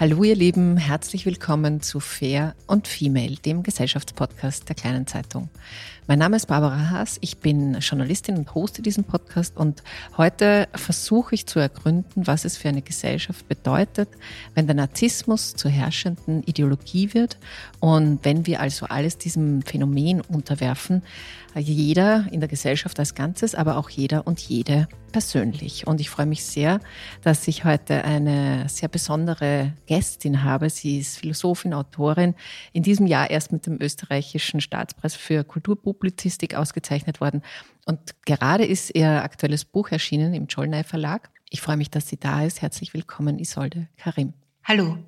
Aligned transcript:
Hallo 0.00 0.24
ihr 0.24 0.34
Lieben, 0.34 0.78
herzlich 0.78 1.26
willkommen 1.26 1.82
zu 1.82 2.00
Fair 2.00 2.54
und 2.66 2.88
Female, 2.88 3.34
dem 3.34 3.62
Gesellschaftspodcast 3.62 4.66
der 4.66 4.74
kleinen 4.74 5.06
Zeitung. 5.06 5.50
Mein 6.06 6.18
Name 6.18 6.36
ist 6.36 6.46
Barbara 6.46 6.88
Haas, 6.88 7.18
ich 7.20 7.36
bin 7.36 7.74
Journalistin 7.80 8.38
und 8.38 8.54
hoste 8.54 8.80
diesen 8.80 9.04
Podcast 9.04 9.58
und 9.58 9.82
heute 10.16 10.68
versuche 10.74 11.34
ich 11.34 11.44
zu 11.44 11.58
ergründen, 11.58 12.26
was 12.26 12.46
es 12.46 12.56
für 12.56 12.70
eine 12.70 12.80
Gesellschaft 12.80 13.46
bedeutet, 13.46 14.08
wenn 14.54 14.66
der 14.66 14.74
Narzissmus 14.74 15.52
zur 15.54 15.70
herrschenden 15.70 16.44
Ideologie 16.44 17.12
wird 17.12 17.36
und 17.80 18.22
wenn 18.24 18.46
wir 18.46 18.60
also 18.60 18.86
alles 18.86 19.16
diesem 19.16 19.62
Phänomen 19.62 20.20
unterwerfen, 20.20 21.02
jeder 21.56 22.26
in 22.30 22.40
der 22.40 22.48
Gesellschaft 22.48 22.98
als 22.98 23.14
Ganzes, 23.14 23.54
aber 23.54 23.78
auch 23.78 23.88
jeder 23.88 24.26
und 24.26 24.38
jede 24.38 24.86
persönlich. 25.12 25.86
Und 25.86 26.00
ich 26.00 26.10
freue 26.10 26.26
mich 26.26 26.44
sehr, 26.44 26.80
dass 27.22 27.48
ich 27.48 27.64
heute 27.64 28.04
eine 28.04 28.68
sehr 28.68 28.88
besondere 28.88 29.72
Gästin 29.86 30.44
habe. 30.44 30.68
Sie 30.68 30.98
ist 30.98 31.18
Philosophin, 31.18 31.74
Autorin, 31.74 32.34
in 32.72 32.82
diesem 32.82 33.06
Jahr 33.06 33.30
erst 33.30 33.50
mit 33.50 33.66
dem 33.66 33.80
österreichischen 33.80 34.60
Staatspreis 34.60 35.16
für 35.16 35.42
Kulturpublizistik 35.42 36.54
ausgezeichnet 36.54 37.20
worden. 37.20 37.42
Und 37.86 38.14
gerade 38.26 38.66
ist 38.66 38.94
ihr 38.94 39.24
aktuelles 39.24 39.64
Buch 39.64 39.90
erschienen 39.90 40.34
im 40.34 40.46
Cholnay 40.46 40.84
Verlag. 40.84 41.30
Ich 41.48 41.62
freue 41.62 41.78
mich, 41.78 41.90
dass 41.90 42.06
sie 42.08 42.18
da 42.18 42.44
ist. 42.44 42.60
Herzlich 42.62 42.94
willkommen, 42.94 43.38
Isolde 43.38 43.88
Karim. 43.96 44.34
Hallo. 44.62 44.98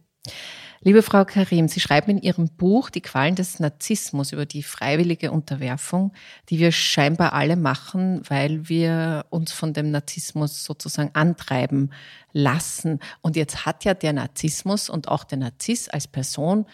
Liebe 0.85 1.05
Frau 1.05 1.25
Karim, 1.25 1.69
Sie 1.69 1.79
schreiben 1.79 2.11
in 2.11 2.19
Ihrem 2.19 2.49
Buch 2.49 2.91
Die 2.91 3.03
Qualen 3.03 3.37
des 3.37 3.61
Narzissmus 3.61 4.33
über 4.33 4.47
die 4.47 4.65
freiwillige 4.65 5.31
Unterwerfung, 5.31 6.13
die 6.49 6.59
wir 6.59 6.73
scheinbar 6.73 7.35
alle 7.35 7.55
machen, 7.55 8.21
weil 8.29 8.69
wir 8.69 9.25
uns 9.31 9.53
von 9.53 9.75
dem 9.75 9.93
Narzissmus 9.93 10.65
sozusagen 10.65 11.11
antreiben 11.15 11.91
lassen. 12.33 12.99
Und 13.21 13.37
jetzt 13.37 13.65
hat 13.65 13.85
ja 13.85 13.95
der 13.95 14.13
Narzissmus 14.13 14.91
und 14.91 15.07
auch 15.07 15.23
der 15.23 15.39
Narziss 15.39 15.89
als 15.89 16.09
Person 16.09 16.67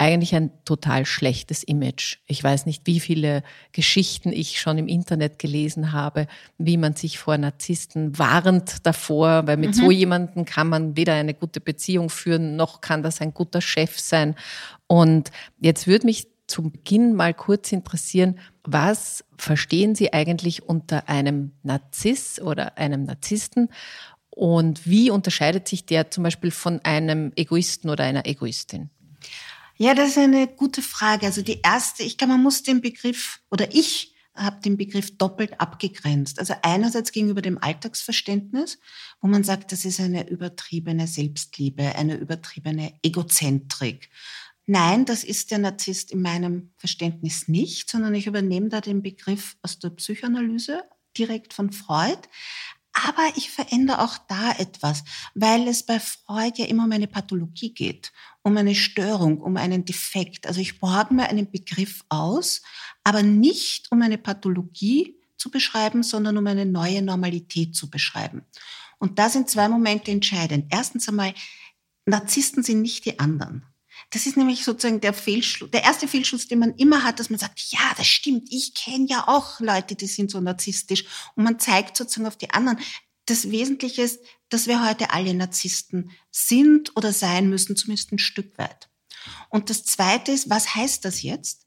eigentlich 0.00 0.34
ein 0.34 0.50
total 0.64 1.04
schlechtes 1.04 1.62
Image. 1.62 2.16
Ich 2.26 2.42
weiß 2.42 2.64
nicht, 2.64 2.86
wie 2.86 3.00
viele 3.00 3.42
Geschichten 3.72 4.32
ich 4.32 4.58
schon 4.58 4.78
im 4.78 4.88
Internet 4.88 5.38
gelesen 5.38 5.92
habe, 5.92 6.26
wie 6.56 6.78
man 6.78 6.94
sich 6.94 7.18
vor 7.18 7.36
Narzissten 7.36 8.18
warnt 8.18 8.86
davor, 8.86 9.46
weil 9.46 9.58
mit 9.58 9.70
mhm. 9.70 9.74
so 9.74 9.90
jemandem 9.90 10.46
kann 10.46 10.70
man 10.70 10.96
weder 10.96 11.12
eine 11.12 11.34
gute 11.34 11.60
Beziehung 11.60 12.08
führen, 12.08 12.56
noch 12.56 12.80
kann 12.80 13.02
das 13.02 13.20
ein 13.20 13.34
guter 13.34 13.60
Chef 13.60 14.00
sein. 14.00 14.36
Und 14.86 15.30
jetzt 15.60 15.86
würde 15.86 16.06
mich 16.06 16.28
zum 16.46 16.72
Beginn 16.72 17.14
mal 17.14 17.34
kurz 17.34 17.70
interessieren, 17.70 18.38
was 18.64 19.22
verstehen 19.36 19.94
Sie 19.94 20.14
eigentlich 20.14 20.62
unter 20.62 21.10
einem 21.10 21.52
Narziss 21.62 22.40
oder 22.40 22.78
einem 22.78 23.04
Narzissten? 23.04 23.68
Und 24.30 24.86
wie 24.86 25.10
unterscheidet 25.10 25.68
sich 25.68 25.84
der 25.84 26.10
zum 26.10 26.24
Beispiel 26.24 26.50
von 26.50 26.80
einem 26.84 27.32
Egoisten 27.36 27.90
oder 27.90 28.04
einer 28.04 28.24
Egoistin? 28.24 28.88
Ja, 29.82 29.94
das 29.94 30.10
ist 30.10 30.18
eine 30.18 30.46
gute 30.46 30.82
Frage. 30.82 31.24
Also 31.24 31.40
die 31.40 31.62
erste, 31.62 32.02
ich 32.02 32.18
glaube, 32.18 32.34
man 32.34 32.42
muss 32.42 32.62
den 32.62 32.82
Begriff 32.82 33.40
oder 33.50 33.74
ich 33.74 34.14
habe 34.34 34.60
den 34.60 34.76
Begriff 34.76 35.16
doppelt 35.16 35.58
abgegrenzt. 35.58 36.38
Also 36.38 36.52
einerseits 36.60 37.12
gegenüber 37.12 37.40
dem 37.40 37.56
Alltagsverständnis, 37.56 38.78
wo 39.22 39.28
man 39.28 39.42
sagt, 39.42 39.72
das 39.72 39.86
ist 39.86 39.98
eine 39.98 40.28
übertriebene 40.28 41.06
Selbstliebe, 41.06 41.94
eine 41.96 42.16
übertriebene 42.16 42.92
Egozentrik. 43.02 44.10
Nein, 44.66 45.06
das 45.06 45.24
ist 45.24 45.50
der 45.50 45.58
Narzisst 45.58 46.12
in 46.12 46.20
meinem 46.20 46.74
Verständnis 46.76 47.48
nicht, 47.48 47.88
sondern 47.88 48.14
ich 48.14 48.26
übernehme 48.26 48.68
da 48.68 48.82
den 48.82 49.00
Begriff 49.00 49.56
aus 49.62 49.78
der 49.78 49.88
Psychoanalyse 49.88 50.82
direkt 51.16 51.54
von 51.54 51.72
Freud. 51.72 52.20
Aber 52.92 53.32
ich 53.36 53.50
verändere 53.50 54.02
auch 54.02 54.18
da 54.28 54.52
etwas, 54.58 55.04
weil 55.34 55.68
es 55.68 55.84
bei 55.84 56.00
Freud 56.00 56.60
ja 56.60 56.66
immer 56.66 56.84
um 56.84 56.92
eine 56.92 57.06
Pathologie 57.06 57.72
geht, 57.72 58.12
um 58.42 58.56
eine 58.56 58.74
Störung, 58.74 59.40
um 59.40 59.56
einen 59.56 59.84
Defekt. 59.84 60.46
Also 60.46 60.60
ich 60.60 60.80
borge 60.80 61.14
mir 61.14 61.28
einen 61.28 61.50
Begriff 61.50 62.04
aus, 62.08 62.62
aber 63.04 63.22
nicht 63.22 63.92
um 63.92 64.02
eine 64.02 64.18
Pathologie 64.18 65.16
zu 65.36 65.50
beschreiben, 65.50 66.02
sondern 66.02 66.36
um 66.36 66.46
eine 66.46 66.66
neue 66.66 67.00
Normalität 67.00 67.74
zu 67.74 67.88
beschreiben. 67.88 68.42
Und 68.98 69.18
da 69.18 69.30
sind 69.30 69.48
zwei 69.48 69.68
Momente 69.68 70.10
entscheidend. 70.10 70.66
Erstens 70.70 71.08
einmal, 71.08 71.32
Narzissten 72.06 72.62
sind 72.62 72.82
nicht 72.82 73.06
die 73.06 73.18
anderen. 73.18 73.64
Das 74.10 74.26
ist 74.26 74.36
nämlich 74.36 74.64
sozusagen 74.64 75.00
der 75.00 75.12
Fehlschluss, 75.12 75.70
der 75.70 75.84
erste 75.84 76.08
Fehlschluss, 76.08 76.48
den 76.48 76.58
man 76.58 76.74
immer 76.74 77.04
hat, 77.04 77.20
dass 77.20 77.30
man 77.30 77.38
sagt, 77.38 77.60
ja, 77.70 77.92
das 77.96 78.08
stimmt, 78.08 78.48
ich 78.50 78.74
kenne 78.74 79.06
ja 79.08 79.28
auch 79.28 79.60
Leute, 79.60 79.94
die 79.94 80.08
sind 80.08 80.32
so 80.32 80.40
narzisstisch. 80.40 81.04
Und 81.36 81.44
man 81.44 81.60
zeigt 81.60 81.96
sozusagen 81.96 82.26
auf 82.26 82.36
die 82.36 82.50
anderen. 82.50 82.80
Das 83.26 83.50
Wesentliche 83.50 84.02
ist, 84.02 84.20
dass 84.48 84.66
wir 84.66 84.84
heute 84.84 85.10
alle 85.10 85.32
Narzissten 85.32 86.10
sind 86.32 86.96
oder 86.96 87.12
sein 87.12 87.48
müssen, 87.48 87.76
zumindest 87.76 88.10
ein 88.10 88.18
Stück 88.18 88.58
weit. 88.58 88.90
Und 89.48 89.70
das 89.70 89.84
Zweite 89.84 90.32
ist, 90.32 90.50
was 90.50 90.74
heißt 90.74 91.04
das 91.04 91.22
jetzt? 91.22 91.66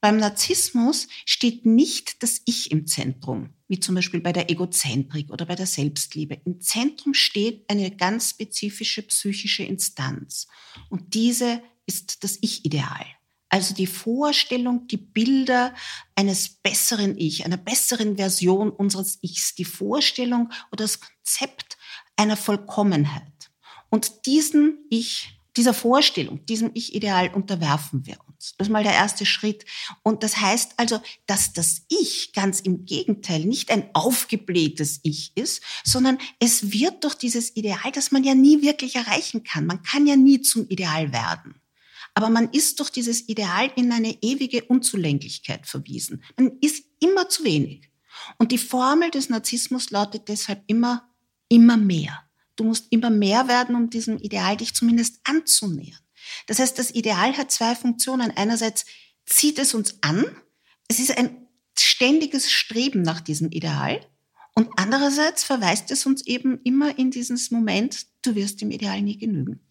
Beim 0.00 0.18
Narzissmus 0.18 1.08
steht 1.24 1.64
nicht 1.64 2.22
das 2.22 2.42
Ich 2.44 2.70
im 2.70 2.86
Zentrum, 2.86 3.50
wie 3.68 3.80
zum 3.80 3.94
Beispiel 3.94 4.20
bei 4.20 4.32
der 4.32 4.50
Egozentrik 4.50 5.30
oder 5.30 5.46
bei 5.46 5.54
der 5.54 5.66
Selbstliebe. 5.66 6.40
Im 6.44 6.60
Zentrum 6.60 7.14
steht 7.14 7.68
eine 7.70 7.90
ganz 7.96 8.30
spezifische 8.30 9.02
psychische 9.02 9.62
Instanz. 9.62 10.46
Und 10.90 11.14
diese 11.14 11.62
ist 11.86 12.24
das 12.24 12.38
Ich-Ideal. 12.40 13.06
Also 13.48 13.74
die 13.74 13.86
Vorstellung, 13.86 14.88
die 14.88 14.96
Bilder 14.96 15.74
eines 16.14 16.48
besseren 16.48 17.16
Ich, 17.16 17.44
einer 17.44 17.56
besseren 17.56 18.16
Version 18.16 18.70
unseres 18.70 19.18
Ichs, 19.22 19.54
die 19.54 19.64
Vorstellung 19.64 20.52
oder 20.72 20.84
das 20.84 21.00
Konzept 21.00 21.78
einer 22.16 22.36
Vollkommenheit. 22.36 23.50
Und 23.88 24.26
diesen 24.26 24.84
Ich, 24.90 25.40
dieser 25.56 25.74
Vorstellung, 25.74 26.44
diesem 26.46 26.72
Ich-Ideal 26.74 27.32
unterwerfen 27.32 28.04
wir 28.04 28.18
uns. 28.28 28.54
Das 28.58 28.66
ist 28.66 28.72
mal 28.72 28.82
der 28.82 28.92
erste 28.92 29.24
Schritt. 29.24 29.64
Und 30.02 30.22
das 30.22 30.38
heißt 30.38 30.72
also, 30.76 31.00
dass 31.26 31.52
das 31.52 31.82
Ich 31.88 32.32
ganz 32.32 32.60
im 32.60 32.84
Gegenteil 32.84 33.44
nicht 33.44 33.70
ein 33.70 33.88
aufgeblähtes 33.94 35.00
Ich 35.02 35.32
ist, 35.36 35.62
sondern 35.84 36.18
es 36.40 36.72
wird 36.72 37.04
durch 37.04 37.14
dieses 37.14 37.56
Ideal, 37.56 37.92
das 37.94 38.10
man 38.10 38.24
ja 38.24 38.34
nie 38.34 38.60
wirklich 38.60 38.96
erreichen 38.96 39.44
kann. 39.44 39.66
Man 39.66 39.82
kann 39.82 40.06
ja 40.06 40.16
nie 40.16 40.42
zum 40.42 40.68
Ideal 40.68 41.12
werden. 41.12 41.54
Aber 42.16 42.30
man 42.30 42.48
ist 42.48 42.80
durch 42.80 42.88
dieses 42.88 43.28
Ideal 43.28 43.70
in 43.76 43.92
eine 43.92 44.16
ewige 44.22 44.64
Unzulänglichkeit 44.64 45.66
verwiesen. 45.66 46.22
Man 46.38 46.56
ist 46.62 46.86
immer 46.98 47.28
zu 47.28 47.44
wenig. 47.44 47.90
Und 48.38 48.52
die 48.52 48.58
Formel 48.58 49.10
des 49.10 49.28
Narzissmus 49.28 49.90
lautet 49.90 50.28
deshalb 50.28 50.64
immer, 50.66 51.10
immer 51.50 51.76
mehr. 51.76 52.22
du 52.56 52.64
musst 52.64 52.86
immer 52.88 53.10
mehr 53.10 53.48
werden, 53.48 53.74
um 53.76 53.90
diesem 53.90 54.16
Ideal 54.16 54.56
dich 54.56 54.72
zumindest 54.72 55.20
anzunähern. 55.24 56.00
Das 56.46 56.58
heißt, 56.58 56.78
das 56.78 56.90
Ideal 56.90 57.36
hat 57.36 57.50
zwei 57.50 57.74
Funktionen. 57.74 58.30
Einerseits 58.30 58.86
zieht 59.26 59.58
es 59.58 59.74
uns 59.74 60.02
an. 60.02 60.24
Es 60.88 60.98
ist 60.98 61.18
ein 61.18 61.46
ständiges 61.78 62.50
Streben 62.50 63.02
nach 63.02 63.20
diesem 63.20 63.50
Ideal. 63.50 64.00
Und 64.54 64.70
andererseits 64.76 65.44
verweist 65.44 65.90
es 65.90 66.06
uns 66.06 66.26
eben 66.26 66.62
immer 66.64 66.98
in 66.98 67.10
dieses 67.10 67.50
Moment, 67.50 68.06
du 68.22 68.34
wirst 68.34 68.62
dem 68.62 68.70
Ideal 68.70 69.02
nie 69.02 69.18
genügen. 69.18 69.65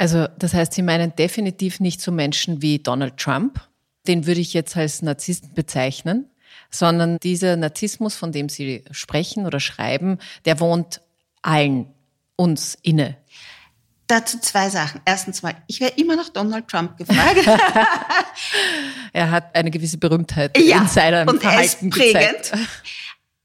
Also 0.00 0.28
das 0.38 0.54
heißt, 0.54 0.72
Sie 0.72 0.80
meinen 0.80 1.14
definitiv 1.14 1.78
nicht 1.78 2.00
so 2.00 2.10
Menschen 2.10 2.62
wie 2.62 2.78
Donald 2.78 3.18
Trump, 3.18 3.60
den 4.06 4.26
würde 4.26 4.40
ich 4.40 4.54
jetzt 4.54 4.74
als 4.74 5.02
Narzissten 5.02 5.52
bezeichnen, 5.52 6.24
sondern 6.70 7.18
dieser 7.18 7.54
Narzissmus, 7.56 8.16
von 8.16 8.32
dem 8.32 8.48
Sie 8.48 8.82
sprechen 8.92 9.44
oder 9.44 9.60
schreiben, 9.60 10.16
der 10.46 10.58
wohnt 10.58 11.02
allen 11.42 11.92
uns 12.36 12.78
inne. 12.80 13.18
Dazu 14.06 14.38
zwei 14.38 14.70
Sachen. 14.70 15.02
Erstens 15.04 15.42
mal, 15.42 15.54
ich 15.66 15.80
werde 15.80 16.00
immer 16.00 16.16
nach 16.16 16.30
Donald 16.30 16.66
Trump 16.66 16.96
gefragt. 16.96 17.46
er 19.12 19.30
hat 19.30 19.54
eine 19.54 19.70
gewisse 19.70 19.98
Berühmtheit 19.98 20.56
ja, 20.56 20.80
in 20.80 20.88
seinem 20.88 21.28
und 21.28 21.42
Verhalten 21.42 21.60
er 21.60 21.64
ist 21.66 21.90
prägend. 21.90 22.42
Gezeigt. 22.42 22.58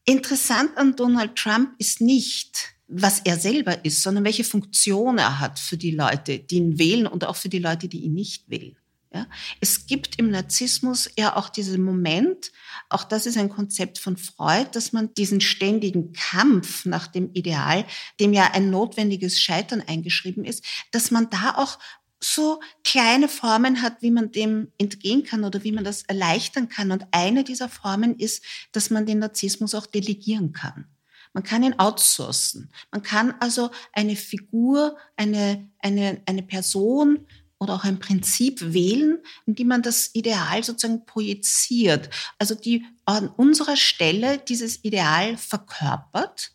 Interessant 0.06 0.78
an 0.78 0.96
Donald 0.96 1.36
Trump 1.36 1.72
ist 1.80 2.00
nicht, 2.00 2.75
was 2.88 3.20
er 3.20 3.38
selber 3.38 3.84
ist, 3.84 4.04
sondern 4.04 4.26
welche 4.26 4.44
Funktion 4.44 5.18
er 5.18 5.40
hat 5.40 5.60
für 5.60 5.78
die 5.78 5.92
Leute, 5.92 6.40
die 6.40 6.58
ihn 6.58 6.78
wählen 6.80 7.08
und 7.08 7.26
auch 7.26 7.36
für 7.36 7.50
die 7.50 7.60
Leute, 7.60 7.88
die 7.88 8.02
ihn 8.02 8.14
nicht 8.14 8.50
wählen. 8.50 8.78
Ja? 9.16 9.28
Es 9.62 9.88
gibt 9.88 10.20
im 10.20 10.30
Narzissmus 10.30 11.10
ja 11.18 11.36
auch 11.36 11.50
diesen 11.50 11.84
Moment, 11.84 12.52
auch 12.90 13.04
das 13.04 13.26
ist 13.26 13.38
ein 13.38 13.50
Konzept 13.50 13.98
von 13.98 14.18
Freud, 14.18 14.70
dass 14.74 14.94
man 14.94 15.14
diesen 15.14 15.42
ständigen 15.42 16.14
Kampf 16.14 16.86
nach 16.86 17.08
dem 17.08 17.32
Ideal, 17.34 17.86
dem 18.20 18.34
ja 18.34 18.52
ein 18.52 18.70
notwendiges 18.70 19.40
Scheitern 19.40 19.82
eingeschrieben 19.82 20.46
ist, 20.46 20.64
dass 20.92 21.12
man 21.12 21.30
da 21.30 21.56
auch 21.58 21.80
so 22.20 22.60
kleine 22.84 23.28
Formen 23.28 23.82
hat, 23.82 24.02
wie 24.02 24.12
man 24.12 24.32
dem 24.32 24.72
entgehen 24.78 25.24
kann 25.24 25.44
oder 25.44 25.64
wie 25.64 25.72
man 25.72 25.84
das 25.84 26.04
erleichtern 26.04 26.70
kann. 26.70 26.92
Und 26.92 27.06
eine 27.12 27.44
dieser 27.44 27.70
Formen 27.70 28.18
ist, 28.18 28.44
dass 28.72 28.90
man 28.90 29.06
den 29.06 29.20
Narzissmus 29.20 29.76
auch 29.76 29.86
delegieren 29.86 30.52
kann. 30.52 30.88
Man 31.36 31.44
kann 31.44 31.64
ihn 31.64 31.78
outsourcen. 31.78 32.72
Man 32.92 33.04
kann 33.04 33.34
also 33.42 33.70
eine 33.92 34.16
Figur, 34.16 34.96
eine, 35.18 35.70
eine, 35.80 36.22
eine 36.26 36.44
Person 36.44 37.28
oder 37.60 37.74
auch 37.74 37.84
ein 37.84 38.00
Prinzip 38.00 38.62
wählen, 38.74 39.18
in 39.46 39.54
die 39.54 39.66
man 39.66 39.82
das 39.82 40.12
Ideal 40.14 40.64
sozusagen 40.64 41.06
projiziert. 41.06 42.10
Also 42.40 42.56
die 42.56 42.86
an 43.04 43.28
unserer 43.28 43.76
Stelle 43.76 44.38
dieses 44.38 44.86
Ideal 44.86 45.36
verkörpert 45.36 46.54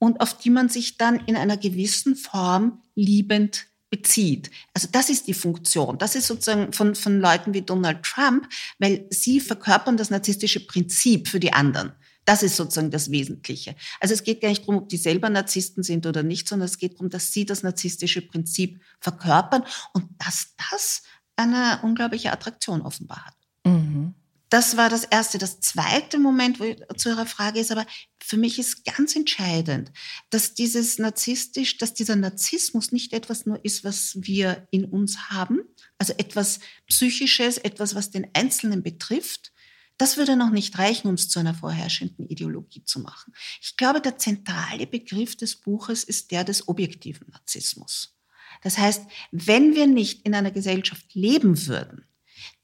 und 0.00 0.20
auf 0.20 0.36
die 0.36 0.50
man 0.50 0.68
sich 0.68 0.96
dann 0.96 1.20
in 1.26 1.36
einer 1.36 1.56
gewissen 1.56 2.16
Form 2.16 2.82
liebend 2.96 3.66
bezieht. 3.88 4.50
Also 4.74 4.88
das 4.90 5.10
ist 5.10 5.28
die 5.28 5.34
Funktion. 5.34 5.96
Das 5.96 6.16
ist 6.16 6.26
sozusagen 6.26 6.72
von, 6.72 6.96
von 6.96 7.20
Leuten 7.20 7.54
wie 7.54 7.62
Donald 7.62 8.02
Trump, 8.02 8.48
weil 8.80 9.06
sie 9.10 9.38
verkörpern 9.38 9.96
das 9.96 10.10
narzisstische 10.10 10.66
Prinzip 10.66 11.28
für 11.28 11.38
die 11.38 11.52
anderen. 11.52 11.92
Das 12.28 12.42
ist 12.42 12.56
sozusagen 12.56 12.90
das 12.90 13.10
Wesentliche. 13.10 13.74
Also 14.00 14.12
es 14.12 14.22
geht 14.22 14.42
gar 14.42 14.50
nicht 14.50 14.60
darum, 14.60 14.76
ob 14.76 14.90
die 14.90 14.98
selber 14.98 15.30
Narzissten 15.30 15.82
sind 15.82 16.04
oder 16.04 16.22
nicht, 16.22 16.46
sondern 16.46 16.66
es 16.66 16.76
geht 16.76 16.96
darum, 16.96 17.08
dass 17.08 17.32
sie 17.32 17.46
das 17.46 17.62
narzisstische 17.62 18.20
Prinzip 18.20 18.82
verkörpern 19.00 19.64
und 19.94 20.04
dass 20.18 20.54
das 20.70 21.04
eine 21.36 21.80
unglaubliche 21.82 22.30
Attraktion 22.30 22.82
offenbar 22.82 23.24
hat. 23.24 23.34
Mhm. 23.64 24.12
Das 24.50 24.76
war 24.76 24.90
das 24.90 25.04
erste. 25.04 25.38
Das 25.38 25.60
zweite 25.60 26.18
Moment 26.18 26.60
ich, 26.60 26.76
zu 26.98 27.08
Ihrer 27.08 27.24
Frage 27.24 27.60
ist 27.60 27.72
aber, 27.72 27.86
für 28.22 28.36
mich 28.36 28.58
ist 28.58 28.84
ganz 28.84 29.16
entscheidend, 29.16 29.90
dass 30.28 30.52
dieses 30.52 30.98
narzisstisch, 30.98 31.78
dass 31.78 31.94
dieser 31.94 32.16
Narzissmus 32.16 32.92
nicht 32.92 33.14
etwas 33.14 33.46
nur 33.46 33.64
ist, 33.64 33.84
was 33.84 34.18
wir 34.20 34.68
in 34.70 34.84
uns 34.84 35.30
haben, 35.30 35.62
also 35.96 36.12
etwas 36.18 36.60
Psychisches, 36.88 37.56
etwas, 37.56 37.94
was 37.94 38.10
den 38.10 38.26
Einzelnen 38.34 38.82
betrifft. 38.82 39.50
Das 39.98 40.16
würde 40.16 40.36
noch 40.36 40.50
nicht 40.50 40.78
reichen, 40.78 41.08
uns 41.08 41.28
zu 41.28 41.40
einer 41.40 41.54
vorherrschenden 41.54 42.28
Ideologie 42.28 42.84
zu 42.84 43.00
machen. 43.00 43.34
Ich 43.60 43.76
glaube, 43.76 44.00
der 44.00 44.16
zentrale 44.16 44.86
Begriff 44.86 45.36
des 45.36 45.56
Buches 45.56 46.04
ist 46.04 46.30
der 46.30 46.44
des 46.44 46.68
objektiven 46.68 47.26
Narzissmus. 47.32 48.16
Das 48.62 48.78
heißt, 48.78 49.02
wenn 49.32 49.74
wir 49.74 49.86
nicht 49.86 50.24
in 50.24 50.34
einer 50.34 50.52
Gesellschaft 50.52 51.14
leben 51.14 51.66
würden, 51.66 52.06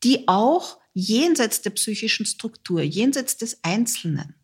die 0.04 0.28
auch 0.28 0.78
jenseits 0.92 1.60
der 1.62 1.70
psychischen 1.70 2.24
Struktur, 2.24 2.82
jenseits 2.82 3.36
des 3.36 3.62
Einzelnen, 3.62 4.36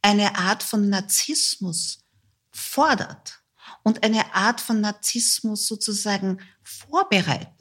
eine 0.00 0.36
Art 0.36 0.62
von 0.62 0.88
Narzissmus 0.88 2.04
fordert 2.50 3.42
und 3.82 4.02
eine 4.04 4.34
Art 4.34 4.60
von 4.60 4.80
Narzissmus 4.80 5.66
sozusagen 5.66 6.38
vorbereitet. 6.62 7.57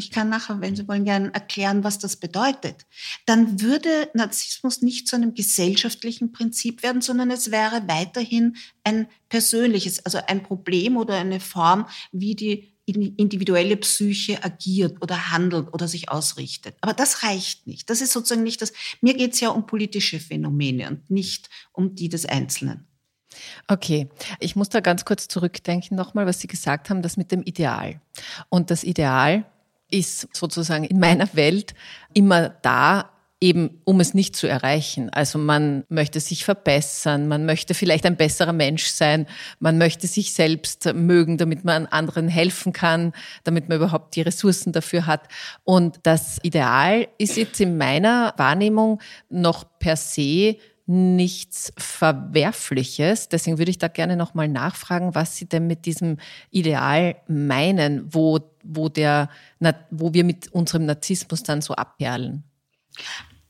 Ich 0.00 0.10
kann 0.10 0.30
nachher, 0.30 0.60
wenn 0.62 0.74
Sie 0.74 0.88
wollen, 0.88 1.04
gerne 1.04 1.32
erklären, 1.34 1.84
was 1.84 1.98
das 1.98 2.16
bedeutet. 2.16 2.86
Dann 3.26 3.60
würde 3.60 4.08
Narzissmus 4.14 4.80
nicht 4.80 5.06
zu 5.06 5.16
einem 5.16 5.34
gesellschaftlichen 5.34 6.32
Prinzip 6.32 6.82
werden, 6.82 7.02
sondern 7.02 7.30
es 7.30 7.50
wäre 7.50 7.86
weiterhin 7.86 8.56
ein 8.82 9.06
persönliches, 9.28 10.04
also 10.06 10.18
ein 10.26 10.42
Problem 10.42 10.96
oder 10.96 11.16
eine 11.16 11.38
Form, 11.38 11.86
wie 12.12 12.34
die 12.34 12.74
individuelle 12.86 13.76
Psyche 13.76 14.42
agiert 14.42 14.96
oder 15.02 15.30
handelt 15.30 15.72
oder 15.72 15.86
sich 15.86 16.08
ausrichtet. 16.08 16.76
Aber 16.80 16.94
das 16.94 17.22
reicht 17.22 17.66
nicht. 17.66 17.90
Das 17.90 18.00
ist 18.00 18.12
sozusagen 18.12 18.42
nicht 18.42 18.62
das. 18.62 18.72
Mir 19.02 19.14
geht 19.14 19.34
es 19.34 19.40
ja 19.40 19.50
um 19.50 19.66
politische 19.66 20.18
Phänomene 20.18 20.88
und 20.88 21.10
nicht 21.10 21.50
um 21.72 21.94
die 21.94 22.08
des 22.08 22.26
Einzelnen. 22.26 22.88
Okay, 23.68 24.08
ich 24.40 24.56
muss 24.56 24.70
da 24.70 24.80
ganz 24.80 25.04
kurz 25.04 25.28
zurückdenken 25.28 25.96
nochmal, 25.96 26.26
was 26.26 26.40
Sie 26.40 26.48
gesagt 26.48 26.90
haben, 26.90 27.02
das 27.02 27.16
mit 27.16 27.30
dem 27.30 27.42
Ideal. 27.42 28.00
Und 28.48 28.70
das 28.70 28.82
Ideal 28.82 29.44
ist 29.90 30.34
sozusagen 30.34 30.84
in 30.84 30.98
meiner 30.98 31.34
Welt 31.34 31.74
immer 32.14 32.48
da, 32.48 33.10
eben 33.40 33.80
um 33.84 34.00
es 34.00 34.12
nicht 34.12 34.36
zu 34.36 34.46
erreichen. 34.46 35.08
Also 35.10 35.38
man 35.38 35.84
möchte 35.88 36.20
sich 36.20 36.44
verbessern, 36.44 37.26
man 37.26 37.46
möchte 37.46 37.72
vielleicht 37.72 38.04
ein 38.04 38.16
besserer 38.16 38.52
Mensch 38.52 38.84
sein, 38.84 39.26
man 39.58 39.78
möchte 39.78 40.06
sich 40.06 40.34
selbst 40.34 40.92
mögen, 40.94 41.38
damit 41.38 41.64
man 41.64 41.86
anderen 41.86 42.28
helfen 42.28 42.74
kann, 42.74 43.12
damit 43.44 43.68
man 43.68 43.78
überhaupt 43.78 44.14
die 44.14 44.20
Ressourcen 44.20 44.72
dafür 44.72 45.06
hat. 45.06 45.22
Und 45.64 46.00
das 46.02 46.38
Ideal 46.42 47.08
ist 47.16 47.36
jetzt 47.38 47.60
in 47.60 47.78
meiner 47.78 48.34
Wahrnehmung 48.36 49.00
noch 49.30 49.64
per 49.78 49.96
se 49.96 50.56
nichts 50.90 51.72
Verwerfliches. 51.78 53.28
Deswegen 53.28 53.58
würde 53.58 53.70
ich 53.70 53.78
da 53.78 53.88
gerne 53.88 54.16
nochmal 54.16 54.48
nachfragen, 54.48 55.14
was 55.14 55.36
Sie 55.36 55.48
denn 55.48 55.66
mit 55.68 55.86
diesem 55.86 56.18
Ideal 56.50 57.16
meinen, 57.28 58.12
wo, 58.12 58.40
wo, 58.64 58.88
der, 58.88 59.30
wo 59.90 60.12
wir 60.12 60.24
mit 60.24 60.48
unserem 60.48 60.86
Narzissmus 60.86 61.44
dann 61.44 61.62
so 61.62 61.74
abperlen 61.74 62.44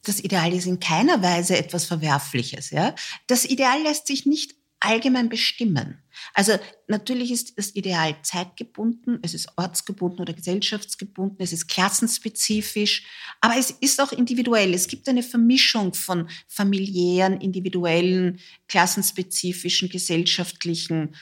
das 0.03 0.21
Ideal 0.21 0.53
ist 0.53 0.67
in 0.67 0.81
keiner 0.81 1.23
Weise 1.23 1.59
etwas 1.59 1.85
Verwerfliches. 1.85 2.71
Ja? 2.71 2.95
Das 3.27 3.45
Ideal 3.45 3.83
lässt 3.83 4.07
sich 4.07 4.27
nicht 4.27 4.55
allgemein 4.81 5.29
bestimmen. 5.29 6.03
Also 6.35 6.59
natürlich 6.89 7.31
ist 7.31 7.57
das 7.59 7.75
Ideal 7.75 8.17
zeitgebunden, 8.23 9.19
es 9.23 9.35
ist 9.35 9.49
ortsgebunden 9.57 10.21
oder 10.21 10.33
gesellschaftsgebunden, 10.33 11.37
es 11.39 11.53
ist 11.53 11.69
klassenspezifisch, 11.69 13.05
aber 13.41 13.57
es 13.57 13.71
ist 13.71 14.01
auch 14.01 14.13
individuell. 14.13 14.75
Es 14.75 14.89
gibt 14.89 15.09
eine 15.09 15.23
Vermischung 15.23 15.95
von 15.95 16.29
familiären, 16.49 17.41
individuellen, 17.41 18.41
klassenspezifischen, 18.69 19.89
gesellschaftlichen 19.89 21.15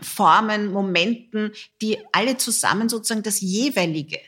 Formen, 0.00 0.72
Momenten, 0.72 1.52
die 1.80 1.98
alle 2.12 2.36
zusammen 2.36 2.88
sozusagen 2.88 3.22
das 3.22 3.40
jeweilige 3.40 4.20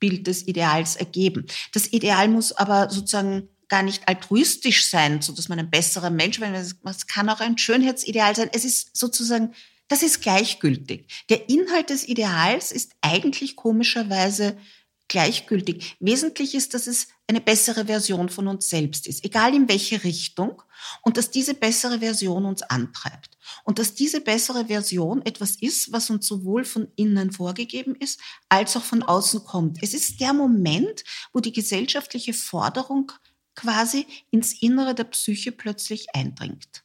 Bild 0.00 0.26
des 0.26 0.48
Ideals 0.48 0.96
ergeben. 0.96 1.46
Das 1.72 1.92
Ideal 1.92 2.26
muss 2.28 2.52
aber 2.52 2.90
sozusagen 2.90 3.48
gar 3.72 3.82
nicht 3.82 4.06
altruistisch 4.06 4.90
sein, 4.90 5.22
so 5.22 5.32
dass 5.32 5.48
man 5.48 5.58
ein 5.58 5.70
besserer 5.70 6.10
Mensch 6.10 6.38
wird. 6.40 6.54
Es 6.54 7.06
kann 7.06 7.30
auch 7.30 7.40
ein 7.40 7.56
Schönheitsideal 7.56 8.36
sein. 8.36 8.50
Es 8.52 8.66
ist 8.66 8.94
sozusagen, 8.94 9.54
das 9.88 10.02
ist 10.02 10.20
gleichgültig. 10.20 11.06
Der 11.30 11.48
Inhalt 11.48 11.88
des 11.88 12.06
Ideals 12.06 12.70
ist 12.70 12.92
eigentlich 13.00 13.56
komischerweise 13.56 14.58
gleichgültig. 15.08 15.96
Wesentlich 16.00 16.54
ist, 16.54 16.74
dass 16.74 16.86
es 16.86 17.08
eine 17.26 17.40
bessere 17.40 17.86
Version 17.86 18.28
von 18.28 18.46
uns 18.46 18.68
selbst 18.68 19.06
ist, 19.06 19.24
egal 19.24 19.54
in 19.54 19.66
welche 19.70 20.04
Richtung, 20.04 20.62
und 21.00 21.16
dass 21.16 21.30
diese 21.30 21.54
bessere 21.54 22.00
Version 22.00 22.44
uns 22.44 22.60
antreibt. 22.62 23.38
Und 23.64 23.78
dass 23.78 23.94
diese 23.94 24.20
bessere 24.20 24.66
Version 24.66 25.24
etwas 25.24 25.56
ist, 25.56 25.92
was 25.92 26.10
uns 26.10 26.26
sowohl 26.26 26.66
von 26.66 26.88
innen 26.96 27.32
vorgegeben 27.32 27.94
ist, 27.94 28.20
als 28.50 28.76
auch 28.76 28.82
von 28.82 29.02
außen 29.02 29.44
kommt. 29.44 29.82
Es 29.82 29.94
ist 29.94 30.20
der 30.20 30.34
Moment, 30.34 31.04
wo 31.32 31.40
die 31.40 31.52
gesellschaftliche 31.52 32.34
Forderung 32.34 33.12
quasi 33.54 34.06
ins 34.30 34.60
Innere 34.62 34.94
der 34.94 35.04
Psyche 35.04 35.52
plötzlich 35.52 36.14
eindringt. 36.14 36.82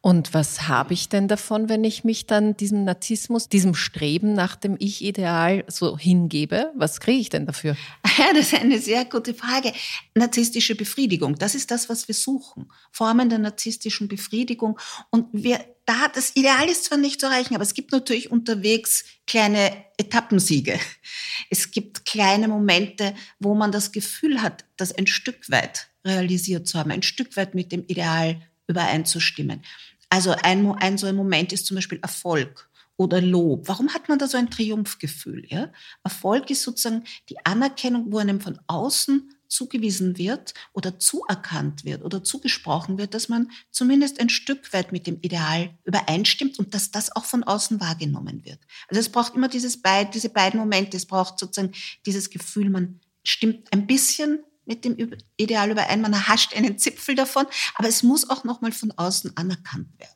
Und 0.00 0.34
was 0.34 0.68
habe 0.68 0.94
ich 0.94 1.08
denn 1.08 1.26
davon, 1.26 1.68
wenn 1.68 1.82
ich 1.82 2.04
mich 2.04 2.26
dann 2.26 2.56
diesem 2.56 2.84
Narzissmus, 2.84 3.48
diesem 3.48 3.74
Streben 3.74 4.32
nach 4.32 4.54
dem 4.54 4.76
Ich-Ideal 4.78 5.64
so 5.66 5.98
hingebe? 5.98 6.72
Was 6.76 7.00
kriege 7.00 7.18
ich 7.18 7.28
denn 7.28 7.46
dafür? 7.46 7.76
Ja, 8.16 8.26
das 8.34 8.52
ist 8.52 8.60
eine 8.60 8.78
sehr 8.78 9.04
gute 9.04 9.34
Frage. 9.34 9.72
Narzisstische 10.14 10.76
Befriedigung, 10.76 11.34
das 11.36 11.54
ist 11.54 11.70
das, 11.70 11.88
was 11.88 12.06
wir 12.06 12.14
suchen. 12.14 12.70
Formen 12.92 13.28
der 13.28 13.38
narzisstischen 13.38 14.08
Befriedigung. 14.08 14.78
Und 15.10 15.26
wir, 15.32 15.64
da, 15.88 16.08
das 16.08 16.36
Ideal 16.36 16.68
ist 16.68 16.84
zwar 16.84 16.98
nicht 16.98 17.18
zu 17.18 17.26
erreichen, 17.26 17.54
aber 17.54 17.62
es 17.62 17.72
gibt 17.72 17.92
natürlich 17.92 18.30
unterwegs 18.30 19.04
kleine 19.26 19.84
Etappensiege. 19.96 20.78
Es 21.50 21.70
gibt 21.70 22.04
kleine 22.04 22.46
Momente, 22.46 23.14
wo 23.38 23.54
man 23.54 23.72
das 23.72 23.90
Gefühl 23.90 24.42
hat, 24.42 24.66
das 24.76 24.92
ein 24.92 25.06
Stück 25.06 25.48
weit 25.50 25.88
realisiert 26.04 26.68
zu 26.68 26.78
haben, 26.78 26.90
ein 26.90 27.02
Stück 27.02 27.36
weit 27.38 27.54
mit 27.54 27.72
dem 27.72 27.84
Ideal 27.86 28.42
übereinzustimmen. 28.66 29.62
Also 30.10 30.32
ein, 30.42 30.70
ein 30.72 30.98
so 30.98 31.06
ein 31.06 31.16
Moment 31.16 31.54
ist 31.54 31.64
zum 31.64 31.76
Beispiel 31.76 32.00
Erfolg 32.02 32.68
oder 32.98 33.22
Lob. 33.22 33.66
Warum 33.68 33.94
hat 33.94 34.08
man 34.10 34.18
da 34.18 34.26
so 34.26 34.36
ein 34.36 34.50
Triumphgefühl? 34.50 35.46
Ja? 35.48 35.72
Erfolg 36.04 36.50
ist 36.50 36.62
sozusagen 36.62 37.04
die 37.30 37.38
Anerkennung, 37.46 38.12
wo 38.12 38.18
einem 38.18 38.42
von 38.42 38.58
außen 38.66 39.34
zugewiesen 39.48 40.18
wird 40.18 40.54
oder 40.72 40.98
zuerkannt 40.98 41.84
wird 41.84 42.04
oder 42.04 42.22
zugesprochen 42.22 42.98
wird, 42.98 43.14
dass 43.14 43.28
man 43.28 43.50
zumindest 43.70 44.20
ein 44.20 44.28
Stück 44.28 44.72
weit 44.72 44.92
mit 44.92 45.06
dem 45.06 45.18
Ideal 45.20 45.70
übereinstimmt 45.84 46.58
und 46.58 46.74
dass 46.74 46.90
das 46.90 47.14
auch 47.14 47.24
von 47.24 47.44
außen 47.44 47.80
wahrgenommen 47.80 48.44
wird. 48.44 48.60
Also 48.88 49.00
es 49.00 49.08
braucht 49.08 49.34
immer 49.34 49.48
dieses 49.48 49.80
beid, 49.82 50.14
diese 50.14 50.28
beiden 50.28 50.60
Momente. 50.60 50.96
Es 50.96 51.06
braucht 51.06 51.38
sozusagen 51.38 51.72
dieses 52.06 52.30
Gefühl, 52.30 52.70
man 52.70 53.00
stimmt 53.24 53.72
ein 53.72 53.86
bisschen 53.86 54.40
mit 54.64 54.84
dem 54.84 54.96
Ideal 55.36 55.70
überein, 55.70 56.02
man 56.02 56.12
erhascht 56.12 56.54
einen 56.54 56.78
Zipfel 56.78 57.14
davon, 57.14 57.46
aber 57.74 57.88
es 57.88 58.02
muss 58.02 58.28
auch 58.28 58.44
nochmal 58.44 58.72
von 58.72 58.92
außen 58.92 59.36
anerkannt 59.36 59.88
werden. 59.98 60.12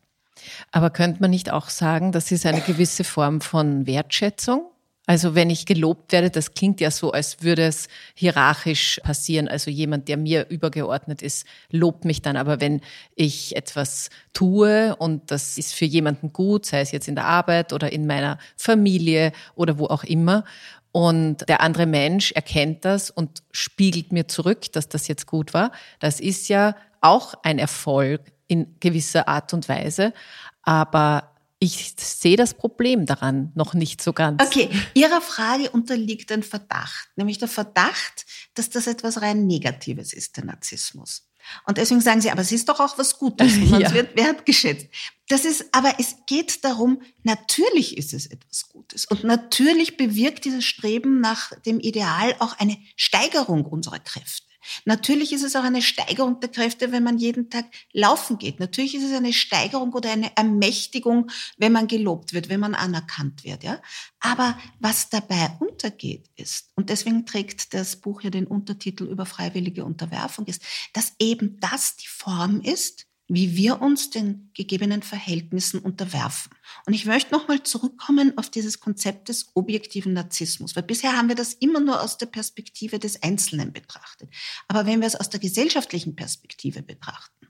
Aber 0.71 0.91
könnte 0.91 1.21
man 1.21 1.31
nicht 1.31 1.51
auch 1.51 1.71
sagen, 1.71 2.13
das 2.13 2.31
ist 2.31 2.45
eine 2.47 2.61
gewisse 2.61 3.05
Form 3.05 3.41
von 3.41 3.87
Wertschätzung? 3.87 4.72
Also 5.13 5.35
wenn 5.35 5.51
ich 5.51 5.67
gelobt 5.67 6.11
werde, 6.13 6.31
das 6.31 6.55
klingt 6.55 6.81
ja 6.81 6.91
so, 6.91 7.13
als 7.13 7.43
würde 7.43 7.67
es 7.67 7.89
hierarchisch 8.15 8.99
passieren. 9.05 9.47
Also 9.47 9.71
jemand, 9.71 10.09
der 10.09 10.17
mir 10.17 10.49
übergeordnet 10.49 11.21
ist, 11.21 11.47
lobt 11.71 12.07
mich 12.07 12.23
dann. 12.23 12.39
Aber 12.39 12.63
wenn 12.63 12.81
ich 13.15 13.55
etwas 13.55 14.09
tue 14.33 14.97
und 14.97 15.31
das 15.31 15.59
ist 15.59 15.75
für 15.75 15.85
jemanden 15.85 16.33
gut, 16.33 16.65
sei 16.65 16.81
es 16.81 16.93
jetzt 16.93 17.09
in 17.09 17.15
der 17.15 17.27
Arbeit 17.27 17.75
oder 17.75 17.93
in 17.93 18.07
meiner 18.07 18.39
Familie 18.57 19.33
oder 19.55 19.79
wo 19.79 19.85
auch 19.85 20.03
immer, 20.03 20.47
und 20.93 21.47
der 21.47 21.61
andere 21.61 21.85
Mensch 21.85 22.33
erkennt 22.33 22.87
das 22.87 23.11
und 23.11 23.43
spiegelt 23.51 24.13
mir 24.13 24.29
zurück, 24.29 24.73
dass 24.73 24.89
das 24.89 25.09
jetzt 25.09 25.27
gut 25.27 25.53
war, 25.53 25.73
das 26.01 26.21
ist 26.21 26.49
ja 26.49 26.75
auch 27.03 27.35
ein 27.43 27.59
Erfolg 27.59 28.23
in 28.49 28.77
gewisser 28.81 29.29
Art 29.29 29.53
und 29.53 29.69
Weise. 29.69 30.15
Aber 30.63 31.32
ich 31.63 31.95
sehe 31.97 32.37
das 32.37 32.55
Problem 32.55 33.07
daran 33.07 33.53
noch 33.55 33.73
nicht 33.73 34.03
so 34.03 34.13
ganz. 34.13 34.43
Okay, 34.45 34.69
Ihrer 34.95 35.21
Frage 35.21 35.71
unterliegt 35.71 36.33
ein 36.33 36.43
Verdacht, 36.43 37.09
nämlich 37.15 37.39
der 37.39 37.47
Verdacht, 37.47 38.27
dass 38.55 38.69
das 38.69 38.89
etwas 38.89 39.23
rein 39.23 39.47
Negatives 39.47 40.13
ist, 40.13 40.37
der 40.37 40.45
Narzissmus. 40.45 41.29
Und 41.65 41.79
deswegen 41.79 42.01
sagen 42.01 42.21
sie, 42.21 42.33
aber 42.33 42.41
es 42.41 42.51
ist 42.51 42.69
doch 42.69 42.81
auch 42.81 42.99
was 42.99 43.17
Gutes 43.17 43.57
und 43.73 43.81
ja. 43.81 43.95
wird 43.95 44.17
wertgeschätzt. 44.17 44.89
Das 45.29 45.45
ist, 45.45 45.67
aber 45.71 45.95
es 46.01 46.17
geht 46.27 46.65
darum, 46.65 47.01
natürlich 47.23 47.97
ist 47.97 48.13
es 48.13 48.27
etwas 48.27 48.69
Gutes. 48.69 49.05
Und 49.05 49.23
natürlich 49.23 49.97
bewirkt 49.97 50.45
dieses 50.45 50.65
Streben 50.65 51.21
nach 51.21 51.53
dem 51.61 51.79
Ideal 51.79 52.35
auch 52.41 52.59
eine 52.59 52.77
Steigerung 52.97 53.65
unserer 53.67 54.01
Kräfte. 54.01 54.52
Natürlich 54.85 55.33
ist 55.33 55.43
es 55.43 55.57
auch 55.57 55.65
eine 55.65 55.83
Steigerung 55.83 56.41
der 56.41 56.51
Kräfte, 56.51 56.93
wenn 56.93 57.03
man 57.03 57.19
jeden 57.19 57.51
Tag 57.51 57.67
laufen 57.93 58.39
geht. 58.39 58.61
Natürlich 58.61 58.95
ist 58.95 59.05
es 59.05 59.13
eine 59.13 59.33
Steigerung 59.33 59.93
oder 59.93 60.11
eine 60.11 60.37
Ermächtigung, 60.37 61.31
wenn 61.57 61.73
man 61.73 61.89
gelobt 61.89 62.33
wird, 62.33 62.49
wenn 62.49 62.61
man 62.61 62.75
anerkannt 62.75 63.45
wird, 63.45 63.65
ja. 63.65 63.81
Aber 64.21 64.59
was 64.81 65.09
dabei 65.09 65.57
untergeht 65.61 66.31
ist, 66.37 66.71
und 66.77 66.91
deswegen 66.91 67.27
trägt 67.27 67.75
das 67.75 67.97
Buch 67.97 68.23
ja 68.23 68.31
den 68.31 68.47
Untertitel 68.47 69.05
über 69.05 69.27
freiwillige 69.27 69.85
Unterwerfung 69.85 70.47
ist, 70.47 70.63
dass 70.93 71.13
eben 71.19 71.59
das 71.61 71.97
die 71.97 72.09
Form 72.09 72.61
ist, 72.61 73.07
wie 73.29 73.57
wir 73.57 73.81
uns 73.81 74.11
den 74.11 74.51
gegebenen 74.55 75.03
Verhältnissen 75.03 75.81
unterwerfen. 75.81 76.53
Und 76.87 76.93
ich 76.93 77.07
möchte 77.07 77.33
nochmal 77.33 77.63
zurückkommen 77.63 78.37
auf 78.37 78.51
dieses 78.51 78.81
Konzept 78.81 79.29
des 79.29 79.51
objektiven 79.55 80.13
Narzissmus, 80.13 80.77
weil 80.77 80.83
bisher 80.83 81.17
haben 81.17 81.29
wir 81.29 81.37
das 81.37 81.55
immer 81.55 81.81
nur 81.81 82.03
aus 82.03 82.19
der 82.19 82.27
Perspektive 82.27 82.99
des 82.99 83.23
Einzelnen 83.23 83.73
betrachtet. 83.73 84.29
Aber 84.69 84.87
wenn 84.87 85.01
wir 85.01 85.07
es 85.07 85.17
aus 85.17 85.31
der 85.31 85.41
gesellschaftlichen 85.41 86.17
Perspektive 86.17 86.83
betrachten, 86.83 87.49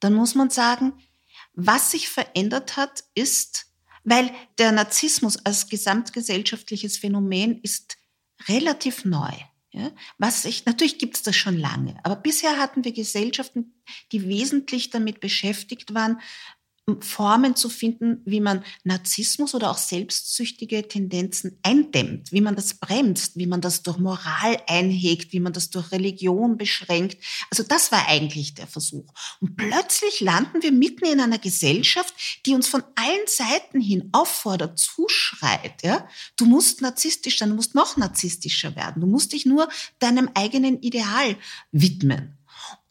dann 0.00 0.14
muss 0.14 0.34
man 0.34 0.50
sagen, 0.50 0.94
was 1.54 1.90
sich 1.90 2.08
verändert 2.08 2.76
hat, 2.76 3.04
ist, 3.14 3.66
weil 4.04 4.30
der 4.58 4.72
Narzissmus 4.72 5.44
als 5.44 5.68
gesamtgesellschaftliches 5.68 6.96
Phänomen 6.96 7.60
ist 7.62 7.96
relativ 8.48 9.04
neu. 9.04 9.32
Ja, 9.74 9.90
was 10.18 10.44
ich, 10.44 10.66
natürlich 10.66 10.98
gibt 10.98 11.16
es 11.16 11.22
das 11.22 11.34
schon 11.34 11.56
lange, 11.56 11.98
aber 12.04 12.16
bisher 12.16 12.58
hatten 12.58 12.84
wir 12.84 12.92
Gesellschaften, 12.92 13.72
die 14.12 14.28
wesentlich 14.28 14.90
damit 14.90 15.20
beschäftigt 15.20 15.94
waren, 15.94 16.20
Formen 17.00 17.54
zu 17.54 17.68
finden, 17.68 18.22
wie 18.24 18.40
man 18.40 18.64
Narzissmus 18.82 19.54
oder 19.54 19.70
auch 19.70 19.78
selbstsüchtige 19.78 20.88
Tendenzen 20.88 21.56
eindämmt, 21.62 22.32
wie 22.32 22.40
man 22.40 22.56
das 22.56 22.74
bremst, 22.74 23.36
wie 23.36 23.46
man 23.46 23.60
das 23.60 23.84
durch 23.84 23.98
Moral 23.98 24.60
einhegt, 24.66 25.32
wie 25.32 25.38
man 25.38 25.52
das 25.52 25.70
durch 25.70 25.92
Religion 25.92 26.56
beschränkt. 26.56 27.18
Also 27.50 27.62
das 27.62 27.92
war 27.92 28.08
eigentlich 28.08 28.54
der 28.54 28.66
Versuch. 28.66 29.06
Und 29.40 29.56
plötzlich 29.56 30.20
landen 30.20 30.60
wir 30.62 30.72
mitten 30.72 31.04
in 31.04 31.20
einer 31.20 31.38
Gesellschaft, 31.38 32.14
die 32.46 32.54
uns 32.54 32.66
von 32.66 32.82
allen 32.96 33.26
Seiten 33.26 33.80
hin 33.80 34.08
auffordert, 34.10 34.76
zuschreit. 34.76 35.84
Ja? 35.84 36.08
Du 36.36 36.46
musst 36.46 36.82
narzisstisch 36.82 37.38
sein, 37.38 37.50
du 37.50 37.54
musst 37.54 37.76
noch 37.76 37.96
narzisstischer 37.96 38.74
werden, 38.74 39.00
du 39.02 39.06
musst 39.06 39.32
dich 39.32 39.46
nur 39.46 39.68
deinem 40.00 40.30
eigenen 40.34 40.80
Ideal 40.82 41.36
widmen. 41.70 42.38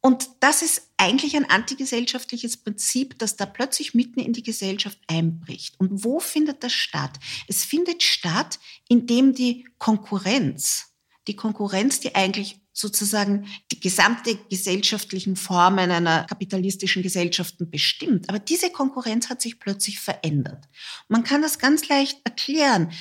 Und 0.02 0.30
das 0.40 0.64
ist 0.64 0.90
eigentlich 0.98 1.36
ein 1.36 1.50
antigesellschaftliches 1.50 2.58
Prinzip, 2.58 3.18
das 3.20 3.36
da 3.36 3.46
plötzlich 3.46 3.94
mitten 3.94 4.20
in 4.20 4.34
die 4.34 4.44
Gesellschaft 4.44 4.98
einbricht. 5.08 5.80
Und 5.80 6.04
wo 6.04 6.20
findet 6.20 6.64
das 6.64 6.74
statt? 6.74 7.20
Es 7.48 7.64
findet 7.64 8.02
statt, 8.02 8.60
indem 8.90 9.34
die 9.34 9.68
Konkurrenz, 9.78 10.88
die 11.28 11.36
Konkurrenz, 11.36 12.00
die 12.00 12.16
eigentlich 12.16 12.62
sozusagen 12.74 13.48
die 13.72 13.80
gesamte 13.80 14.36
gesellschaftlichen 14.50 15.36
Formen 15.36 15.92
einer 15.92 16.24
kapitalistischen 16.24 17.04
Gesellschaften 17.04 17.70
bestimmt. 17.70 18.30
Aber 18.30 18.40
diese 18.40 18.72
Konkurrenz 18.72 19.30
hat 19.30 19.42
sich 19.42 19.60
plötzlich 19.60 20.00
verändert. 20.00 20.68
Man 21.10 21.24
kann 21.24 21.42
das 21.42 21.60
ganz 21.60 21.88
leicht 21.90 22.20
erklären. 22.24 22.92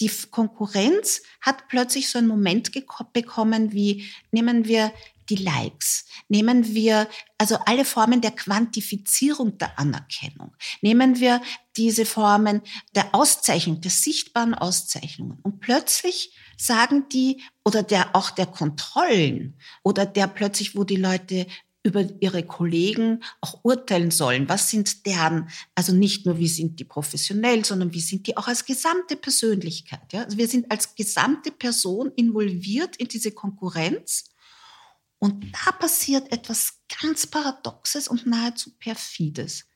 Die 0.00 0.10
Konkurrenz 0.30 1.22
hat 1.40 1.68
plötzlich 1.68 2.08
so 2.08 2.18
einen 2.18 2.28
Moment 2.28 2.72
bekommen 3.12 3.72
wie, 3.72 4.10
nehmen 4.32 4.66
wir 4.66 4.92
die 5.30 5.36
Likes, 5.36 6.04
nehmen 6.28 6.74
wir 6.74 7.08
also 7.38 7.56
alle 7.64 7.84
Formen 7.84 8.20
der 8.20 8.32
Quantifizierung 8.32 9.56
der 9.56 9.78
Anerkennung, 9.78 10.54
nehmen 10.82 11.20
wir 11.20 11.40
diese 11.76 12.04
Formen 12.04 12.60
der 12.94 13.14
Auszeichnung, 13.14 13.80
der 13.80 13.90
sichtbaren 13.90 14.54
Auszeichnungen 14.54 15.38
und 15.42 15.60
plötzlich 15.60 16.36
sagen 16.58 17.08
die 17.10 17.42
oder 17.64 17.82
der 17.82 18.14
auch 18.14 18.30
der 18.30 18.46
Kontrollen 18.46 19.58
oder 19.82 20.04
der 20.04 20.26
plötzlich, 20.26 20.76
wo 20.76 20.84
die 20.84 20.96
Leute 20.96 21.46
über 21.82 22.04
ihre 22.20 22.42
Kollegen 22.42 23.22
auch 23.40 23.60
urteilen 23.62 24.10
sollen. 24.10 24.48
Was 24.48 24.68
sind 24.68 25.06
deren, 25.06 25.48
also 25.74 25.94
nicht 25.94 26.26
nur 26.26 26.38
wie 26.38 26.48
sind 26.48 26.78
die 26.78 26.84
professionell, 26.84 27.64
sondern 27.64 27.94
wie 27.94 28.00
sind 28.00 28.26
die 28.26 28.36
auch 28.36 28.48
als 28.48 28.66
gesamte 28.66 29.16
Persönlichkeit. 29.16 30.12
Ja? 30.12 30.24
Also 30.24 30.36
wir 30.36 30.46
sind 30.46 30.70
als 30.70 30.94
gesamte 30.94 31.50
Person 31.50 32.12
involviert 32.16 32.96
in 32.96 33.08
diese 33.08 33.32
Konkurrenz 33.32 34.26
und 35.20 35.52
da 35.52 35.72
passiert 35.72 36.32
etwas 36.32 36.78
ganz 37.00 37.26
Paradoxes 37.26 38.08
und 38.08 38.26
nahezu 38.26 38.70
Perfides. 38.78 39.66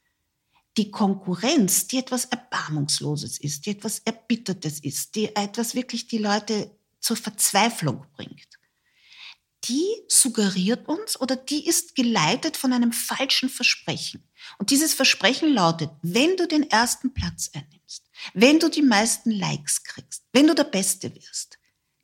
Die 0.79 0.91
Konkurrenz, 0.91 1.87
die 1.87 1.99
etwas 1.99 2.25
Erbarmungsloses 2.25 3.39
ist, 3.39 3.67
die 3.67 3.71
etwas 3.71 4.01
Erbittertes 4.01 4.81
ist, 4.81 5.15
die 5.15 5.37
etwas 5.37 5.75
wirklich 5.75 6.09
die 6.09 6.19
Leute 6.19 6.75
zur 6.99 7.17
Verzweiflung 7.17 8.07
bringt, 8.17 8.59
die 9.65 9.87
suggeriert 10.09 10.89
uns 10.89 11.21
oder 11.21 11.37
die 11.37 11.67
ist 11.67 11.95
geleitet 11.95 12.57
von 12.57 12.73
einem 12.73 12.93
falschen 12.93 13.51
Versprechen. 13.51 14.27
Und 14.59 14.71
dieses 14.71 14.95
Versprechen 14.95 15.53
lautet, 15.53 15.91
wenn 16.01 16.37
du 16.39 16.49
den 16.49 16.71
ersten 16.71 17.13
Platz 17.13 17.51
einnimmst, 17.53 18.11
wenn 18.33 18.59
du 18.59 18.71
die 18.71 18.83
meisten 18.83 19.31
Likes 19.31 19.85
kriegst, 19.85 20.25
wenn 20.33 20.47
du 20.47 20.55
der 20.55 20.65
Beste 20.65 21.15
wirst, 21.15 21.59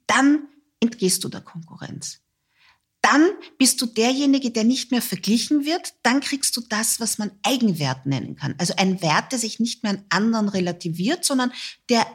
dann 0.06 0.47
entgehst 0.78 1.25
du 1.25 1.28
der 1.28 1.40
Konkurrenz 1.40 2.20
dann 3.10 3.28
bist 3.58 3.82
du 3.82 3.86
derjenige, 3.86 4.52
der 4.52 4.62
nicht 4.62 4.92
mehr 4.92 5.02
verglichen 5.02 5.64
wird, 5.64 5.94
dann 6.04 6.20
kriegst 6.20 6.56
du 6.56 6.60
das, 6.60 7.00
was 7.00 7.18
man 7.18 7.32
Eigenwert 7.42 8.06
nennen 8.06 8.36
kann. 8.36 8.54
Also 8.58 8.74
ein 8.76 9.02
Wert, 9.02 9.32
der 9.32 9.40
sich 9.40 9.58
nicht 9.58 9.82
mehr 9.82 9.92
an 9.92 10.04
anderen 10.10 10.48
relativiert, 10.48 11.24
sondern 11.24 11.52
der, 11.88 12.06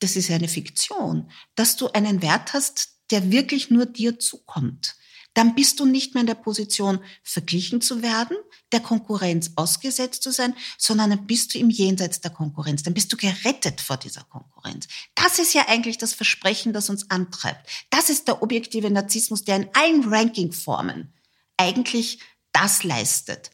das 0.00 0.16
ist 0.16 0.28
ja 0.28 0.36
eine 0.36 0.48
Fiktion, 0.48 1.30
dass 1.54 1.76
du 1.76 1.88
einen 1.88 2.20
Wert 2.20 2.52
hast, 2.52 2.98
der 3.10 3.30
wirklich 3.30 3.70
nur 3.70 3.86
dir 3.86 4.18
zukommt, 4.18 4.96
dann 5.34 5.54
bist 5.54 5.80
du 5.80 5.84
nicht 5.84 6.14
mehr 6.14 6.22
in 6.22 6.26
der 6.26 6.34
Position, 6.34 7.00
verglichen 7.22 7.80
zu 7.80 8.02
werden, 8.02 8.36
der 8.72 8.80
Konkurrenz 8.80 9.52
ausgesetzt 9.56 10.22
zu 10.22 10.30
sein, 10.30 10.54
sondern 10.78 11.10
dann 11.10 11.26
bist 11.26 11.54
du 11.54 11.58
im 11.58 11.70
Jenseits 11.70 12.20
der 12.20 12.30
Konkurrenz. 12.30 12.82
Dann 12.82 12.94
bist 12.94 13.12
du 13.12 13.16
gerettet 13.16 13.80
vor 13.80 13.96
dieser 13.96 14.22
Konkurrenz. 14.24 14.86
Das 15.14 15.38
ist 15.38 15.52
ja 15.52 15.68
eigentlich 15.68 15.98
das 15.98 16.14
Versprechen, 16.14 16.72
das 16.72 16.88
uns 16.88 17.10
antreibt. 17.10 17.68
Das 17.90 18.10
ist 18.10 18.28
der 18.28 18.42
objektive 18.42 18.90
Narzissmus, 18.90 19.44
der 19.44 19.56
in 19.56 19.68
allen 19.74 20.04
Rankingformen 20.08 21.12
eigentlich 21.56 22.20
das 22.52 22.84
leistet. 22.84 23.50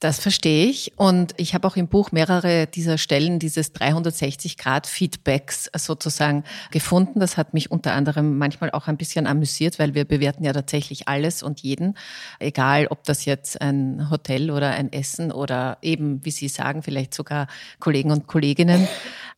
Das 0.00 0.18
verstehe 0.18 0.64
ich. 0.64 0.92
Und 0.96 1.34
ich 1.36 1.52
habe 1.52 1.68
auch 1.68 1.76
im 1.76 1.86
Buch 1.86 2.10
mehrere 2.10 2.66
dieser 2.66 2.96
Stellen 2.96 3.38
dieses 3.38 3.74
360-Grad-Feedbacks 3.74 5.70
sozusagen 5.76 6.44
gefunden. 6.70 7.20
Das 7.20 7.36
hat 7.36 7.52
mich 7.52 7.70
unter 7.70 7.92
anderem 7.92 8.38
manchmal 8.38 8.70
auch 8.70 8.88
ein 8.88 8.96
bisschen 8.96 9.26
amüsiert, 9.26 9.78
weil 9.78 9.92
wir 9.94 10.06
bewerten 10.06 10.42
ja 10.42 10.54
tatsächlich 10.54 11.06
alles 11.06 11.42
und 11.42 11.60
jeden, 11.60 11.98
egal 12.38 12.86
ob 12.86 13.04
das 13.04 13.26
jetzt 13.26 13.60
ein 13.60 14.08
Hotel 14.08 14.50
oder 14.50 14.70
ein 14.70 14.90
Essen 14.90 15.32
oder 15.32 15.76
eben, 15.82 16.24
wie 16.24 16.30
Sie 16.30 16.48
sagen, 16.48 16.82
vielleicht 16.82 17.12
sogar 17.12 17.46
Kollegen 17.78 18.10
und 18.10 18.26
Kolleginnen. 18.26 18.88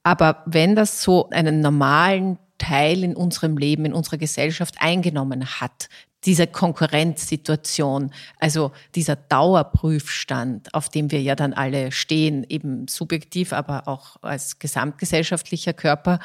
Aber 0.04 0.44
wenn 0.46 0.76
das 0.76 1.02
so 1.02 1.28
einen 1.30 1.58
normalen 1.58 2.38
Teil 2.58 3.02
in 3.02 3.16
unserem 3.16 3.56
Leben, 3.56 3.84
in 3.84 3.92
unserer 3.92 4.18
Gesellschaft 4.18 4.76
eingenommen 4.78 5.44
hat, 5.44 5.88
diese 6.24 6.46
Konkurrenzsituation, 6.46 8.12
also 8.38 8.72
dieser 8.94 9.16
Dauerprüfstand, 9.16 10.72
auf 10.74 10.88
dem 10.88 11.10
wir 11.10 11.20
ja 11.20 11.34
dann 11.34 11.52
alle 11.52 11.92
stehen, 11.92 12.44
eben 12.48 12.86
subjektiv, 12.88 13.52
aber 13.52 13.88
auch 13.88 14.16
als 14.22 14.58
gesamtgesellschaftlicher 14.58 15.72
Körper. 15.72 16.20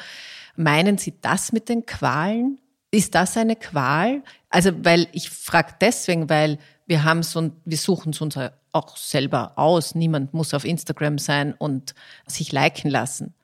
Meinen 0.56 0.98
Sie 0.98 1.14
das 1.20 1.52
mit 1.52 1.68
den 1.68 1.86
Qualen? 1.86 2.58
Ist 2.90 3.14
das 3.14 3.36
eine 3.36 3.56
Qual? 3.56 4.22
Also, 4.50 4.70
weil 4.84 5.08
ich 5.12 5.30
frage 5.30 5.74
deswegen, 5.80 6.30
weil 6.30 6.58
wir 6.86 7.04
haben 7.04 7.22
so, 7.22 7.50
wir 7.64 7.76
suchen 7.76 8.12
es 8.12 8.20
uns 8.20 8.38
auch 8.72 8.96
selber 8.96 9.52
aus. 9.56 9.94
Niemand 9.94 10.32
muss 10.32 10.54
auf 10.54 10.64
Instagram 10.64 11.18
sein 11.18 11.52
und 11.52 11.94
sich 12.26 12.50
liken 12.52 12.90
lassen. 12.90 13.34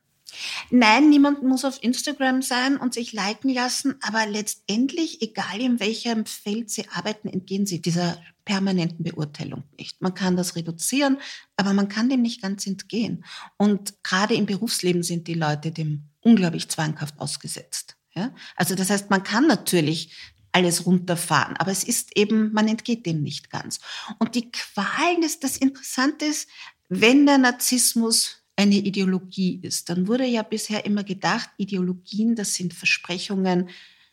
Nein, 0.71 1.11
niemand 1.11 1.43
muss 1.43 1.65
auf 1.65 1.83
Instagram 1.83 2.43
sein 2.43 2.77
und 2.77 2.95
sich 2.95 3.13
liken 3.13 3.53
lassen, 3.53 3.97
aber 4.03 4.27
letztendlich, 4.27 5.23
egal 5.23 5.61
in 5.61 5.81
welchem 5.81 6.27
Feld 6.27 6.71
Sie 6.71 6.89
arbeiten, 6.89 7.29
entgehen 7.29 7.67
Sie 7.67 7.81
dieser 7.81 8.21
permanenten 8.45 9.05
Beurteilung 9.05 9.65
nicht. 9.79 10.01
Man 10.03 10.15
kann 10.15 10.37
das 10.37 10.57
reduzieren, 10.57 11.19
aber 11.57 11.73
man 11.73 11.89
kann 11.89 12.09
dem 12.09 12.23
nicht 12.23 12.43
ganz 12.43 12.67
entgehen. 12.67 13.25
Und 13.57 14.03
gerade 14.03 14.35
im 14.35 14.47
Berufsleben 14.47 15.03
sind 15.03 15.29
die 15.29 15.35
Leute 15.35 15.71
dem 15.71 16.11
unglaublich 16.21 16.69
zwanghaft 16.69 17.19
ausgesetzt. 17.19 17.97
Ja? 18.15 18.35
Also 18.57 18.75
das 18.75 18.91
heißt, 18.91 19.11
man 19.11 19.23
kann 19.23 19.47
natürlich 19.47 20.15
alles 20.53 20.87
runterfahren, 20.87 21.57
aber 21.57 21.73
es 21.73 21.83
ist 21.83 22.17
eben, 22.17 22.53
man 22.53 22.69
entgeht 22.69 23.07
dem 23.07 23.23
nicht 23.23 23.51
ganz. 23.51 23.81
Und 24.19 24.37
die 24.37 24.53
Qualen 24.53 25.23
ist 25.25 25.43
das 25.43 25.57
Interessante 25.57 26.27
ist, 26.27 26.49
wenn 26.89 27.27
der 27.27 27.39
Narzissmus 27.39 28.44
eine 28.57 28.77
Ideologie 28.77 29.61
ist. 29.63 29.89
Dann 29.89 30.07
wurde 30.07 30.25
ja 30.25 30.43
bisher 30.43 30.85
immer 30.85 31.05
gedacht, 31.05 31.51
Ideologien, 31.57 32.37
das 32.37 32.55
sind 32.55 32.75
Versprechungen 32.75 33.69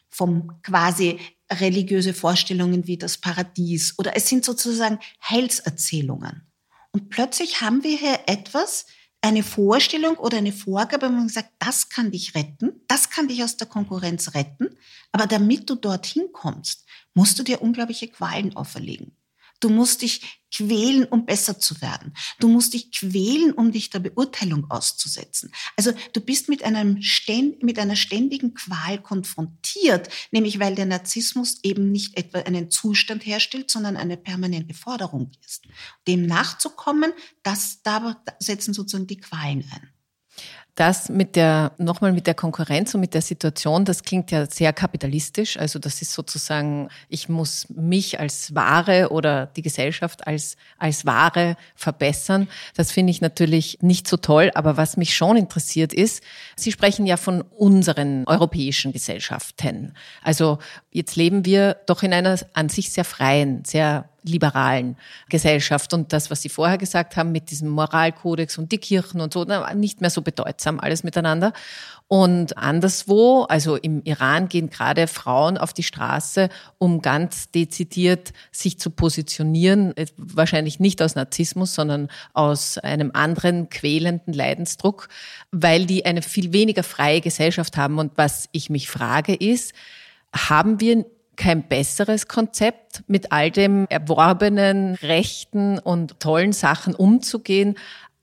vom 0.09 0.61
quasi 0.61 1.19
religiöse 1.51 2.13
Vorstellungen 2.13 2.87
wie 2.87 2.97
das 2.97 3.17
Paradies 3.17 3.97
oder 3.97 4.15
es 4.15 4.27
sind 4.27 4.45
sozusagen 4.45 4.99
Heilserzählungen. 5.29 6.47
Und 6.91 7.09
plötzlich 7.09 7.61
haben 7.61 7.83
wir 7.83 7.97
hier 7.97 8.19
etwas, 8.27 8.85
eine 9.21 9.43
Vorstellung 9.43 10.17
oder 10.17 10.39
eine 10.39 10.51
Vorgabe, 10.51 11.07
wo 11.07 11.11
man 11.11 11.29
sagt, 11.29 11.51
das 11.59 11.89
kann 11.89 12.11
dich 12.11 12.33
retten, 12.33 12.81
das 12.87 13.09
kann 13.09 13.27
dich 13.27 13.43
aus 13.43 13.55
der 13.55 13.67
Konkurrenz 13.67 14.33
retten, 14.33 14.75
aber 15.11 15.27
damit 15.27 15.69
du 15.69 15.75
dorthin 15.75 16.29
kommst, 16.33 16.85
musst 17.13 17.37
du 17.37 17.43
dir 17.43 17.61
unglaubliche 17.61 18.07
Qualen 18.07 18.55
auferlegen. 18.55 19.15
Du 19.61 19.69
musst 19.69 20.01
dich 20.01 20.41
quälen, 20.53 21.05
um 21.05 21.25
besser 21.25 21.59
zu 21.59 21.81
werden. 21.81 22.13
Du 22.39 22.49
musst 22.49 22.73
dich 22.73 22.91
quälen, 22.91 23.53
um 23.53 23.71
dich 23.71 23.89
der 23.89 23.99
Beurteilung 23.99 24.69
auszusetzen. 24.69 25.51
Also 25.77 25.93
du 26.13 26.19
bist 26.19 26.49
mit, 26.49 26.63
einem 26.63 27.01
ständ, 27.01 27.63
mit 27.63 27.79
einer 27.79 27.95
ständigen 27.95 28.53
Qual 28.53 29.01
konfrontiert, 29.01 30.09
nämlich 30.31 30.59
weil 30.59 30.75
der 30.75 30.85
Narzissmus 30.85 31.59
eben 31.63 31.91
nicht 31.91 32.17
etwa 32.17 32.39
einen 32.39 32.69
Zustand 32.69 33.25
herstellt, 33.25 33.71
sondern 33.71 33.95
eine 33.95 34.17
permanente 34.17 34.73
Forderung 34.73 35.31
ist. 35.45 35.63
Dem 36.07 36.25
nachzukommen, 36.25 37.13
das, 37.43 37.81
da 37.83 38.21
setzen 38.39 38.73
sozusagen 38.73 39.07
die 39.07 39.17
Qualen 39.17 39.63
ein. 39.71 39.90
Das 40.81 41.09
mit 41.09 41.35
der, 41.35 41.73
nochmal 41.77 42.11
mit 42.11 42.25
der 42.25 42.33
Konkurrenz 42.33 42.95
und 42.95 43.01
mit 43.01 43.13
der 43.13 43.21
Situation, 43.21 43.85
das 43.85 44.01
klingt 44.01 44.31
ja 44.31 44.47
sehr 44.47 44.73
kapitalistisch. 44.73 45.57
Also 45.57 45.77
das 45.77 46.01
ist 46.01 46.11
sozusagen, 46.11 46.89
ich 47.07 47.29
muss 47.29 47.67
mich 47.69 48.19
als 48.19 48.55
Ware 48.55 49.11
oder 49.11 49.45
die 49.45 49.61
Gesellschaft 49.61 50.25
als, 50.25 50.57
als 50.79 51.05
Ware 51.05 51.55
verbessern. 51.75 52.47
Das 52.75 52.91
finde 52.91 53.11
ich 53.11 53.21
natürlich 53.21 53.77
nicht 53.83 54.07
so 54.07 54.17
toll. 54.17 54.49
Aber 54.55 54.75
was 54.75 54.97
mich 54.97 55.13
schon 55.13 55.37
interessiert 55.37 55.93
ist, 55.93 56.23
Sie 56.55 56.71
sprechen 56.71 57.05
ja 57.05 57.17
von 57.17 57.43
unseren 57.43 58.23
europäischen 58.25 58.91
Gesellschaften. 58.91 59.93
Also 60.23 60.57
jetzt 60.89 61.15
leben 61.15 61.45
wir 61.45 61.77
doch 61.85 62.01
in 62.01 62.11
einer 62.11 62.39
an 62.53 62.69
sich 62.69 62.91
sehr 62.91 63.05
freien, 63.05 63.63
sehr 63.65 64.09
liberalen 64.23 64.97
Gesellschaft. 65.29 65.93
Und 65.93 66.13
das, 66.13 66.29
was 66.29 66.41
Sie 66.41 66.49
vorher 66.49 66.77
gesagt 66.77 67.15
haben 67.17 67.31
mit 67.31 67.51
diesem 67.51 67.69
Moralkodex 67.69 68.57
und 68.57 68.71
die 68.71 68.77
Kirchen 68.77 69.21
und 69.21 69.33
so, 69.33 69.45
nicht 69.75 70.01
mehr 70.01 70.09
so 70.09 70.21
bedeutsam 70.21 70.79
alles 70.79 71.03
miteinander. 71.03 71.53
Und 72.07 72.57
anderswo, 72.57 73.43
also 73.43 73.77
im 73.77 74.03
Iran 74.03 74.49
gehen 74.49 74.69
gerade 74.69 75.07
Frauen 75.07 75.57
auf 75.57 75.71
die 75.71 75.83
Straße, 75.83 76.49
um 76.77 77.01
ganz 77.01 77.51
dezidiert 77.51 78.33
sich 78.51 78.77
zu 78.77 78.89
positionieren, 78.89 79.95
äh, 79.95 80.07
wahrscheinlich 80.17 80.81
nicht 80.81 81.01
aus 81.01 81.15
Narzissmus, 81.15 81.73
sondern 81.73 82.09
aus 82.33 82.77
einem 82.77 83.11
anderen 83.13 83.69
quälenden 83.69 84.33
Leidensdruck, 84.33 85.07
weil 85.51 85.85
die 85.85 86.05
eine 86.05 86.21
viel 86.21 86.51
weniger 86.51 86.83
freie 86.83 87.21
Gesellschaft 87.21 87.77
haben. 87.77 87.97
Und 87.97 88.11
was 88.17 88.49
ich 88.51 88.69
mich 88.69 88.89
frage 88.89 89.33
ist, 89.33 89.71
haben 90.33 90.81
wir 90.81 91.05
kein 91.35 91.67
besseres 91.67 92.27
Konzept, 92.27 93.03
mit 93.07 93.31
all 93.31 93.51
dem 93.51 93.85
erworbenen 93.89 94.95
Rechten 94.95 95.79
und 95.79 96.19
tollen 96.19 96.53
Sachen 96.53 96.93
umzugehen, 96.93 97.75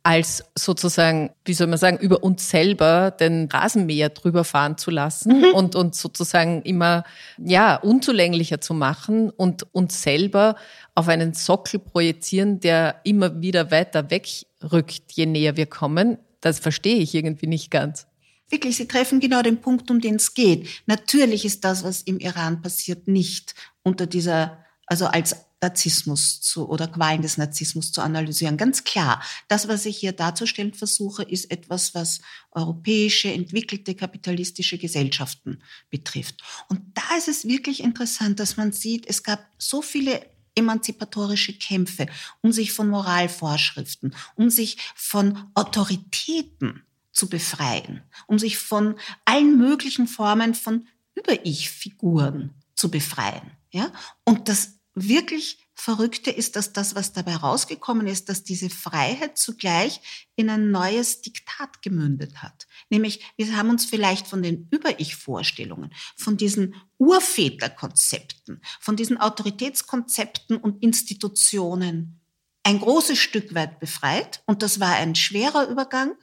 als 0.09 0.43
sozusagen, 0.55 1.31
wie 1.45 1.53
soll 1.53 1.67
man 1.67 1.79
sagen, 1.79 1.99
über 1.99 2.23
uns 2.23 2.49
selber 2.49 3.11
den 3.11 3.47
Rasenmäher 3.53 4.09
drüber 4.09 4.43
fahren 4.43 4.79
zu 4.79 4.91
lassen 4.91 5.41
mhm. 5.41 5.55
und 5.55 5.75
uns 5.77 6.01
sozusagen 6.01 6.63
immer, 6.63 7.05
ja, 7.37 7.77
unzulänglicher 7.77 8.59
zu 8.59 8.73
machen 8.73 9.29
und 9.29 9.67
uns 9.75 10.03
selber 10.03 10.57
auf 10.95 11.09
einen 11.09 11.35
Sockel 11.35 11.79
projizieren, 11.79 12.59
der 12.59 13.03
immer 13.05 13.43
wieder 13.43 13.71
weiter 13.71 14.11
wegrückt, 14.11 15.13
je 15.13 15.27
näher 15.27 15.59
wir 15.59 15.67
kommen. 15.67 16.17
Das 16.41 16.59
verstehe 16.59 16.97
ich 16.97 17.15
irgendwie 17.15 17.47
nicht 17.47 17.71
ganz. 17.71 18.08
Wirklich, 18.51 18.77
Sie 18.77 18.89
treffen 18.89 19.21
genau 19.21 19.43
den 19.43 19.61
Punkt, 19.61 19.91
um 19.91 20.01
den 20.01 20.17
es 20.17 20.35
geht. 20.35 20.69
Natürlich 20.87 21.45
ist 21.45 21.65
das, 21.65 21.85
was 21.85 22.03
im 22.03 22.19
Iran 22.19 22.63
passiert, 22.63 23.07
nicht 23.09 23.55
unter 23.83 24.07
dieser, 24.07 24.65
also 24.87 25.07
als 25.07 25.37
Narzissmus 25.61 26.41
zu, 26.41 26.69
oder 26.69 26.87
Qualen 26.87 27.23
des 27.23 27.37
Narzissmus 27.37 27.91
zu 27.93 28.01
analysieren. 28.01 28.57
Ganz 28.57 28.85
klar. 28.85 29.23
Das, 29.49 29.69
was 29.69 29.87
ich 29.87 29.99
hier 29.99 30.13
darzustellen 30.13 30.73
versuche, 30.73 31.25
ist 31.25 31.51
etwas, 31.51 31.95
was 31.95 32.21
europäische, 32.53 33.33
entwickelte 33.33 33.95
kapitalistische 33.95 34.79
Gesellschaften 34.79 35.63
betrifft. 35.91 36.43
Und 36.69 36.81
da 36.95 37.17
ist 37.17 37.29
es 37.29 37.47
wirklich 37.47 37.83
interessant, 37.83 38.39
dass 38.39 38.57
man 38.57 38.73
sieht, 38.73 39.07
es 39.09 39.23
gab 39.23 39.45
so 39.59 39.83
viele 39.83 40.25
emanzipatorische 40.55 41.53
Kämpfe, 41.55 42.07
um 42.41 42.53
sich 42.53 42.73
von 42.73 42.89
Moralvorschriften, 42.89 44.15
um 44.35 44.51
sich 44.51 44.77
von 44.95 45.51
Autoritäten 45.55 46.83
zu 47.19 47.29
befreien, 47.29 48.03
um 48.27 48.39
sich 48.39 48.59
von 48.59 48.99
allen 49.25 49.59
möglichen 49.59 50.07
Formen 50.07 50.55
von 50.55 50.87
Über-Ich-Figuren 51.17 52.55
zu 52.77 52.91
befreien. 52.91 53.51
Ja? 53.71 53.93
Und 54.25 54.49
das 54.49 54.79
wirklich 54.95 55.69
Verrückte 55.75 56.31
ist, 56.31 56.57
dass 56.57 56.73
das, 56.73 56.95
was 56.95 57.13
dabei 57.13 57.37
rausgekommen 57.37 58.07
ist, 58.09 58.29
dass 58.29 58.43
diese 58.43 58.69
Freiheit 58.69 59.39
zugleich 59.39 60.01
in 60.35 60.51
ein 60.51 60.71
neues 60.71 61.21
Diktat 61.21 61.83
gemündet 61.83 62.43
hat. 62.43 62.67
Nämlich, 62.91 63.25
wir 63.37 63.57
haben 63.57 63.71
uns 63.71 63.85
vielleicht 63.85 64.27
von 64.27 64.43
den 64.43 64.69
Über-Ich-Vorstellungen, 64.71 65.93
von 66.17 66.37
diesen 66.37 66.75
Urväterkonzepten, 66.99 68.61
von 68.81 68.97
diesen 68.97 69.19
Autoritätskonzepten 69.19 70.57
und 70.57 70.83
Institutionen 70.83 72.21
ein 72.65 72.81
großes 72.81 73.19
Stück 73.19 73.55
weit 73.55 73.79
befreit. 73.81 74.43
Und 74.47 74.63
das 74.63 74.81
war 74.81 74.97
ein 74.97 75.15
schwerer 75.15 75.69
Übergang 75.69 76.17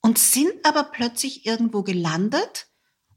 und 0.00 0.18
sind 0.18 0.52
aber 0.64 0.84
plötzlich 0.84 1.46
irgendwo 1.46 1.82
gelandet, 1.82 2.66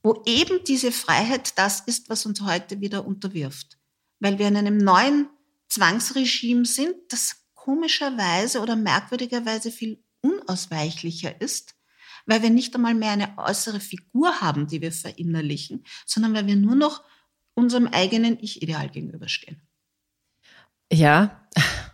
wo 0.03 0.23
eben 0.25 0.63
diese 0.63 0.91
Freiheit 0.91 1.57
das 1.57 1.81
ist, 1.81 2.09
was 2.09 2.25
uns 2.25 2.41
heute 2.41 2.81
wieder 2.81 3.05
unterwirft. 3.05 3.77
Weil 4.19 4.39
wir 4.39 4.47
in 4.47 4.57
einem 4.57 4.77
neuen 4.77 5.29
Zwangsregime 5.69 6.65
sind, 6.65 6.95
das 7.09 7.45
komischerweise 7.53 8.59
oder 8.59 8.75
merkwürdigerweise 8.75 9.71
viel 9.71 10.03
unausweichlicher 10.21 11.39
ist, 11.39 11.75
weil 12.25 12.41
wir 12.41 12.49
nicht 12.49 12.75
einmal 12.75 12.95
mehr 12.95 13.11
eine 13.11 13.37
äußere 13.37 13.79
Figur 13.79 14.41
haben, 14.41 14.67
die 14.67 14.81
wir 14.81 14.91
verinnerlichen, 14.91 15.83
sondern 16.05 16.33
weil 16.33 16.47
wir 16.47 16.55
nur 16.55 16.75
noch 16.75 17.03
unserem 17.53 17.87
eigenen 17.87 18.39
Ich-Ideal 18.39 18.89
gegenüberstehen. 18.89 19.61
Ja, 20.91 21.47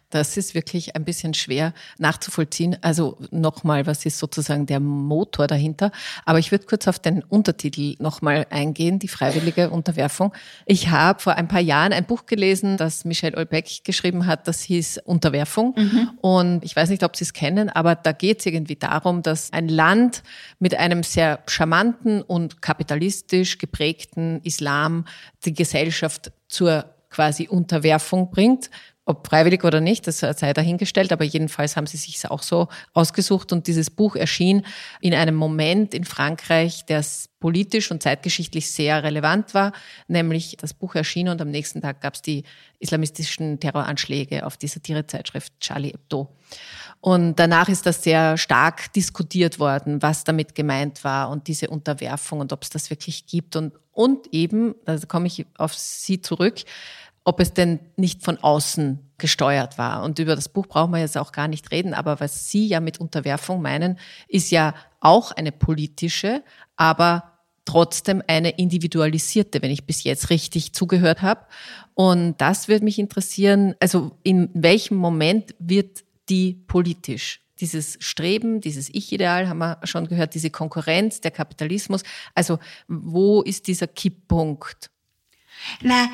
das 0.10 0.38
ist 0.38 0.56
wirklich 0.56 0.96
ein 0.96 1.04
bisschen 1.04 1.34
schwer 1.34 1.74
nachzuvollziehen. 1.98 2.78
Also 2.82 3.18
nochmal, 3.30 3.86
was 3.86 4.06
ist 4.06 4.20
sozusagen 4.20 4.66
der 4.66 4.80
Motor 4.80 5.48
dahinter? 5.48 5.92
Aber 6.26 6.40
ich 6.40 6.52
würde 6.52 6.66
kurz 6.66 6.88
auf 6.88 6.98
den 7.00 7.24
Untertitel 7.24 7.96
nochmal 8.00 8.48
eingehen, 8.50 9.00
die 9.00 9.10
freiwillige 9.10 9.70
Unterwerfung. 9.70 10.34
Ich 10.66 10.90
habe 10.90 11.20
vor 11.20 11.36
ein 11.36 11.50
paar 11.50 11.60
Jahren 11.60 11.92
ein 11.92 12.06
Buch 12.06 12.26
gelesen, 12.26 12.78
das 12.78 13.04
Michel 13.04 13.36
Olbeck 13.36 13.84
geschrieben 13.84 14.26
hat, 14.26 14.48
das 14.48 14.62
hieß 14.62 15.00
Unterwerfung. 15.04 15.74
Mhm. 15.78 16.10
Und 16.22 16.64
ich 16.64 16.76
weiß 16.76 16.90
nicht, 16.90 17.04
ob 17.04 17.18
Sie 17.18 17.26
es 17.26 17.34
kennen, 17.34 17.70
aber 17.70 17.96
da 17.96 18.14
geht 18.14 18.40
es 18.40 18.46
irgendwie 18.46 18.78
darum, 18.78 19.24
dass 19.24 19.52
ein 19.52 19.68
Land 19.68 20.24
mit 20.60 20.76
einem 20.76 21.04
sehr 21.04 21.40
charmanten 21.48 22.22
und 22.22 22.62
kapitalistisch 22.62 23.58
geprägten 23.58 24.40
Islam 24.44 25.06
die 25.44 25.54
Gesellschaft 25.54 26.32
zur 26.48 26.86
quasi 27.10 27.48
Unterwerfung 27.48 28.32
bringt 28.32 28.70
ob 29.08 29.28
freiwillig 29.28 29.64
oder 29.64 29.80
nicht, 29.80 30.06
das 30.06 30.20
sei 30.20 30.54
dahingestellt, 30.54 31.14
aber 31.14 31.24
jedenfalls 31.24 31.78
haben 31.78 31.88
sie 31.88 31.98
sich 31.98 32.30
auch 32.30 32.44
so 32.44 32.68
ausgesucht 32.94 33.54
und 33.54 33.68
dieses 33.68 33.90
Buch 33.90 34.16
erschien 34.16 34.66
in 35.00 35.14
einem 35.14 35.36
Moment 35.36 35.94
in 35.94 36.04
Frankreich, 36.04 36.86
der 36.86 37.04
politisch 37.40 37.90
und 37.92 38.04
zeitgeschichtlich 38.04 38.70
sehr 38.70 39.04
relevant 39.04 39.54
war, 39.54 39.72
nämlich 40.08 40.58
das 40.60 40.74
Buch 40.74 40.96
erschien 40.96 41.30
und 41.30 41.42
am 41.42 41.50
nächsten 41.50 41.82
Tag 41.82 42.02
gab 42.02 42.16
es 42.16 42.22
die 42.22 42.44
islamistischen 42.80 43.60
Terroranschläge 43.60 44.46
auf 44.46 44.58
die 44.58 44.68
Satirezeitschrift 44.68 45.54
Charlie 45.60 45.92
Hebdo. 45.92 46.28
Und 47.00 47.38
danach 47.38 47.70
ist 47.70 47.86
das 47.86 48.04
sehr 48.04 48.38
stark 48.38 48.92
diskutiert 48.94 49.60
worden, 49.60 50.02
was 50.02 50.24
damit 50.24 50.56
gemeint 50.56 51.04
war 51.04 51.30
und 51.30 51.48
diese 51.48 51.70
Unterwerfung 51.70 52.40
und 52.40 52.52
ob 52.52 52.64
es 52.64 52.70
das 52.70 52.90
wirklich 52.90 53.26
gibt 53.28 53.56
und, 53.56 53.74
und 53.94 54.34
eben, 54.34 54.76
da 54.86 54.98
komme 55.08 55.28
ich 55.28 55.46
auf 55.58 55.74
Sie 55.76 56.22
zurück, 56.22 56.64
ob 57.28 57.42
es 57.42 57.54
denn 57.54 57.82
nicht 57.98 58.24
von 58.24 58.38
außen 58.38 59.00
gesteuert 59.18 59.78
war. 59.78 60.04
Und 60.04 60.18
über 60.18 60.34
das 60.34 60.48
Buch 60.48 60.66
brauchen 60.66 60.92
wir 60.92 61.00
jetzt 61.00 61.18
auch 61.18 61.34
gar 61.34 61.50
nicht 61.50 61.72
reden. 61.72 61.94
Aber 61.94 62.22
was 62.22 62.50
Sie 62.50 62.66
ja 62.68 62.80
mit 62.80 63.02
Unterwerfung 63.02 63.62
meinen, 63.62 64.00
ist 64.30 64.50
ja 64.50 64.74
auch 65.02 65.34
eine 65.34 65.52
politische, 65.52 66.42
aber 66.78 67.34
trotzdem 67.66 68.24
eine 68.28 68.52
individualisierte, 68.52 69.62
wenn 69.62 69.72
ich 69.72 69.84
bis 69.84 70.06
jetzt 70.06 70.30
richtig 70.30 70.72
zugehört 70.72 71.22
habe. 71.22 71.42
Und 71.96 72.40
das 72.40 72.70
würde 72.70 72.86
mich 72.86 72.98
interessieren, 72.98 73.76
also 73.82 74.18
in 74.24 74.50
welchem 74.54 74.96
Moment 74.96 75.54
wird 75.60 76.06
die 76.30 76.54
politisch? 76.54 77.42
Dieses 77.60 77.98
Streben, 78.00 78.62
dieses 78.62 78.88
Ich-Ideal 78.88 79.50
haben 79.50 79.58
wir 79.58 79.80
schon 79.84 80.08
gehört, 80.08 80.34
diese 80.34 80.50
Konkurrenz, 80.50 81.20
der 81.20 81.32
Kapitalismus. 81.32 82.04
Also 82.36 82.58
wo 82.88 83.42
ist 83.42 83.68
dieser 83.68 83.88
Kipppunkt? 83.88 84.92
Na, 85.82 86.08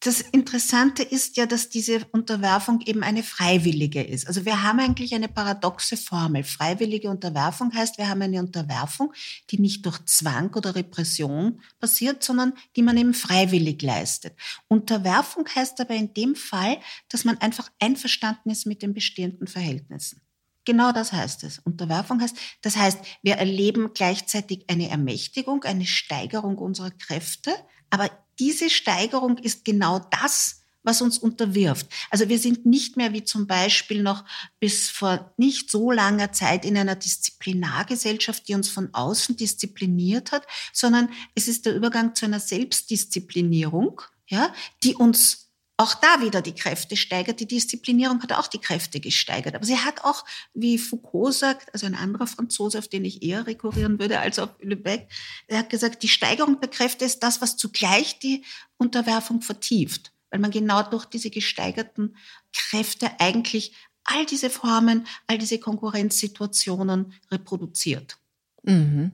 das 0.00 0.20
Interessante 0.20 1.02
ist 1.02 1.36
ja, 1.36 1.46
dass 1.46 1.70
diese 1.70 2.06
Unterwerfung 2.12 2.80
eben 2.82 3.02
eine 3.02 3.24
freiwillige 3.24 4.02
ist. 4.02 4.28
Also 4.28 4.44
wir 4.44 4.62
haben 4.62 4.78
eigentlich 4.78 5.12
eine 5.14 5.28
paradoxe 5.28 5.96
Formel. 5.96 6.44
Freiwillige 6.44 7.10
Unterwerfung 7.10 7.74
heißt, 7.74 7.98
wir 7.98 8.08
haben 8.08 8.22
eine 8.22 8.38
Unterwerfung, 8.38 9.12
die 9.50 9.58
nicht 9.58 9.84
durch 9.84 9.98
Zwang 10.04 10.54
oder 10.54 10.76
Repression 10.76 11.60
passiert, 11.80 12.22
sondern 12.22 12.52
die 12.76 12.82
man 12.82 12.96
eben 12.96 13.12
freiwillig 13.12 13.82
leistet. 13.82 14.36
Unterwerfung 14.68 15.48
heißt 15.52 15.80
aber 15.80 15.94
in 15.94 16.14
dem 16.14 16.36
Fall, 16.36 16.78
dass 17.08 17.24
man 17.24 17.38
einfach 17.38 17.68
einverstanden 17.80 18.50
ist 18.50 18.66
mit 18.66 18.82
den 18.82 18.94
bestehenden 18.94 19.48
Verhältnissen. 19.48 20.20
Genau 20.64 20.92
das 20.92 21.12
heißt 21.12 21.42
es. 21.42 21.58
Unterwerfung 21.58 22.20
heißt, 22.20 22.36
das 22.60 22.76
heißt, 22.76 22.98
wir 23.22 23.36
erleben 23.36 23.94
gleichzeitig 23.94 24.66
eine 24.68 24.90
Ermächtigung, 24.90 25.64
eine 25.64 25.86
Steigerung 25.86 26.58
unserer 26.58 26.90
Kräfte, 26.90 27.52
aber 27.90 28.10
diese 28.38 28.70
Steigerung 28.70 29.38
ist 29.38 29.64
genau 29.64 29.98
das, 29.98 30.58
was 30.82 31.02
uns 31.02 31.18
unterwirft. 31.18 31.86
Also 32.10 32.28
wir 32.28 32.38
sind 32.38 32.64
nicht 32.64 32.96
mehr 32.96 33.12
wie 33.12 33.24
zum 33.24 33.46
Beispiel 33.46 34.02
noch 34.02 34.24
bis 34.60 34.88
vor 34.88 35.32
nicht 35.36 35.70
so 35.70 35.90
langer 35.90 36.32
Zeit 36.32 36.64
in 36.64 36.78
einer 36.78 36.94
Disziplinargesellschaft, 36.94 38.48
die 38.48 38.54
uns 38.54 38.70
von 38.70 38.94
außen 38.94 39.36
diszipliniert 39.36 40.32
hat, 40.32 40.46
sondern 40.72 41.10
es 41.34 41.48
ist 41.48 41.66
der 41.66 41.74
Übergang 41.74 42.14
zu 42.14 42.24
einer 42.24 42.40
Selbstdisziplinierung, 42.40 44.00
ja, 44.28 44.52
die 44.82 44.94
uns 44.94 45.47
auch 45.78 45.94
da 45.94 46.20
wieder 46.20 46.42
die 46.42 46.54
Kräfte 46.54 46.96
steigert. 46.96 47.38
Die 47.38 47.46
Disziplinierung 47.46 48.20
hat 48.20 48.32
auch 48.32 48.48
die 48.48 48.58
Kräfte 48.58 48.98
gesteigert. 48.98 49.54
Aber 49.54 49.64
sie 49.64 49.78
hat 49.78 50.02
auch, 50.02 50.24
wie 50.52 50.76
Foucault 50.76 51.32
sagt, 51.32 51.72
also 51.72 51.86
ein 51.86 51.94
anderer 51.94 52.26
Franzose, 52.26 52.78
auf 52.78 52.88
den 52.88 53.04
ich 53.04 53.22
eher 53.22 53.46
rekurrieren 53.46 54.00
würde 54.00 54.18
als 54.18 54.40
auf 54.40 54.50
Lübeck, 54.60 55.08
er 55.46 55.60
hat 55.60 55.70
gesagt, 55.70 56.02
die 56.02 56.08
Steigerung 56.08 56.60
der 56.60 56.68
Kräfte 56.68 57.04
ist 57.04 57.22
das, 57.22 57.40
was 57.40 57.56
zugleich 57.56 58.18
die 58.18 58.44
Unterwerfung 58.76 59.40
vertieft. 59.40 60.12
Weil 60.30 60.40
man 60.40 60.50
genau 60.50 60.82
durch 60.82 61.04
diese 61.04 61.30
gesteigerten 61.30 62.16
Kräfte 62.52 63.12
eigentlich 63.20 63.72
all 64.02 64.26
diese 64.26 64.50
Formen, 64.50 65.06
all 65.28 65.38
diese 65.38 65.60
Konkurrenzsituationen 65.60 67.14
reproduziert. 67.30 68.18
Mhm. 68.64 69.12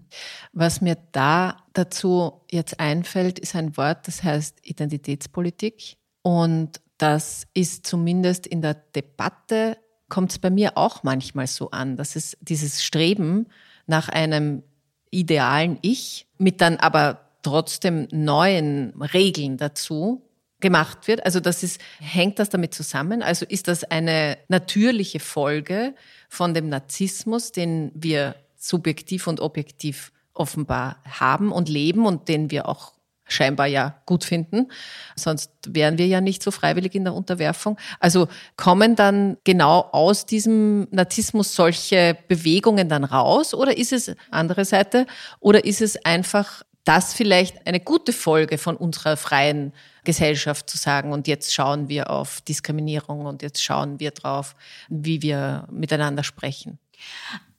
Was 0.54 0.80
mir 0.80 0.96
da 1.12 1.62
dazu 1.74 2.40
jetzt 2.50 2.80
einfällt, 2.80 3.38
ist 3.38 3.54
ein 3.54 3.76
Wort, 3.76 4.08
das 4.08 4.22
heißt 4.22 4.60
Identitätspolitik. 4.62 5.98
Und 6.24 6.80
das 6.96 7.46
ist 7.52 7.86
zumindest 7.86 8.46
in 8.46 8.62
der 8.62 8.74
Debatte, 8.74 9.76
kommt 10.08 10.30
es 10.30 10.38
bei 10.38 10.48
mir 10.48 10.78
auch 10.78 11.02
manchmal 11.02 11.46
so 11.46 11.70
an, 11.70 11.96
dass 11.96 12.16
es 12.16 12.38
dieses 12.40 12.82
Streben 12.82 13.46
nach 13.86 14.08
einem 14.08 14.62
idealen 15.10 15.78
Ich 15.82 16.26
mit 16.38 16.62
dann 16.62 16.76
aber 16.76 17.20
trotzdem 17.42 18.08
neuen 18.10 18.94
Regeln 19.02 19.58
dazu 19.58 20.22
gemacht 20.60 21.08
wird. 21.08 21.26
Also 21.26 21.40
das 21.40 21.62
ist, 21.62 21.78
hängt 22.00 22.38
das 22.38 22.48
damit 22.48 22.72
zusammen? 22.72 23.22
Also 23.22 23.44
ist 23.44 23.68
das 23.68 23.84
eine 23.84 24.38
natürliche 24.48 25.20
Folge 25.20 25.94
von 26.30 26.54
dem 26.54 26.70
Narzissmus, 26.70 27.52
den 27.52 27.92
wir 27.94 28.34
subjektiv 28.56 29.26
und 29.26 29.40
objektiv 29.40 30.10
offenbar 30.32 30.96
haben 31.04 31.52
und 31.52 31.68
leben 31.68 32.06
und 32.06 32.28
den 32.28 32.50
wir 32.50 32.66
auch 32.66 32.93
scheinbar 33.26 33.66
ja 33.66 34.00
gut 34.06 34.24
finden. 34.24 34.70
Sonst 35.16 35.50
wären 35.66 35.98
wir 35.98 36.06
ja 36.06 36.20
nicht 36.20 36.42
so 36.42 36.50
freiwillig 36.50 36.94
in 36.94 37.04
der 37.04 37.14
Unterwerfung. 37.14 37.78
Also 38.00 38.28
kommen 38.56 38.96
dann 38.96 39.36
genau 39.44 39.88
aus 39.92 40.26
diesem 40.26 40.88
Narzissmus 40.90 41.54
solche 41.54 42.16
Bewegungen 42.28 42.88
dann 42.88 43.04
raus 43.04 43.54
oder 43.54 43.76
ist 43.76 43.92
es 43.92 44.14
andere 44.30 44.64
Seite 44.64 45.06
oder 45.40 45.64
ist 45.64 45.80
es 45.80 46.04
einfach 46.04 46.62
das 46.84 47.14
vielleicht 47.14 47.66
eine 47.66 47.80
gute 47.80 48.12
Folge 48.12 48.58
von 48.58 48.76
unserer 48.76 49.16
freien 49.16 49.72
Gesellschaft 50.04 50.68
zu 50.68 50.76
sagen 50.76 51.12
und 51.12 51.26
jetzt 51.26 51.54
schauen 51.54 51.88
wir 51.88 52.10
auf 52.10 52.42
Diskriminierung 52.42 53.24
und 53.24 53.40
jetzt 53.40 53.62
schauen 53.62 54.00
wir 54.00 54.10
drauf, 54.10 54.54
wie 54.88 55.22
wir 55.22 55.66
miteinander 55.70 56.22
sprechen? 56.22 56.78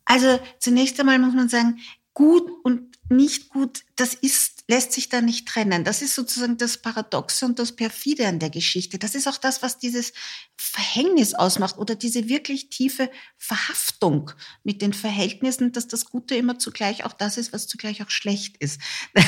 Also 0.05 0.39
zunächst 0.59 0.99
einmal 0.99 1.17
muss 1.17 1.33
man 1.33 1.49
sagen, 1.49 1.79
gut 2.13 2.43
und 2.63 2.95
nicht 3.09 3.49
gut, 3.49 3.81
das 3.95 4.13
ist, 4.13 4.54
lässt 4.67 4.93
sich 4.93 5.09
da 5.09 5.21
nicht 5.21 5.47
trennen. 5.47 5.83
Das 5.83 6.01
ist 6.01 6.15
sozusagen 6.15 6.57
das 6.57 6.77
Paradoxe 6.77 7.45
und 7.45 7.59
das 7.59 7.73
Perfide 7.73 8.27
an 8.27 8.39
der 8.39 8.49
Geschichte. 8.49 8.97
Das 8.97 9.15
ist 9.15 9.27
auch 9.27 9.37
das, 9.37 9.61
was 9.61 9.77
dieses 9.77 10.13
Verhängnis 10.55 11.33
ausmacht 11.33 11.77
oder 11.77 11.95
diese 11.95 12.27
wirklich 12.27 12.69
tiefe 12.69 13.11
Verhaftung 13.37 14.31
mit 14.63 14.81
den 14.81 14.93
Verhältnissen, 14.93 15.71
dass 15.71 15.87
das 15.87 16.05
Gute 16.05 16.35
immer 16.35 16.57
zugleich 16.57 17.05
auch 17.05 17.13
das 17.13 17.37
ist, 17.37 17.53
was 17.53 17.67
zugleich 17.67 18.01
auch 18.03 18.09
schlecht 18.09 18.57
ist. 18.57 18.79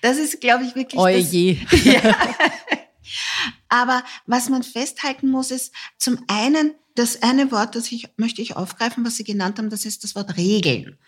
Das 0.00 0.18
ist, 0.18 0.40
glaube 0.40 0.64
ich, 0.64 0.74
wirklich. 0.74 1.00
Oje. 1.00 1.56
Das, 1.70 1.84
ja. 1.84 2.36
Aber 3.68 4.04
was 4.26 4.48
man 4.48 4.62
festhalten 4.62 5.30
muss, 5.30 5.50
ist 5.50 5.72
zum 5.98 6.22
einen, 6.28 6.74
das 6.94 7.22
eine 7.22 7.50
Wort, 7.50 7.74
das 7.74 7.90
ich 7.90 8.08
möchte 8.16 8.42
ich 8.42 8.54
aufgreifen, 8.54 9.04
was 9.04 9.16
Sie 9.16 9.24
genannt 9.24 9.58
haben, 9.58 9.70
das 9.70 9.86
ist 9.86 10.04
das 10.04 10.14
Wort 10.14 10.36
Regeln. 10.36 10.98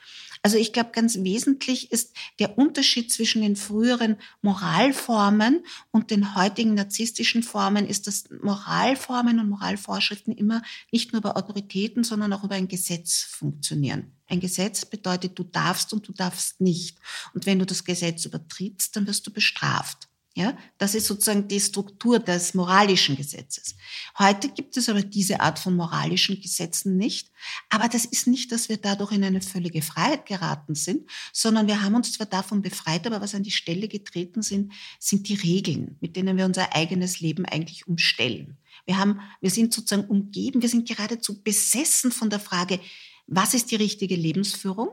Also 0.45 0.59
ich 0.59 0.75
glaube, 0.75 0.91
ganz 0.93 1.17
wesentlich 1.17 1.91
ist 1.91 2.15
der 2.39 2.59
Unterschied 2.59 3.11
zwischen 3.11 3.41
den 3.41 3.57
früheren 3.57 4.19
Moralformen 4.43 5.65
und 5.91 6.11
den 6.11 6.35
heutigen 6.35 6.75
narzisstischen 6.75 7.43
Formen, 7.43 7.87
ist, 7.87 8.07
dass 8.07 8.25
Moralformen 8.43 9.41
und 9.41 9.49
Moralvorschriften 9.49 10.35
immer 10.35 10.63
nicht 10.93 11.15
nur 11.15 11.21
über 11.21 11.39
Autoritäten, 11.39 12.05
sondern 12.05 12.35
auch 12.35 12.45
über 12.45 12.57
ein 12.57 12.69
Gesetz 12.69 13.23
funktionieren. 13.23 14.13
Ein 14.27 14.41
Gesetz 14.41 14.85
bedeutet, 14.85 15.39
du 15.39 15.45
darfst 15.45 15.95
und 15.95 16.07
du 16.07 16.13
darfst 16.13 16.61
nicht. 16.61 16.99
Und 17.33 17.47
wenn 17.47 17.59
du 17.59 17.65
das 17.65 17.83
Gesetz 17.83 18.27
übertrittst, 18.27 18.95
dann 18.97 19.07
wirst 19.07 19.27
du 19.27 19.33
bestraft. 19.33 20.11
Ja, 20.37 20.59
das 20.79 20.97
ist 20.97 21.07
sozusagen 21.07 21.47
die 21.47 21.61
Struktur 21.61 22.19
des 22.19 22.55
moralischen 22.55 23.15
Gesetzes. 23.17 23.77
Heute 24.19 24.49
gibt 24.49 24.77
es 24.77 24.89
aber 24.89 25.03
diese 25.03 25.41
Art 25.41 25.61
von 25.61 25.77
moralischen 25.77 26.41
Gesetzen 26.41 26.97
nicht. 26.97 27.31
Aber 27.71 27.87
das 27.87 28.05
ist 28.05 28.27
nicht, 28.27 28.51
dass 28.51 28.69
wir 28.69 28.79
dadurch 28.79 29.13
in 29.13 29.23
eine 29.23 29.41
völlige 29.41 29.81
Freiheit 29.81 30.27
geraten 30.27 30.75
sind, 30.75 31.09
sondern 31.33 31.69
wir 31.69 31.83
haben 31.83 31.95
uns 31.95 32.13
zwar 32.13 32.27
davon 32.27 32.63
befreit, 32.63 33.07
aber 33.07 33.21
was 33.21 33.37
an 33.37 33.45
die 33.45 33.53
Stelle 33.53 33.87
getreten 33.87 34.43
sind, 34.43 34.73
sind 34.99 35.29
die 35.29 35.37
Regeln, 35.37 35.99
mit 36.01 36.17
denen 36.17 36.37
wir 36.37 36.47
unser 36.47 36.75
eigenes 36.75 37.21
Leben 37.21 37.45
eigentlich 37.45 37.87
umstellen. 37.87 38.57
Wir 38.87 38.99
haben, 38.99 39.21
wir 39.41 39.51
sind 39.51 39.73
sozusagen 39.73 40.09
umgeben, 40.09 40.63
wir 40.63 40.69
sind 40.69 40.89
geradezu 40.89 41.45
besessen 41.45 42.11
von 42.11 42.29
der 42.29 42.41
Frage, 42.41 42.81
was 43.29 43.55
ist 43.55 43.71
die 43.71 43.77
richtige 43.77 44.17
Lebensführung? 44.17 44.91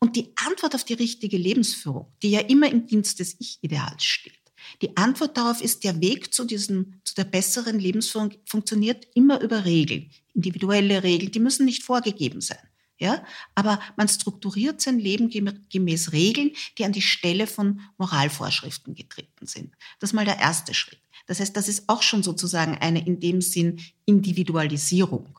Und 0.00 0.16
die 0.16 0.32
Antwort 0.36 0.74
auf 0.74 0.84
die 0.84 0.92
richtige 0.92 1.38
Lebensführung, 1.38 2.12
die 2.22 2.30
ja 2.30 2.40
immer 2.40 2.70
im 2.70 2.86
Dienst 2.86 3.20
des 3.20 3.36
Ich-Ideals 3.40 4.04
steht, 4.04 4.41
Die 4.80 4.96
Antwort 4.96 5.36
darauf 5.36 5.60
ist, 5.60 5.84
der 5.84 6.00
Weg 6.00 6.32
zu 6.32 6.44
diesem, 6.44 7.00
zu 7.04 7.14
der 7.14 7.24
besseren 7.24 7.78
Lebensführung 7.78 8.32
funktioniert 8.46 9.06
immer 9.14 9.40
über 9.40 9.64
Regeln, 9.64 10.10
individuelle 10.34 11.02
Regeln, 11.02 11.32
die 11.32 11.40
müssen 11.40 11.66
nicht 11.66 11.82
vorgegeben 11.82 12.40
sein. 12.40 12.58
Ja, 12.98 13.24
aber 13.56 13.80
man 13.96 14.08
strukturiert 14.08 14.80
sein 14.80 15.00
Leben 15.00 15.28
gemäß 15.68 16.12
Regeln, 16.12 16.52
die 16.78 16.84
an 16.84 16.92
die 16.92 17.02
Stelle 17.02 17.48
von 17.48 17.80
Moralvorschriften 17.98 18.94
getreten 18.94 19.46
sind. 19.46 19.74
Das 19.98 20.10
ist 20.10 20.14
mal 20.14 20.24
der 20.24 20.38
erste 20.38 20.72
Schritt. 20.72 21.00
Das 21.26 21.40
heißt, 21.40 21.56
das 21.56 21.66
ist 21.66 21.88
auch 21.88 22.02
schon 22.02 22.22
sozusagen 22.22 22.78
eine 22.78 23.04
in 23.04 23.18
dem 23.18 23.40
Sinn 23.40 23.80
Individualisierung. 24.04 25.36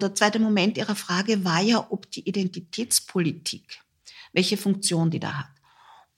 Der 0.00 0.14
zweite 0.14 0.38
Moment 0.38 0.76
Ihrer 0.76 0.96
Frage 0.96 1.44
war 1.44 1.60
ja, 1.60 1.86
ob 1.90 2.10
die 2.10 2.28
Identitätspolitik, 2.28 3.80
welche 4.32 4.56
Funktion 4.56 5.10
die 5.10 5.20
da 5.20 5.32
hat. 5.32 5.57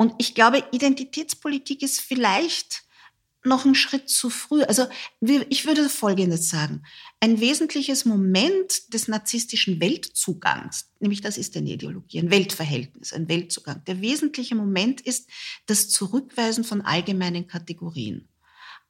Und 0.01 0.15
ich 0.17 0.35
glaube, 0.35 0.65
Identitätspolitik 0.73 1.83
ist 1.83 2.01
vielleicht 2.01 2.85
noch 3.45 3.67
ein 3.67 3.75
Schritt 3.75 4.09
zu 4.09 4.31
früh. 4.31 4.63
Also 4.63 4.87
ich 5.21 5.67
würde 5.67 5.91
Folgendes 5.91 6.49
sagen. 6.49 6.85
Ein 7.21 7.39
wesentliches 7.39 8.07
Moment 8.07 8.95
des 8.95 9.09
narzisstischen 9.09 9.79
Weltzugangs, 9.79 10.91
nämlich 11.01 11.21
das 11.21 11.37
ist 11.37 11.55
eine 11.55 11.69
Ideologie, 11.69 12.19
ein 12.19 12.31
Weltverhältnis, 12.31 13.13
ein 13.13 13.29
Weltzugang. 13.29 13.85
Der 13.85 14.01
wesentliche 14.01 14.55
Moment 14.55 15.03
ist 15.03 15.29
das 15.67 15.91
Zurückweisen 15.91 16.65
von 16.65 16.81
allgemeinen 16.81 17.47
Kategorien. 17.47 18.27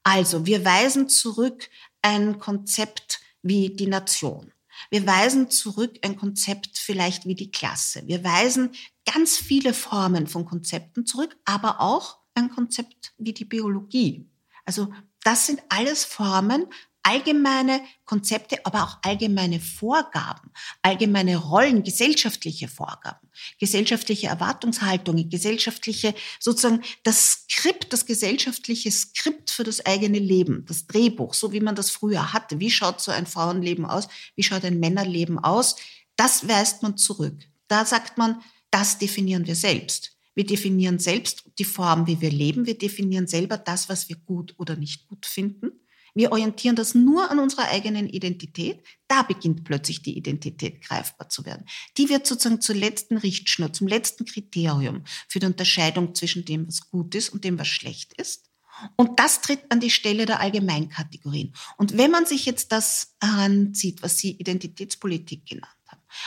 Also 0.04 0.46
wir 0.46 0.64
weisen 0.64 1.08
zurück 1.08 1.68
ein 2.02 2.38
Konzept 2.38 3.18
wie 3.42 3.70
die 3.70 3.88
Nation. 3.88 4.52
Wir 4.90 5.06
weisen 5.06 5.50
zurück 5.50 5.98
ein 6.02 6.16
Konzept 6.16 6.78
vielleicht 6.78 7.26
wie 7.26 7.34
die 7.34 7.50
Klasse. 7.50 8.02
Wir 8.06 8.24
weisen 8.24 8.70
ganz 9.12 9.36
viele 9.36 9.74
Formen 9.74 10.26
von 10.26 10.44
Konzepten 10.44 11.06
zurück, 11.06 11.36
aber 11.44 11.80
auch 11.80 12.18
ein 12.34 12.50
Konzept 12.50 13.12
wie 13.18 13.32
die 13.32 13.44
Biologie. 13.44 14.28
Also 14.64 14.92
das 15.24 15.46
sind 15.46 15.60
alles 15.68 16.04
Formen, 16.04 16.66
allgemeine 17.02 17.80
Konzepte, 18.04 18.64
aber 18.64 18.84
auch 18.84 18.98
allgemeine 19.02 19.58
Vorgaben, 19.58 20.52
allgemeine 20.82 21.36
Rollen, 21.38 21.82
gesellschaftliche 21.82 22.68
Vorgaben, 22.68 23.30
gesellschaftliche 23.58 24.28
Erwartungshaltungen, 24.28 25.30
gesellschaftliche, 25.30 26.14
sozusagen 26.38 26.82
das 27.02 27.46
Skript, 27.48 27.92
das 27.92 28.06
gesellschaftliche 28.06 28.92
Skript 28.92 29.50
für 29.50 29.64
das 29.64 29.84
eigene 29.86 30.18
Leben, 30.18 30.64
das 30.66 30.86
Drehbuch, 30.86 31.34
so 31.34 31.52
wie 31.52 31.60
man 31.60 31.74
das 31.74 31.90
früher 31.90 32.32
hatte. 32.32 32.60
Wie 32.60 32.70
schaut 32.70 33.00
so 33.00 33.10
ein 33.10 33.26
Frauenleben 33.26 33.86
aus? 33.86 34.08
Wie 34.36 34.42
schaut 34.42 34.64
ein 34.64 34.78
Männerleben 34.78 35.38
aus? 35.38 35.76
Das 36.16 36.46
weist 36.46 36.82
man 36.82 36.96
zurück. 36.98 37.38
Da 37.66 37.86
sagt 37.86 38.18
man, 38.18 38.42
das 38.70 38.98
definieren 38.98 39.46
wir 39.46 39.56
selbst. 39.56 40.16
Wir 40.34 40.46
definieren 40.46 40.98
selbst 40.98 41.44
die 41.58 41.64
Form, 41.64 42.06
wie 42.06 42.20
wir 42.20 42.30
leben. 42.30 42.66
Wir 42.66 42.78
definieren 42.78 43.26
selber 43.26 43.58
das, 43.58 43.88
was 43.88 44.08
wir 44.08 44.16
gut 44.16 44.54
oder 44.58 44.76
nicht 44.76 45.08
gut 45.08 45.26
finden. 45.26 45.72
Wir 46.14 46.32
orientieren 46.32 46.76
das 46.76 46.94
nur 46.94 47.30
an 47.30 47.38
unserer 47.38 47.68
eigenen 47.68 48.08
Identität. 48.08 48.82
Da 49.06 49.22
beginnt 49.22 49.64
plötzlich 49.64 50.02
die 50.02 50.16
Identität 50.16 50.82
greifbar 50.82 51.28
zu 51.28 51.44
werden. 51.44 51.66
Die 51.96 52.08
wird 52.08 52.26
sozusagen 52.26 52.60
zur 52.60 52.74
letzten 52.74 53.16
Richtschnur, 53.16 53.72
zum 53.72 53.86
letzten 53.86 54.24
Kriterium 54.24 55.04
für 55.28 55.38
die 55.38 55.46
Unterscheidung 55.46 56.14
zwischen 56.14 56.44
dem, 56.44 56.66
was 56.66 56.90
gut 56.90 57.14
ist 57.14 57.30
und 57.30 57.44
dem, 57.44 57.58
was 57.58 57.68
schlecht 57.68 58.14
ist. 58.14 58.50
Und 58.96 59.20
das 59.20 59.42
tritt 59.42 59.60
an 59.70 59.80
die 59.80 59.90
Stelle 59.90 60.26
der 60.26 60.40
Allgemeinkategorien. 60.40 61.54
Und 61.76 61.98
wenn 61.98 62.10
man 62.10 62.24
sich 62.24 62.46
jetzt 62.46 62.72
das 62.72 63.14
heranzieht, 63.22 64.02
was 64.02 64.18
Sie 64.18 64.32
Identitätspolitik 64.32 65.46
genannt 65.46 65.74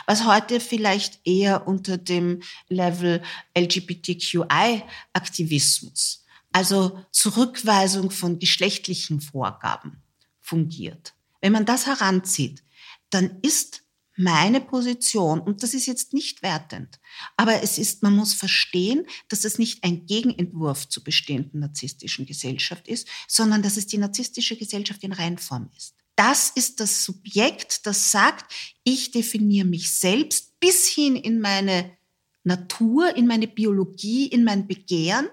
was 0.06 0.26
heute 0.26 0.60
vielleicht 0.60 1.20
eher 1.26 1.68
unter 1.68 1.98
dem 1.98 2.44
Level 2.70 3.24
LGBTQI-Aktivismus, 3.58 6.26
also 6.52 7.04
Zurückweisung 7.12 8.12
von 8.12 8.38
geschlechtlichen 8.40 9.22
Vorgaben, 9.22 10.04
fungiert. 10.40 11.16
Wenn 11.42 11.54
man 11.54 11.66
das 11.66 11.88
heranzieht, 11.88 12.62
dann 13.10 13.40
ist 13.42 13.84
meine 14.16 14.62
Position, 14.62 15.40
und 15.40 15.64
das 15.64 15.74
ist 15.74 15.88
jetzt 15.88 16.14
nicht 16.14 16.44
wertend, 16.44 17.00
aber 17.36 17.64
es 17.64 17.78
ist, 17.78 18.04
man 18.04 18.16
muss 18.16 18.34
verstehen, 18.34 19.08
dass 19.28 19.44
es 19.44 19.58
nicht 19.58 19.84
ein 19.84 20.06
Gegenentwurf 20.06 20.88
zur 20.88 21.04
bestehenden 21.04 21.62
narzisstischen 21.62 22.26
Gesellschaft 22.26 22.88
ist, 22.88 23.08
sondern 23.28 23.64
dass 23.64 23.78
es 23.78 23.88
die 23.88 23.98
narzisstische 23.98 24.56
Gesellschaft 24.56 25.04
in 25.04 25.14
Reinform 25.14 25.70
ist. 25.76 25.96
Das 26.16 26.52
ist 26.52 26.80
das 26.80 27.04
Subjekt, 27.04 27.86
das 27.86 28.12
sagt, 28.12 28.54
ich 28.84 29.12
definiere 29.12 29.66
mich 29.66 29.92
selbst 29.92 30.60
bis 30.60 30.88
hin 30.88 31.16
in 31.16 31.40
meine 31.40 31.98
Natur, 32.44 33.16
in 33.16 33.26
meine 33.26 33.48
Biologie, 33.48 34.28
in 34.28 34.44
mein 34.44 34.68
Begehren. 34.68 35.28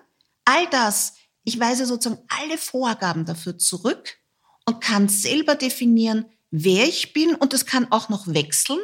All 0.45 0.69
das, 0.71 1.15
ich 1.45 1.61
weise 1.61 1.87
sozusagen 1.87 2.23
alle 2.29 2.57
Vorgaben 2.57 3.25
dafür 3.25 3.59
zurück 3.59 4.19
und 4.65 4.81
kann 4.81 5.09
selber 5.09 5.55
definieren, 5.55 6.27
wer 6.51 6.87
ich 6.87 7.13
bin 7.13 7.35
und 7.35 7.53
es 7.53 7.67
kann 7.67 7.91
auch 7.93 8.09
noch 8.09 8.27
wechseln. 8.27 8.81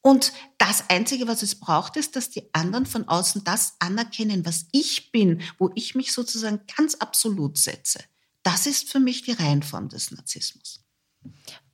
Und 0.00 0.32
das 0.56 0.88
Einzige, 0.88 1.26
was 1.26 1.42
es 1.42 1.58
braucht, 1.58 1.96
ist, 1.96 2.14
dass 2.14 2.30
die 2.30 2.48
anderen 2.54 2.86
von 2.86 3.08
außen 3.08 3.42
das 3.42 3.74
anerkennen, 3.80 4.46
was 4.46 4.66
ich 4.70 5.10
bin, 5.10 5.42
wo 5.58 5.72
ich 5.74 5.96
mich 5.96 6.12
sozusagen 6.12 6.60
ganz 6.76 6.94
absolut 6.94 7.58
setze. 7.58 7.98
Das 8.44 8.66
ist 8.66 8.88
für 8.88 9.00
mich 9.00 9.22
die 9.22 9.32
Reihenform 9.32 9.88
des 9.88 10.12
Narzissmus. 10.12 10.85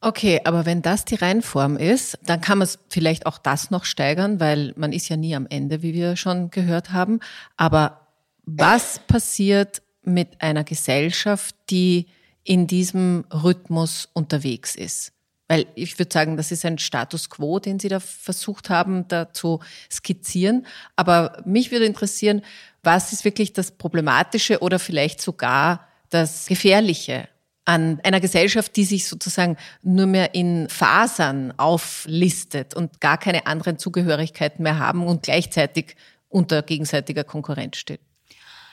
Okay, 0.01 0.41
aber 0.45 0.67
wenn 0.67 0.83
das 0.83 1.05
die 1.05 1.15
Reinform 1.15 1.77
ist, 1.77 2.19
dann 2.25 2.41
kann 2.41 2.59
man 2.59 2.69
vielleicht 2.89 3.25
auch 3.25 3.39
das 3.39 3.71
noch 3.71 3.85
steigern, 3.85 4.41
weil 4.41 4.73
man 4.77 4.93
ist 4.93 5.09
ja 5.09 5.17
nie 5.17 5.37
am 5.37 5.47
Ende, 5.49 5.83
wie 5.83 5.95
wir 5.95 6.17
schon 6.17 6.51
gehört 6.51 6.93
haben. 6.93 7.21
Aber 7.57 8.09
was 8.45 8.99
passiert 8.99 9.83
mit 10.03 10.43
einer 10.43 10.65
Gesellschaft, 10.65 11.55
die 11.71 12.07
in 12.43 12.67
diesem 12.67 13.25
Rhythmus 13.33 14.09
unterwegs 14.13 14.75
ist? 14.75 15.13
Weil 15.47 15.67
ich 15.75 15.99
würde 15.99 16.13
sagen, 16.13 16.37
das 16.37 16.51
ist 16.51 16.65
ein 16.65 16.79
Status 16.79 17.31
quo, 17.31 17.61
den 17.61 17.79
Sie 17.79 17.89
da 17.89 18.01
versucht 18.01 18.71
haben, 18.71 19.07
da 19.07 19.33
zu 19.33 19.61
skizzieren. 19.91 20.67
Aber 20.97 21.43
mich 21.45 21.71
würde 21.71 21.85
interessieren, 21.85 22.43
was 22.83 23.13
ist 23.13 23.25
wirklich 23.25 23.53
das 23.53 23.71
Problematische 23.71 24.61
oder 24.61 24.79
vielleicht 24.79 25.21
sogar 25.21 25.87
das 26.11 26.47
Gefährliche 26.47 27.29
an 27.65 28.01
einer 28.03 28.21
Gesellschaft, 28.21 28.75
die 28.77 28.85
sich 28.85 29.07
sozusagen 29.07 29.57
nur 29.83 30.07
mehr 30.07 30.35
in 30.35 30.69
Fasern 30.69 31.53
auflistet 31.59 32.75
und 32.75 33.01
gar 33.01 33.19
keine 33.19 33.47
anderen 33.47 33.79
Zugehörigkeiten 33.79 34.63
mehr 34.63 34.79
haben 34.79 35.07
und 35.07 35.23
gleichzeitig 35.23 35.97
unter 36.29 36.63
gegenseitiger 36.63 37.25
Konkurrenz 37.25 37.77
steht? 37.77 38.01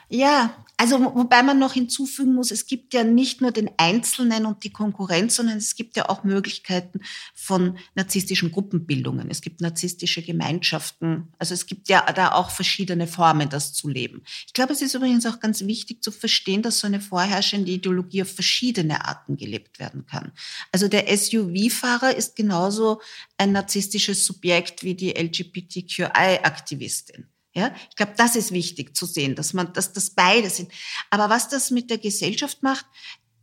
Ja, 0.10 0.66
also 0.76 1.00
wobei 1.14 1.44
man 1.44 1.60
noch 1.60 1.74
hinzufügen 1.74 2.34
muss, 2.34 2.52
es 2.52 2.66
gibt 2.66 2.94
ja 2.94 3.04
nicht 3.04 3.42
nur 3.42 3.52
den 3.52 3.70
Einzelnen 3.78 4.46
und 4.46 4.64
die 4.64 4.72
Konkurrenz, 4.72 5.36
sondern 5.36 5.58
es 5.58 5.76
gibt 5.76 5.98
ja 5.98 6.10
auch 6.10 6.24
Möglichkeiten 6.24 7.02
von 7.36 7.78
narzisstischen 7.96 8.52
Gruppenbildungen. 8.52 9.30
Es 9.30 9.42
gibt 9.42 9.62
narzisstische 9.62 10.24
Gemeinschaften. 10.24 11.34
Also 11.38 11.54
es 11.54 11.66
gibt 11.66 11.90
ja 11.90 12.10
da 12.14 12.32
auch 12.32 12.50
verschiedene 12.50 13.08
Formen, 13.08 13.50
das 13.50 13.74
zu 13.74 13.90
leben. 13.90 14.24
Ich 14.48 14.54
glaube, 14.54 14.72
es 14.72 14.82
ist 14.82 14.96
übrigens 14.96 15.26
auch 15.26 15.42
ganz 15.42 15.66
wichtig 15.66 16.02
zu 16.02 16.12
verstehen, 16.12 16.62
dass 16.62 16.80
so 16.80 16.88
eine 16.88 17.02
vorherrschende 17.02 17.72
Ideologie 17.72 18.22
auf 18.22 18.34
verschiedene 18.34 19.06
Arten 19.06 19.36
gelebt 19.38 19.80
werden 19.80 20.06
kann. 20.06 20.32
Also 20.72 20.88
der 20.88 21.06
SUV-Fahrer 21.16 22.16
ist 22.16 22.36
genauso 22.36 23.02
ein 23.38 23.52
narzisstisches 23.52 24.26
Subjekt 24.26 24.84
wie 24.84 24.96
die 24.96 25.12
LGBTQI-Aktivistin. 25.12 27.28
Ja, 27.60 27.76
ich 27.90 27.96
glaube, 27.98 28.14
das 28.16 28.38
ist 28.38 28.54
wichtig 28.54 28.96
zu 28.96 29.06
sehen, 29.06 29.36
dass 29.36 29.52
man, 29.52 29.74
dass 29.74 29.92
das 29.92 30.12
beide 30.12 30.50
sind. 30.50 30.72
Aber 31.10 31.30
was 31.30 31.50
das 31.50 31.72
mit 31.72 31.90
der 31.90 31.98
Gesellschaft 31.98 32.64
macht, 32.64 32.86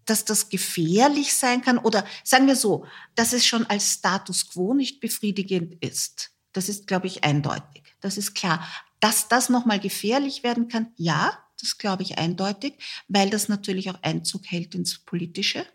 dass 0.06 0.24
das 0.24 0.48
gefährlich 0.48 1.34
sein 1.34 1.60
kann 1.60 1.76
oder 1.76 2.06
sagen 2.24 2.46
wir 2.46 2.56
so, 2.56 2.86
dass 3.14 3.34
es 3.34 3.44
schon 3.44 3.66
als 3.66 3.92
Status 3.92 4.48
quo 4.48 4.72
nicht 4.72 5.00
befriedigend 5.00 5.84
ist. 5.84 6.30
Das 6.52 6.70
ist, 6.70 6.86
glaube 6.86 7.08
ich, 7.08 7.24
eindeutig. 7.24 7.82
Das 8.00 8.16
ist 8.16 8.34
klar. 8.34 8.66
Dass 9.00 9.28
das 9.28 9.50
nochmal 9.50 9.80
gefährlich 9.80 10.42
werden 10.42 10.68
kann, 10.68 10.92
ja, 10.96 11.38
das 11.60 11.76
glaube 11.76 12.04
ich 12.04 12.16
eindeutig, 12.16 12.78
weil 13.08 13.28
das 13.28 13.48
natürlich 13.50 13.90
auch 13.90 14.02
Einzug 14.02 14.46
hält 14.46 14.74
ins 14.74 14.98
Politische 14.98 15.66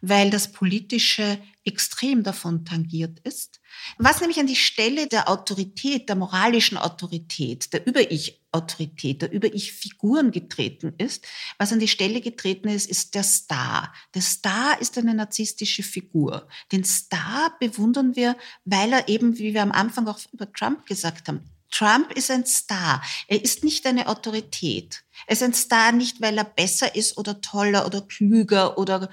weil 0.00 0.30
das 0.30 0.52
Politische 0.52 1.38
extrem 1.64 2.22
davon 2.22 2.64
tangiert 2.64 3.18
ist. 3.24 3.60
Was 3.98 4.20
nämlich 4.20 4.38
an 4.38 4.46
die 4.46 4.56
Stelle 4.56 5.08
der 5.08 5.28
Autorität, 5.28 6.08
der 6.08 6.16
moralischen 6.16 6.78
Autorität, 6.78 7.72
der 7.72 7.86
Über-Ich-Autorität, 7.86 9.22
der 9.22 9.32
Über-Ich-Figuren 9.32 10.30
getreten 10.30 10.94
ist, 10.98 11.26
was 11.58 11.72
an 11.72 11.80
die 11.80 11.88
Stelle 11.88 12.20
getreten 12.20 12.68
ist, 12.68 12.88
ist 12.88 13.14
der 13.14 13.24
Star. 13.24 13.92
Der 14.14 14.22
Star 14.22 14.80
ist 14.80 14.96
eine 14.96 15.14
narzisstische 15.14 15.82
Figur. 15.82 16.48
Den 16.70 16.84
Star 16.84 17.56
bewundern 17.58 18.14
wir, 18.14 18.36
weil 18.64 18.92
er 18.92 19.08
eben, 19.08 19.36
wie 19.38 19.52
wir 19.52 19.62
am 19.62 19.72
Anfang 19.72 20.06
auch 20.06 20.20
über 20.32 20.50
Trump 20.52 20.86
gesagt 20.86 21.28
haben, 21.28 21.40
Trump 21.70 22.12
ist 22.12 22.30
ein 22.30 22.46
Star. 22.46 23.02
Er 23.26 23.42
ist 23.42 23.64
nicht 23.64 23.86
eine 23.86 24.06
Autorität. 24.06 25.02
Er 25.26 25.32
ist 25.32 25.42
ein 25.42 25.52
Star 25.52 25.92
nicht, 25.92 26.20
weil 26.20 26.38
er 26.38 26.44
besser 26.44 26.94
ist 26.94 27.18
oder 27.18 27.40
toller 27.40 27.86
oder 27.86 28.02
klüger 28.02 28.78
oder 28.78 29.10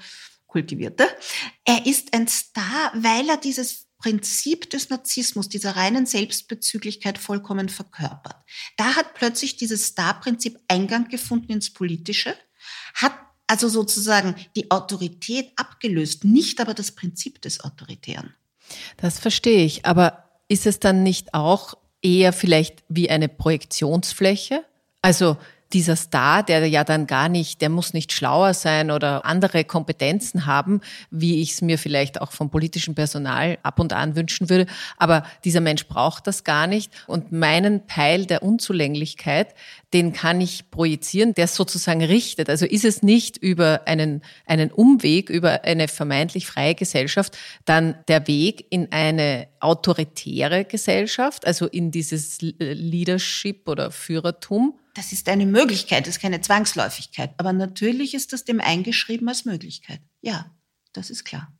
kultivierter. 0.54 1.08
Er 1.64 1.84
ist 1.84 2.14
ein 2.14 2.28
Star, 2.28 2.92
weil 2.94 3.28
er 3.28 3.38
dieses 3.38 3.88
Prinzip 3.98 4.70
des 4.70 4.88
Narzissmus, 4.88 5.48
dieser 5.48 5.74
reinen 5.74 6.06
Selbstbezüglichkeit 6.06 7.18
vollkommen 7.18 7.68
verkörpert. 7.68 8.36
Da 8.76 8.94
hat 8.94 9.14
plötzlich 9.14 9.56
dieses 9.56 9.86
Star-Prinzip 9.86 10.60
Eingang 10.68 11.08
gefunden 11.08 11.50
ins 11.50 11.72
Politische, 11.72 12.36
hat 12.94 13.14
also 13.48 13.68
sozusagen 13.68 14.36
die 14.54 14.70
Autorität 14.70 15.50
abgelöst, 15.56 16.22
nicht 16.22 16.60
aber 16.60 16.72
das 16.72 16.92
Prinzip 16.92 17.42
des 17.42 17.64
Autoritären. 17.64 18.32
Das 18.96 19.18
verstehe 19.18 19.64
ich. 19.64 19.84
Aber 19.84 20.30
ist 20.46 20.66
es 20.66 20.78
dann 20.78 21.02
nicht 21.02 21.34
auch 21.34 21.74
eher 22.00 22.32
vielleicht 22.32 22.84
wie 22.88 23.10
eine 23.10 23.28
Projektionsfläche? 23.28 24.64
Also 25.02 25.36
dieser 25.74 25.96
Star, 25.96 26.42
der 26.42 26.66
ja 26.68 26.84
dann 26.84 27.06
gar 27.06 27.28
nicht, 27.28 27.60
der 27.60 27.68
muss 27.68 27.92
nicht 27.92 28.12
schlauer 28.12 28.54
sein 28.54 28.90
oder 28.90 29.26
andere 29.26 29.64
Kompetenzen 29.64 30.46
haben, 30.46 30.80
wie 31.10 31.42
ich 31.42 31.52
es 31.52 31.62
mir 31.62 31.78
vielleicht 31.78 32.20
auch 32.20 32.32
vom 32.32 32.48
politischen 32.48 32.94
Personal 32.94 33.58
ab 33.62 33.80
und 33.80 33.92
an 33.92 34.16
wünschen 34.16 34.48
würde. 34.48 34.66
Aber 34.96 35.24
dieser 35.44 35.60
Mensch 35.60 35.86
braucht 35.86 36.26
das 36.26 36.44
gar 36.44 36.66
nicht. 36.66 36.92
Und 37.06 37.32
meinen 37.32 37.86
Teil 37.88 38.24
der 38.24 38.42
Unzulänglichkeit, 38.42 39.54
den 39.94 40.12
kann 40.12 40.40
ich 40.40 40.70
projizieren, 40.70 41.34
der 41.34 41.46
sozusagen 41.46 42.02
richtet. 42.02 42.50
Also 42.50 42.66
ist 42.66 42.84
es 42.84 43.02
nicht 43.02 43.36
über 43.36 43.86
einen, 43.86 44.22
einen 44.44 44.70
Umweg, 44.70 45.30
über 45.30 45.64
eine 45.64 45.88
vermeintlich 45.88 46.46
freie 46.46 46.74
Gesellschaft, 46.74 47.38
dann 47.64 47.94
der 48.08 48.26
Weg 48.26 48.66
in 48.70 48.92
eine 48.92 49.46
autoritäre 49.60 50.64
Gesellschaft, 50.64 51.46
also 51.46 51.66
in 51.66 51.90
dieses 51.90 52.38
Leadership 52.40 53.68
oder 53.68 53.90
Führertum, 53.90 54.78
das 54.94 55.10
ist 55.10 55.28
eine 55.28 55.44
Möglichkeit, 55.44 56.06
das 56.06 56.16
ist 56.16 56.22
keine 56.22 56.40
Zwangsläufigkeit. 56.40 57.34
Aber 57.38 57.52
natürlich 57.52 58.14
ist 58.14 58.32
das 58.32 58.44
dem 58.44 58.60
eingeschrieben 58.60 59.28
als 59.28 59.44
Möglichkeit. 59.44 60.00
Ja, 60.22 60.54
das 60.92 61.10
ist 61.10 61.24
klar. 61.24 61.52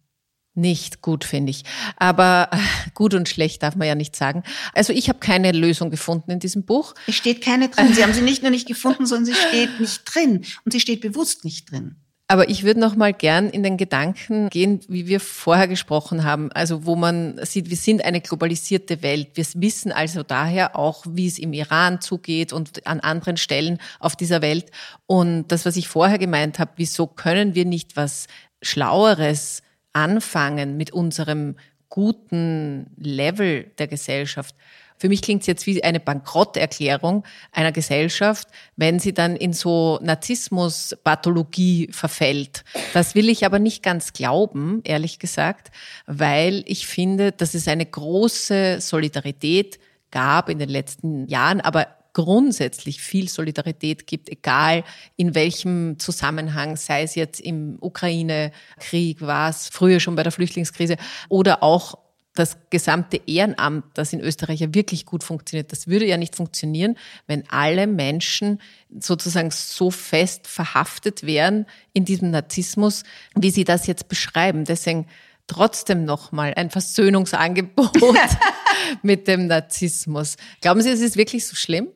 Nicht 0.55 1.03
gut, 1.03 1.25
finde 1.25 1.51
ich. 1.51 1.65
Aber 1.97 2.49
äh, 2.53 2.59
gut 2.95 3.15
und 3.15 3.29
schlecht 3.29 3.63
darf 3.63 3.75
man 3.75 3.89
ja 3.89 3.97
nicht 3.97 4.15
sagen. 4.15 4.45
Also 4.73 4.93
ich 4.93 5.09
habe 5.09 5.19
keine 5.19 5.51
Lösung 5.51 5.91
gefunden 5.91 6.31
in 6.31 6.39
diesem 6.39 6.65
Buch. 6.65 6.95
Es 7.09 7.17
steht 7.17 7.43
keine 7.43 7.69
drin. 7.69 7.93
Sie 7.93 8.03
haben 8.05 8.13
sie 8.13 8.23
nicht 8.23 8.43
nur 8.43 8.53
nicht 8.53 8.69
gefunden, 8.69 9.07
sondern 9.07 9.27
sie 9.27 9.35
steht 9.35 9.81
nicht 9.81 10.03
drin. 10.05 10.45
Und 10.65 10.73
sie 10.73 10.81
steht 10.81 11.01
bewusst 11.01 11.45
nicht 11.45 11.73
drin. 11.73 11.97
Aber 12.27 12.49
ich 12.49 12.63
würde 12.63 12.81
noch 12.81 12.97
mal 12.97 13.13
gern 13.13 13.51
in 13.51 13.63
den 13.63 13.77
Gedanken 13.77 14.49
gehen, 14.49 14.81
wie 14.89 15.07
wir 15.07 15.21
vorher 15.21 15.69
gesprochen 15.69 16.25
haben, 16.25 16.51
also 16.53 16.87
wo 16.87 16.97
man 16.97 17.39
sieht, 17.45 17.69
wir 17.69 17.77
sind 17.77 18.03
eine 18.03 18.23
globalisierte 18.23 19.03
Welt. 19.03 19.33
Wir 19.35 19.45
wissen 19.57 19.93
also 19.93 20.23
daher 20.23 20.75
auch, 20.75 21.05
wie 21.07 21.27
es 21.27 21.39
im 21.39 21.53
Iran 21.53 22.01
zugeht 22.01 22.55
und 22.55 22.87
an 22.87 23.01
anderen 23.01 23.37
Stellen 23.37 23.79
auf 24.01 24.17
dieser 24.17 24.41
Welt. 24.41 24.71
Und 25.07 25.49
das, 25.49 25.67
was 25.67 25.77
ich 25.77 25.87
vorher 25.87 26.19
gemeint 26.19 26.59
habe, 26.59 26.73
wieso 26.77 27.07
können 27.07 27.55
wir 27.55 27.67
nicht 27.67 27.95
was 27.97 28.27
Schlaueres 28.63 29.63
anfangen 29.95 30.77
mit 30.77 30.93
unserem 30.93 31.57
guten 31.89 32.91
Level 32.99 33.71
der 33.79 33.87
Gesellschaft? 33.87 34.55
Für 34.97 35.09
mich 35.09 35.23
klingt 35.23 35.41
es 35.41 35.47
jetzt 35.47 35.67
wie 35.67 35.83
eine 35.83 35.99
Bankrotterklärung 35.99 37.25
einer 37.51 37.73
Gesellschaft, 37.73 38.49
wenn 38.77 39.01
sie 39.01 39.13
dann 39.13 39.35
in 39.35 39.53
so 39.53 39.99
Narzissmus-Pathologie 40.03 41.89
verfällt. 41.91 42.65
Das 42.93 43.15
will 43.15 43.29
ich 43.29 43.45
aber 43.45 43.59
nicht 43.59 43.83
ganz 43.83 44.13
glauben, 44.13 44.81
ehrlich 44.85 45.19
gesagt, 45.19 45.73
weil 46.07 46.63
ich 46.67 46.87
finde, 46.87 47.33
dass 47.33 47.55
es 47.55 47.67
eine 47.67 47.87
große 47.87 48.81
Solidarität 48.81 49.81
gab 50.11 50.49
in 50.49 50.61
den 50.61 50.69
letzten 50.69 51.27
Jahren, 51.27 51.61
aber 51.61 51.89
grundsätzlich 52.15 53.03
viel 53.03 53.29
Solidarität 53.29 54.07
gibt, 54.07 54.31
egal 54.31 54.85
in 55.17 55.35
welchem 55.35 55.99
Zusammenhang, 55.99 56.77
sei 56.77 57.03
es 57.03 57.15
jetzt 57.15 57.41
im 57.41 57.77
Ukraine-Krieg, 57.81 59.21
war 59.21 59.51
es 59.51 59.69
früher 59.69 60.01
schon 60.01 60.17
bei 60.17 60.23
der 60.23 60.33
Flüchtlingskrise 60.33 60.97
oder 61.29 61.63
auch 61.63 61.99
das 62.35 62.57
gesamte 62.69 63.21
Ehrenamt, 63.27 63.85
das 63.95 64.13
in 64.13 64.21
Österreich 64.21 64.61
ja 64.61 64.75
wirklich 64.75 65.07
gut 65.07 65.23
funktioniert, 65.23 65.71
das 65.71 65.87
würde 65.87 66.05
ja 66.05 66.17
nicht 66.17 66.35
funktionieren, 66.35 66.97
wenn 67.29 67.49
alle 67.49 67.87
Menschen 67.87 68.61
sozusagen 68.99 69.53
so 69.53 69.91
fest 69.91 70.49
verhaftet 70.49 71.25
wären 71.25 71.67
in 71.93 72.05
diesem 72.05 72.31
Narzissmus, 72.31 73.05
wie 73.37 73.51
Sie 73.51 73.63
das 73.63 73.87
jetzt 73.87 74.09
beschreiben. 74.09 74.65
Deswegen 74.65 75.07
trotzdem 75.47 76.05
nochmal 76.05 76.55
ein 76.55 76.71
Versöhnungsangebot 76.71 77.93
mit 79.03 79.29
dem 79.29 79.47
Narzissmus. 79.47 80.37
Glauben 80.61 80.83
Sie, 80.83 80.91
es 80.91 81.01
ist 81.01 81.17
wirklich 81.17 81.47
so 81.47 81.55
schlimm? 81.55 81.89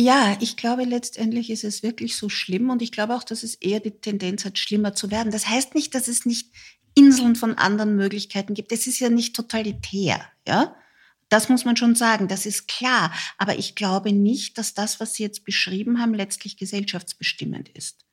Ja, 0.00 0.36
ich 0.38 0.56
glaube, 0.56 0.84
letztendlich 0.84 1.50
ist 1.50 1.64
es 1.64 1.82
wirklich 1.82 2.16
so 2.16 2.28
schlimm 2.28 2.70
und 2.70 2.82
ich 2.82 2.92
glaube 2.92 3.16
auch, 3.16 3.24
dass 3.24 3.42
es 3.42 3.56
eher 3.56 3.80
die 3.80 3.90
Tendenz 3.90 4.44
hat, 4.44 4.56
schlimmer 4.56 4.94
zu 4.94 5.10
werden. 5.10 5.32
Das 5.32 5.48
heißt 5.48 5.74
nicht, 5.74 5.92
dass 5.92 6.06
es 6.06 6.24
nicht 6.24 6.52
Inseln 6.94 7.34
von 7.34 7.54
anderen 7.54 7.96
Möglichkeiten 7.96 8.54
gibt. 8.54 8.70
Es 8.70 8.86
ist 8.86 9.00
ja 9.00 9.08
nicht 9.08 9.34
totalitär, 9.34 10.24
ja. 10.46 10.76
Das 11.28 11.48
muss 11.48 11.64
man 11.64 11.76
schon 11.76 11.96
sagen, 11.96 12.28
das 12.28 12.46
ist 12.46 12.68
klar. 12.68 13.12
Aber 13.38 13.58
ich 13.58 13.74
glaube 13.74 14.12
nicht, 14.12 14.56
dass 14.56 14.72
das, 14.72 15.00
was 15.00 15.14
Sie 15.14 15.24
jetzt 15.24 15.44
beschrieben 15.44 16.00
haben, 16.00 16.14
letztlich 16.14 16.56
gesellschaftsbestimmend 16.56 17.68
ist. 17.70 18.06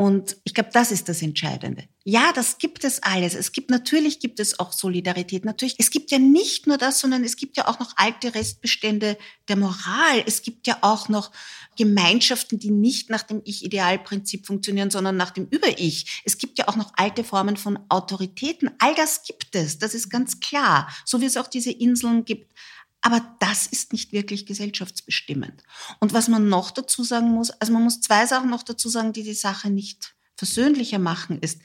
Und 0.00 0.36
ich 0.44 0.54
glaube, 0.54 0.70
das 0.72 0.92
ist 0.92 1.08
das 1.08 1.22
Entscheidende. 1.22 1.82
Ja, 2.04 2.32
das 2.32 2.58
gibt 2.58 2.84
es 2.84 3.02
alles. 3.02 3.34
Es 3.34 3.50
gibt 3.50 3.68
natürlich 3.68 4.20
gibt 4.20 4.38
es 4.38 4.60
auch 4.60 4.72
Solidarität. 4.72 5.44
Natürlich, 5.44 5.74
es 5.78 5.90
gibt 5.90 6.12
ja 6.12 6.20
nicht 6.20 6.68
nur 6.68 6.78
das, 6.78 7.00
sondern 7.00 7.24
es 7.24 7.34
gibt 7.34 7.56
ja 7.56 7.66
auch 7.66 7.80
noch 7.80 7.94
alte 7.96 8.32
Restbestände 8.32 9.18
der 9.48 9.56
Moral. 9.56 10.22
Es 10.24 10.42
gibt 10.42 10.68
ja 10.68 10.78
auch 10.82 11.08
noch 11.08 11.32
Gemeinschaften, 11.76 12.60
die 12.60 12.70
nicht 12.70 13.10
nach 13.10 13.24
dem 13.24 13.42
Ich-Ideal-Prinzip 13.44 14.46
funktionieren, 14.46 14.92
sondern 14.92 15.16
nach 15.16 15.32
dem 15.32 15.48
Über-Ich. 15.50 16.22
Es 16.24 16.38
gibt 16.38 16.60
ja 16.60 16.68
auch 16.68 16.76
noch 16.76 16.92
alte 16.96 17.24
Formen 17.24 17.56
von 17.56 17.80
Autoritäten. 17.88 18.70
All 18.78 18.94
das 18.94 19.24
gibt 19.24 19.56
es. 19.56 19.78
Das 19.78 19.94
ist 19.94 20.10
ganz 20.10 20.38
klar. 20.38 20.88
So 21.04 21.20
wie 21.20 21.26
es 21.26 21.36
auch 21.36 21.48
diese 21.48 21.72
Inseln 21.72 22.24
gibt 22.24 22.52
aber 23.00 23.36
das 23.38 23.66
ist 23.66 23.92
nicht 23.92 24.12
wirklich 24.12 24.46
gesellschaftsbestimmend. 24.46 25.62
Und 26.00 26.12
was 26.12 26.28
man 26.28 26.48
noch 26.48 26.70
dazu 26.70 27.04
sagen 27.04 27.28
muss, 27.28 27.50
also 27.50 27.72
man 27.72 27.84
muss 27.84 28.00
zwei 28.00 28.26
Sachen 28.26 28.50
noch 28.50 28.62
dazu 28.62 28.88
sagen, 28.88 29.12
die 29.12 29.22
die 29.22 29.34
Sache 29.34 29.70
nicht 29.70 30.14
versöhnlicher 30.36 30.98
machen, 30.98 31.38
ist, 31.40 31.60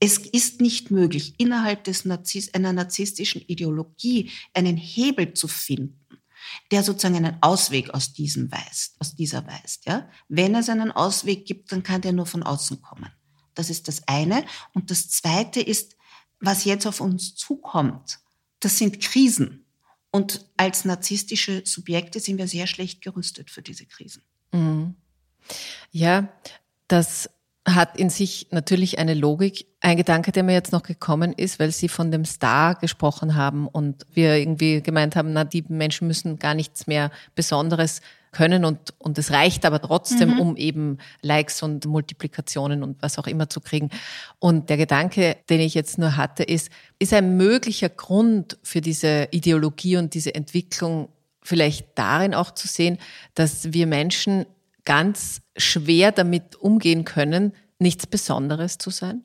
es 0.00 0.18
ist 0.18 0.60
nicht 0.60 0.90
möglich, 0.90 1.34
innerhalb 1.38 1.84
des 1.84 2.04
Narziss 2.04 2.54
einer 2.54 2.72
narzisstischen 2.72 3.42
Ideologie 3.42 4.30
einen 4.54 4.76
Hebel 4.76 5.34
zu 5.34 5.48
finden, 5.48 6.18
der 6.70 6.84
sozusagen 6.84 7.16
einen 7.16 7.42
Ausweg 7.42 7.90
aus 7.90 8.12
diesem 8.12 8.50
weist, 8.52 8.94
aus 9.00 9.16
dieser 9.16 9.46
weist, 9.46 9.86
ja. 9.86 10.08
Wenn 10.28 10.54
es 10.54 10.68
einen 10.68 10.92
Ausweg 10.92 11.46
gibt, 11.46 11.72
dann 11.72 11.82
kann 11.82 12.00
der 12.00 12.12
nur 12.12 12.26
von 12.26 12.44
außen 12.44 12.80
kommen. 12.80 13.10
Das 13.54 13.70
ist 13.70 13.88
das 13.88 14.06
eine. 14.06 14.44
Und 14.72 14.92
das 14.92 15.08
zweite 15.08 15.60
ist, 15.60 15.96
was 16.38 16.64
jetzt 16.64 16.86
auf 16.86 17.00
uns 17.00 17.34
zukommt. 17.34 18.20
Das 18.60 18.78
sind 18.78 19.00
Krisen. 19.00 19.64
Und 20.10 20.46
als 20.56 20.84
narzisstische 20.84 21.62
Subjekte 21.64 22.20
sind 22.20 22.38
wir 22.38 22.48
sehr 22.48 22.66
schlecht 22.66 23.02
gerüstet 23.02 23.50
für 23.50 23.62
diese 23.62 23.86
Krisen. 23.86 24.22
Mhm. 24.52 24.94
Ja, 25.90 26.28
das 26.88 27.30
hat 27.66 27.98
in 27.98 28.08
sich 28.08 28.48
natürlich 28.50 28.98
eine 28.98 29.14
Logik. 29.14 29.66
Ein 29.80 29.96
Gedanke, 29.96 30.32
der 30.32 30.42
mir 30.42 30.54
jetzt 30.54 30.72
noch 30.72 30.82
gekommen 30.82 31.32
ist, 31.32 31.58
weil 31.58 31.70
Sie 31.70 31.88
von 31.88 32.10
dem 32.10 32.24
Star 32.24 32.74
gesprochen 32.74 33.34
haben 33.34 33.68
und 33.68 34.06
wir 34.12 34.36
irgendwie 34.36 34.82
gemeint 34.82 35.16
haben, 35.16 35.32
na, 35.32 35.44
die 35.44 35.64
Menschen 35.68 36.08
müssen 36.08 36.38
gar 36.38 36.54
nichts 36.54 36.86
mehr 36.86 37.10
Besonderes 37.34 38.00
können 38.32 38.64
und, 38.64 38.94
und 38.98 39.18
es 39.18 39.30
reicht 39.30 39.64
aber 39.64 39.80
trotzdem, 39.80 40.34
mhm. 40.34 40.40
um 40.40 40.56
eben 40.56 40.98
Likes 41.22 41.62
und 41.62 41.86
Multiplikationen 41.86 42.82
und 42.82 43.00
was 43.02 43.18
auch 43.18 43.26
immer 43.26 43.48
zu 43.48 43.60
kriegen. 43.60 43.90
Und 44.38 44.70
der 44.70 44.76
Gedanke, 44.76 45.36
den 45.50 45.60
ich 45.60 45.74
jetzt 45.74 45.98
nur 45.98 46.16
hatte, 46.16 46.42
ist, 46.42 46.70
ist 46.98 47.12
ein 47.12 47.36
möglicher 47.36 47.88
Grund 47.88 48.58
für 48.62 48.80
diese 48.80 49.28
Ideologie 49.30 49.96
und 49.96 50.14
diese 50.14 50.34
Entwicklung 50.34 51.08
vielleicht 51.42 51.88
darin 51.94 52.34
auch 52.34 52.50
zu 52.50 52.68
sehen, 52.68 52.98
dass 53.34 53.72
wir 53.72 53.86
Menschen 53.86 54.46
ganz 54.84 55.42
schwer 55.56 56.12
damit 56.12 56.56
umgehen 56.56 57.04
können, 57.04 57.52
nichts 57.78 58.06
Besonderes 58.06 58.78
zu 58.78 58.90
sein? 58.90 59.24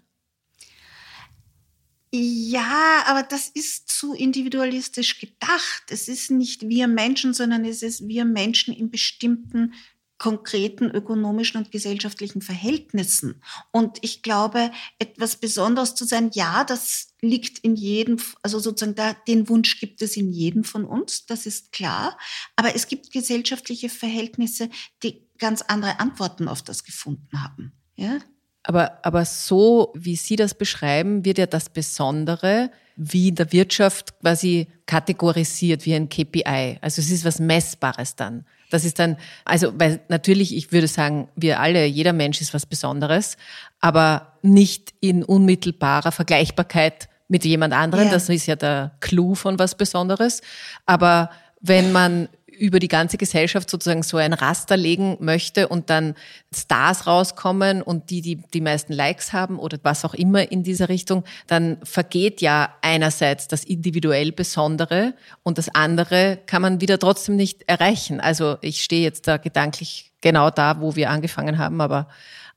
Ja, 2.15 3.05
aber 3.07 3.23
das 3.23 3.47
ist 3.47 3.89
zu 3.89 4.13
individualistisch 4.13 5.19
gedacht. 5.19 5.85
Es 5.89 6.07
ist 6.07 6.29
nicht 6.29 6.69
wir 6.69 6.87
Menschen, 6.87 7.33
sondern 7.33 7.65
es 7.65 7.81
ist 7.81 8.07
wir 8.07 8.23
Menschen 8.23 8.71
in 8.71 8.91
bestimmten 8.91 9.73
konkreten 10.19 10.91
ökonomischen 10.91 11.57
und 11.57 11.71
gesellschaftlichen 11.71 12.43
Verhältnissen. 12.43 13.41
Und 13.71 13.97
ich 14.01 14.21
glaube, 14.21 14.71
etwas 14.99 15.37
Besonderes 15.37 15.95
zu 15.95 16.05
sein, 16.05 16.29
ja, 16.35 16.63
das 16.63 17.15
liegt 17.19 17.57
in 17.59 17.75
jedem, 17.75 18.19
also 18.43 18.59
sozusagen 18.59 18.93
da, 18.95 19.13
den 19.27 19.49
Wunsch 19.49 19.79
gibt 19.79 20.03
es 20.03 20.15
in 20.15 20.31
jedem 20.31 20.63
von 20.63 20.85
uns, 20.85 21.25
das 21.25 21.47
ist 21.47 21.71
klar. 21.71 22.15
Aber 22.55 22.75
es 22.75 22.87
gibt 22.87 23.11
gesellschaftliche 23.11 23.89
Verhältnisse, 23.89 24.69
die 25.01 25.27
ganz 25.39 25.63
andere 25.63 25.99
Antworten 25.99 26.47
auf 26.47 26.61
das 26.61 26.83
gefunden 26.83 27.41
haben. 27.41 27.73
Ja? 27.95 28.19
Aber, 28.63 28.99
aber 29.03 29.25
so, 29.25 29.91
wie 29.95 30.15
Sie 30.15 30.35
das 30.35 30.53
beschreiben, 30.53 31.25
wird 31.25 31.37
ja 31.37 31.45
das 31.45 31.69
Besondere 31.69 32.71
wie 32.95 33.29
in 33.29 33.35
der 33.35 33.51
Wirtschaft 33.51 34.19
quasi 34.19 34.67
kategorisiert 34.85 35.85
wie 35.85 35.95
ein 35.95 36.09
KPI. 36.09 36.77
Also 36.81 37.01
es 37.01 37.09
ist 37.09 37.25
was 37.25 37.39
Messbares 37.39 38.15
dann. 38.15 38.45
Das 38.69 38.85
ist 38.85 38.99
dann, 38.99 39.17
also, 39.45 39.73
weil 39.77 39.99
natürlich, 40.09 40.55
ich 40.55 40.71
würde 40.71 40.87
sagen, 40.87 41.27
wir 41.35 41.59
alle, 41.59 41.85
jeder 41.85 42.13
Mensch 42.13 42.41
ist 42.41 42.53
was 42.53 42.65
Besonderes, 42.65 43.37
aber 43.79 44.33
nicht 44.41 44.93
in 44.99 45.23
unmittelbarer 45.23 46.11
Vergleichbarkeit 46.11 47.09
mit 47.27 47.45
jemand 47.45 47.73
anderem. 47.73 48.05
Ja. 48.05 48.11
Das 48.11 48.29
ist 48.29 48.45
ja 48.45 48.55
der 48.55 48.93
Clou 48.99 49.35
von 49.35 49.59
was 49.59 49.75
Besonderes. 49.75 50.41
Aber 50.85 51.29
wenn 51.61 51.91
man 51.91 52.29
über 52.57 52.79
die 52.79 52.87
ganze 52.87 53.17
Gesellschaft 53.17 53.69
sozusagen 53.69 54.03
so 54.03 54.17
ein 54.17 54.33
Raster 54.33 54.77
legen 54.77 55.17
möchte 55.19 55.67
und 55.67 55.89
dann 55.89 56.15
Stars 56.53 57.07
rauskommen 57.07 57.81
und 57.81 58.09
die, 58.09 58.21
die 58.21 58.35
die 58.35 58.61
meisten 58.61 58.93
Likes 58.93 59.33
haben 59.33 59.59
oder 59.59 59.77
was 59.83 60.05
auch 60.05 60.13
immer 60.13 60.51
in 60.51 60.63
dieser 60.63 60.89
Richtung, 60.89 61.23
dann 61.47 61.77
vergeht 61.83 62.41
ja 62.41 62.75
einerseits 62.81 63.47
das 63.47 63.63
individuell 63.63 64.31
Besondere 64.31 65.13
und 65.43 65.57
das 65.57 65.73
andere 65.73 66.39
kann 66.45 66.61
man 66.61 66.81
wieder 66.81 66.99
trotzdem 66.99 67.35
nicht 67.35 67.63
erreichen. 67.67 68.19
Also 68.19 68.57
ich 68.61 68.83
stehe 68.83 69.03
jetzt 69.03 69.27
da 69.27 69.37
gedanklich 69.37 70.11
genau 70.21 70.49
da, 70.49 70.79
wo 70.81 70.95
wir 70.95 71.09
angefangen 71.09 71.57
haben, 71.57 71.81
aber 71.81 72.07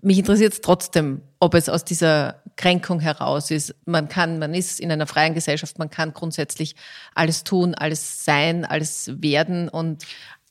mich 0.02 0.18
interessiert 0.18 0.52
es 0.52 0.60
trotzdem, 0.60 1.22
ob 1.40 1.54
es 1.54 1.68
aus 1.68 1.84
dieser 1.84 2.42
Kränkung 2.56 3.00
heraus 3.00 3.50
ist. 3.50 3.74
Man 3.84 4.08
kann, 4.08 4.38
man 4.38 4.54
ist 4.54 4.80
in 4.80 4.90
einer 4.90 5.06
freien 5.06 5.34
Gesellschaft, 5.34 5.78
man 5.78 5.90
kann 5.90 6.12
grundsätzlich 6.12 6.76
alles 7.14 7.44
tun, 7.44 7.74
alles 7.74 8.24
sein, 8.24 8.64
alles 8.64 9.10
werden 9.20 9.68
und 9.68 10.04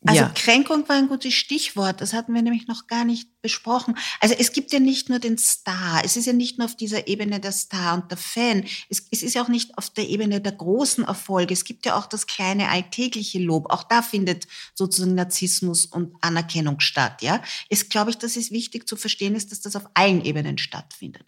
also 0.06 0.22
ja. 0.22 0.30
Kränkung 0.30 0.88
war 0.88 0.98
ein 0.98 1.08
gutes 1.08 1.34
Stichwort. 1.34 2.02
Das 2.02 2.14
hatten 2.14 2.34
wir 2.34 2.42
nämlich 2.42 2.68
noch 2.68 2.88
gar 2.88 3.06
nicht 3.06 3.30
besprochen. 3.42 3.98
Also 4.20 4.36
es 4.38 4.54
gibt 4.54 4.72
ja 4.72 4.80
nicht 4.80 5.10
nur 5.10 5.20
den 5.20 5.38
Star. 5.38 6.02
Es 6.04 6.16
ist 6.16 6.26
ja 6.26 6.34
nicht 6.34 6.58
nur 6.58 6.66
auf 6.66 6.76
dieser 6.76 7.08
Ebene 7.08 7.40
der 7.40 7.52
Star 7.52 7.96
und 7.96 8.12
der 8.12 8.18
Fan. 8.18 8.66
Es, 8.90 9.08
es 9.12 9.24
ist 9.24 9.34
ja 9.34 9.44
auch 9.44 9.48
nicht 9.48 9.78
auf 9.78 9.90
der 9.90 10.08
Ebene 10.08 10.42
der 10.42 10.52
großen 10.52 11.04
Erfolge. 11.04 11.54
Es 11.54 11.64
gibt 11.64 11.86
ja 11.86 11.96
auch 11.96 12.06
das 12.06 12.28
kleine 12.28 12.70
alltägliche 12.70 13.40
Lob. 13.40 13.72
Auch 13.72 13.84
da 13.84 14.02
findet 14.02 14.48
sozusagen 14.74 15.16
Narzissmus 15.16 15.86
und 15.86 16.16
Anerkennung 16.22 16.80
statt. 16.80 17.22
Ja, 17.22 17.42
es 17.70 17.90
glaube 17.90 18.12
ich, 18.12 18.18
dass 18.18 18.36
es 18.36 18.52
wichtig 18.52 18.88
zu 18.88 18.96
verstehen 18.96 19.36
ist, 19.36 19.52
dass 19.52 19.62
das 19.62 19.76
auf 19.76 19.90
allen 19.96 20.24
Ebenen 20.24 20.58
stattfindet. 20.58 21.26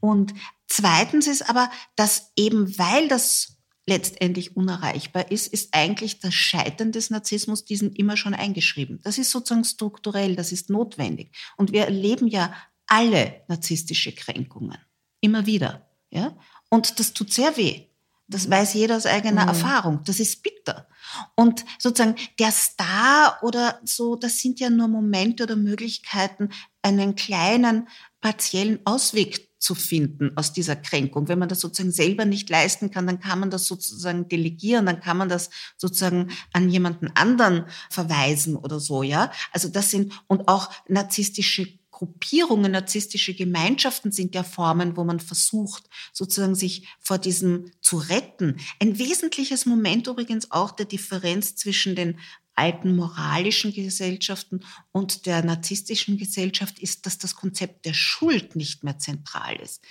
Und 0.00 0.34
zweitens 0.68 1.26
ist 1.26 1.48
aber, 1.48 1.70
dass 1.94 2.32
eben 2.36 2.76
weil 2.78 3.08
das 3.08 3.55
letztendlich 3.86 4.56
unerreichbar 4.56 5.30
ist, 5.30 5.46
ist 5.46 5.68
eigentlich 5.72 6.18
das 6.18 6.34
Scheitern 6.34 6.92
des 6.92 7.10
Narzissmus 7.10 7.64
diesen 7.64 7.92
immer 7.92 8.16
schon 8.16 8.34
eingeschrieben. 8.34 9.00
Das 9.04 9.16
ist 9.16 9.30
sozusagen 9.30 9.64
strukturell, 9.64 10.34
das 10.34 10.52
ist 10.52 10.70
notwendig. 10.70 11.30
Und 11.56 11.72
wir 11.72 11.84
erleben 11.84 12.26
ja 12.26 12.52
alle 12.86 13.42
narzisstische 13.48 14.12
Kränkungen. 14.12 14.78
Immer 15.20 15.46
wieder. 15.46 15.88
Ja? 16.10 16.36
Und 16.68 16.98
das 16.98 17.12
tut 17.12 17.32
sehr 17.32 17.56
weh. 17.56 17.86
Das 18.28 18.50
weiß 18.50 18.74
jeder 18.74 18.96
aus 18.96 19.06
eigener 19.06 19.42
mhm. 19.42 19.48
Erfahrung. 19.48 20.00
Das 20.04 20.18
ist 20.18 20.42
bitter. 20.42 20.88
Und 21.36 21.64
sozusagen 21.78 22.16
der 22.40 22.50
Star 22.50 23.38
oder 23.42 23.80
so, 23.84 24.16
das 24.16 24.38
sind 24.38 24.58
ja 24.58 24.68
nur 24.68 24.88
Momente 24.88 25.44
oder 25.44 25.54
Möglichkeiten, 25.54 26.50
einen 26.82 27.14
kleinen 27.14 27.88
partiellen 28.20 28.80
Ausweg 28.84 29.45
zu 29.58 29.74
finden 29.74 30.36
aus 30.36 30.52
dieser 30.52 30.76
Kränkung. 30.76 31.28
Wenn 31.28 31.38
man 31.38 31.48
das 31.48 31.60
sozusagen 31.60 31.92
selber 31.92 32.24
nicht 32.24 32.48
leisten 32.50 32.90
kann, 32.90 33.06
dann 33.06 33.20
kann 33.20 33.40
man 33.40 33.50
das 33.50 33.66
sozusagen 33.66 34.28
delegieren, 34.28 34.86
dann 34.86 35.00
kann 35.00 35.16
man 35.16 35.28
das 35.28 35.50
sozusagen 35.76 36.30
an 36.52 36.68
jemanden 36.68 37.10
anderen 37.14 37.66
verweisen 37.90 38.56
oder 38.56 38.80
so, 38.80 39.02
ja. 39.02 39.32
Also 39.52 39.68
das 39.68 39.90
sind, 39.90 40.12
und 40.26 40.48
auch 40.48 40.70
narzisstische 40.88 41.68
Gruppierungen, 41.96 42.72
narzisstische 42.72 43.32
Gemeinschaften 43.32 44.12
sind 44.12 44.34
ja 44.34 44.42
Formen, 44.42 44.98
wo 44.98 45.04
man 45.04 45.18
versucht, 45.18 45.84
sozusagen 46.12 46.54
sich 46.54 46.86
vor 47.00 47.16
diesem 47.16 47.70
zu 47.80 47.96
retten. 47.96 48.56
Ein 48.80 48.98
wesentliches 48.98 49.64
Moment 49.64 50.06
übrigens 50.06 50.50
auch 50.50 50.72
der 50.72 50.84
Differenz 50.84 51.56
zwischen 51.56 51.96
den 51.96 52.18
alten 52.56 52.96
moralischen 52.96 53.72
Gesellschaften 53.72 54.60
und 54.92 55.26
der 55.26 55.44
narzisstischen 55.44 56.16
Gesellschaft 56.16 56.78
ist, 56.78 57.06
dass 57.06 57.18
das 57.18 57.34
Konzept 57.34 57.84
der 57.84 57.94
Schuld 57.94 58.56
nicht 58.56 58.82
mehr 58.82 58.98
zentral 58.98 59.56
ist. 59.56 59.84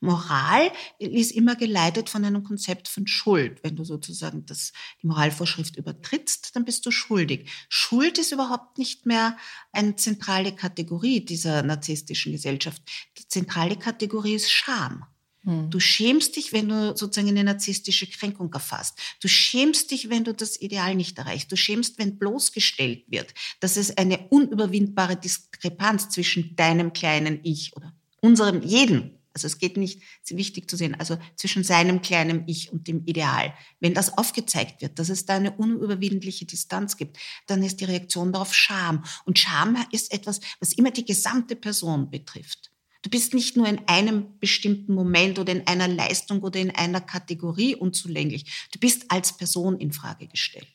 Moral 0.00 0.70
ist 0.98 1.32
immer 1.32 1.56
geleitet 1.56 2.08
von 2.08 2.24
einem 2.24 2.44
Konzept 2.44 2.86
von 2.86 3.06
Schuld. 3.06 3.64
Wenn 3.64 3.74
du 3.74 3.84
sozusagen 3.84 4.46
das, 4.46 4.72
die 5.02 5.08
Moralvorschrift 5.08 5.76
übertrittst, 5.76 6.54
dann 6.54 6.64
bist 6.64 6.86
du 6.86 6.92
schuldig. 6.92 7.50
Schuld 7.68 8.18
ist 8.18 8.30
überhaupt 8.30 8.78
nicht 8.78 9.06
mehr 9.06 9.36
eine 9.72 9.96
zentrale 9.96 10.54
Kategorie 10.54 11.24
dieser 11.24 11.62
narzisstischen 11.62 12.32
Gesellschaft. 12.32 12.82
Die 13.18 13.26
zentrale 13.26 13.76
Kategorie 13.76 14.34
ist 14.34 14.50
Scham. 14.52 15.04
Hm. 15.44 15.70
Du 15.70 15.80
schämst 15.80 16.36
dich, 16.36 16.52
wenn 16.52 16.68
du 16.68 16.96
sozusagen 16.96 17.28
eine 17.28 17.44
narzisstische 17.44 18.06
Kränkung 18.06 18.52
erfasst. 18.52 18.98
Du 19.20 19.28
schämst 19.28 19.90
dich, 19.90 20.10
wenn 20.10 20.24
du 20.24 20.34
das 20.34 20.60
Ideal 20.60 20.94
nicht 20.94 21.18
erreichst. 21.18 21.50
Du 21.52 21.56
schämst, 21.56 21.98
wenn 21.98 22.18
bloßgestellt 22.18 23.04
wird, 23.08 23.34
dass 23.60 23.76
es 23.76 23.96
eine 23.96 24.28
unüberwindbare 24.28 25.16
Diskrepanz 25.16 26.08
zwischen 26.10 26.56
deinem 26.56 26.92
kleinen 26.92 27.40
Ich 27.42 27.76
oder 27.76 27.92
unserem 28.20 28.62
jeden 28.62 29.18
also 29.38 29.46
es 29.46 29.58
geht 29.58 29.76
nicht, 29.76 30.02
es 30.24 30.32
ist 30.32 30.36
wichtig 30.36 30.68
zu 30.68 30.76
sehen, 30.76 30.96
also 30.98 31.16
zwischen 31.36 31.62
seinem 31.62 32.02
kleinen 32.02 32.42
Ich 32.48 32.72
und 32.72 32.88
dem 32.88 33.04
Ideal. 33.04 33.54
Wenn 33.78 33.94
das 33.94 34.18
aufgezeigt 34.18 34.82
wird, 34.82 34.98
dass 34.98 35.10
es 35.10 35.26
da 35.26 35.36
eine 35.36 35.52
unüberwindliche 35.52 36.44
Distanz 36.44 36.96
gibt, 36.96 37.18
dann 37.46 37.62
ist 37.62 37.80
die 37.80 37.84
Reaktion 37.84 38.32
darauf 38.32 38.52
Scham. 38.52 39.04
Und 39.26 39.38
Scham 39.38 39.76
ist 39.92 40.12
etwas, 40.12 40.40
was 40.58 40.72
immer 40.72 40.90
die 40.90 41.04
gesamte 41.04 41.54
Person 41.54 42.10
betrifft. 42.10 42.72
Du 43.02 43.10
bist 43.10 43.32
nicht 43.32 43.56
nur 43.56 43.68
in 43.68 43.86
einem 43.86 44.38
bestimmten 44.40 44.92
Moment 44.92 45.38
oder 45.38 45.52
in 45.52 45.66
einer 45.66 45.88
Leistung 45.88 46.40
oder 46.40 46.58
in 46.58 46.74
einer 46.74 47.00
Kategorie 47.00 47.76
unzulänglich. 47.76 48.68
Du 48.72 48.78
bist 48.80 49.04
als 49.08 49.36
Person 49.36 49.78
in 49.78 49.92
Frage 49.92 50.26
gestellt. 50.26 50.66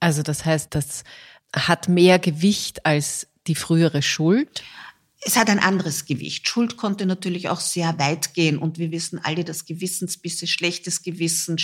Also 0.00 0.22
das 0.22 0.44
heißt, 0.46 0.74
das 0.74 1.04
hat 1.54 1.88
mehr 1.88 2.18
Gewicht 2.18 2.86
als 2.86 3.26
die 3.46 3.54
frühere 3.54 4.02
Schuld? 4.02 4.62
Es 5.22 5.36
hat 5.36 5.50
ein 5.50 5.58
anderes 5.58 6.06
Gewicht. 6.06 6.48
Schuld 6.48 6.78
konnte 6.78 7.04
natürlich 7.04 7.50
auch 7.50 7.60
sehr 7.60 7.98
weit 7.98 8.32
gehen 8.32 8.56
und 8.56 8.78
wir 8.78 8.90
wissen 8.90 9.18
alle, 9.22 9.44
dass 9.44 9.66
Gewissensbisse, 9.66 10.46
schlechtes 10.46 11.02
Gewissen, 11.02 11.58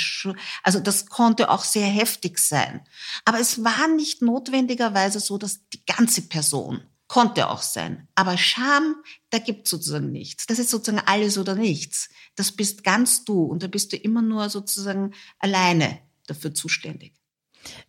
also 0.63 0.79
das 0.79 1.07
konnte 1.07 1.49
auch 1.51 1.65
sehr 1.65 1.87
heftig 1.87 2.39
sein. 2.39 2.83
Aber 3.25 3.41
es 3.41 3.65
war 3.65 3.89
nicht 3.89 4.21
notwendigerweise 4.21 5.21
so, 5.21 5.39
dass 5.39 5.67
die 5.71 5.85
ganze 5.87 6.23
Person 6.23 6.83
Konnte 7.09 7.51
auch 7.51 7.63
sein. 7.63 8.09
Aber 8.15 8.37
Scham, 8.37 8.97
da 9.31 9.39
gibt 9.39 9.69
sozusagen 9.69 10.11
nichts. 10.11 10.47
Das 10.47 10.59
ist 10.59 10.71
sozusagen 10.71 11.07
alles 11.07 11.39
oder 11.39 11.55
nichts. 11.55 12.09
Das 12.35 12.53
bist 12.53 12.83
ganz 12.83 13.25
du 13.25 13.45
und 13.45 13.63
da 13.63 13.69
bist 13.69 13.93
du 13.93 13.97
immer 13.97 14.23
nur 14.23 14.49
sozusagen 14.51 15.15
alleine 15.39 16.01
dafür 16.27 16.53
zuständig. 16.53 17.15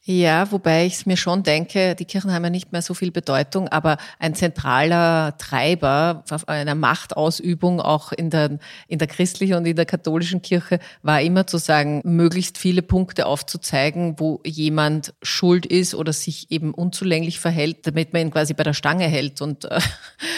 Ja, 0.10 0.50
wobei 0.54 0.86
ich 0.86 0.94
es 0.94 1.06
mir 1.06 1.18
schon 1.18 1.44
denke, 1.44 1.94
die 1.94 2.06
Kirchen 2.06 2.32
haben 2.32 2.44
ja 2.44 2.50
nicht 2.50 2.72
mehr 2.72 2.82
so 2.82 2.94
viel 2.94 3.12
Bedeutung, 3.12 3.68
aber 3.68 3.98
ein 4.20 4.36
zentraler 4.36 5.38
Treiber 5.38 6.24
einer 6.48 6.76
Machtausübung 6.76 7.82
auch 7.82 8.14
in 8.14 8.30
der, 8.30 8.58
in 8.88 9.00
der 9.00 9.08
christlichen 9.10 9.56
und 9.56 9.66
in 9.66 9.76
der 9.76 9.86
katholischen 9.86 10.42
Kirche 10.42 10.80
war 11.02 11.22
immer 11.22 11.46
zu 11.46 11.58
sagen, 11.58 12.02
möglichst 12.06 12.58
viele 12.58 12.84
Punkte 12.84 13.26
aufzuzeigen, 13.26 14.16
wo 14.18 14.40
jemand 14.46 15.14
schuld 15.22 15.66
ist 15.66 15.94
oder 15.94 16.14
sich 16.14 16.52
eben 16.52 16.74
unzulänglich 16.74 17.42
verhält, 17.42 17.86
damit 17.86 18.14
man 18.14 18.22
ihn 18.22 18.32
quasi 18.32 18.54
bei 18.54 18.64
der 18.64 18.74
Stange 18.74 19.08
hält 19.08 19.42
und, 19.42 19.66
äh, 19.66 19.80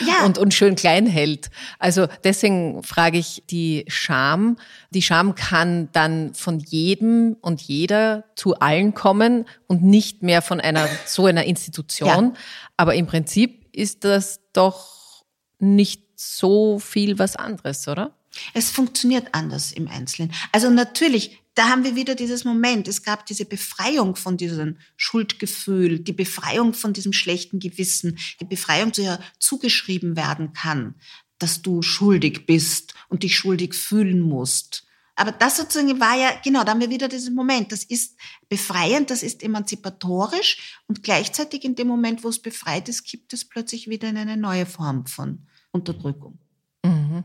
ja. 0.08 0.26
und, 0.26 0.40
und 0.40 0.54
schön 0.56 0.74
klein 0.76 1.06
hält. 1.06 1.52
Also 1.78 2.08
deswegen 2.24 2.82
frage 2.82 3.20
ich 3.20 3.44
die 3.52 3.86
Scham. 3.88 4.58
Die 4.92 5.02
Scham 5.02 5.36
kann 5.36 5.90
dann 5.92 6.34
von 6.34 6.60
jedem 6.60 7.38
und 7.42 7.62
jeder 7.62 8.26
zu 8.36 8.56
allen 8.60 8.94
kommen 8.94 9.46
und 9.68 9.84
nicht 9.84 10.24
mehr 10.24 10.42
von 10.42 10.60
einer 10.60 10.88
so 11.06 11.26
einer 11.26 11.44
Institution. 11.44 12.08
Ja. 12.08 12.34
Aber 12.76 12.96
im 12.96 13.06
Prinzip 13.06 13.68
ist 13.76 14.04
das 14.04 14.42
doch 14.54 15.26
nicht 15.60 16.04
so 16.16 16.80
viel 16.80 17.20
was 17.20 17.36
anderes, 17.36 17.88
oder? 17.88 18.16
Es 18.54 18.70
funktioniert 18.72 19.30
anders 19.34 19.72
im 19.72 19.88
Einzelnen. 19.88 20.32
Also 20.52 20.70
natürlich, 20.70 21.42
da 21.56 21.70
haben 21.70 21.84
wir 21.84 21.96
wieder 21.96 22.16
dieses 22.16 22.46
Moment. 22.46 22.88
Es 22.88 23.04
gab 23.04 23.26
diese 23.26 23.46
Befreiung 23.46 24.16
von 24.16 24.38
diesem 24.38 24.78
Schuldgefühl, 24.98 26.00
die 26.00 26.14
Befreiung 26.14 26.74
von 26.74 26.94
diesem 26.94 27.14
schlechten 27.14 27.60
Gewissen, 27.60 28.18
die 28.40 28.46
Befreiung, 28.46 28.92
die 28.92 29.04
ja 29.04 29.20
zugeschrieben 29.40 30.16
werden 30.16 30.54
kann, 30.54 30.96
dass 31.40 31.62
du 31.62 31.82
schuldig 31.82 32.46
bist 32.46 32.94
und 33.08 33.24
dich 33.24 33.36
schuldig 33.38 33.74
fühlen 33.74 34.20
musst. 34.20 34.86
Aber 35.16 35.34
das 35.34 35.58
sozusagen 35.58 36.00
war 36.00 36.16
ja, 36.18 36.32
genau, 36.44 36.64
da 36.64 36.72
haben 36.72 36.80
wir 36.80 36.90
wieder 36.90 37.10
diesen 37.10 37.36
Moment. 37.36 37.74
Das 37.74 37.84
ist 37.84 38.18
befreiend, 38.48 39.10
das 39.10 39.22
ist 39.22 39.44
emanzipatorisch 39.44 40.80
und 40.88 41.04
gleichzeitig 41.04 41.66
in 41.66 41.76
dem 41.76 41.88
Moment, 41.88 42.24
wo 42.24 42.30
es 42.30 42.40
befreit 42.40 42.88
ist, 42.88 43.04
gibt 43.04 43.34
es 43.34 43.44
plötzlich 43.44 43.90
wieder 43.90 44.08
eine 44.08 44.38
neue 44.38 44.66
Form 44.66 45.06
von 45.08 45.46
Unterdrückung. 45.72 46.40
Mhm. 47.10 47.24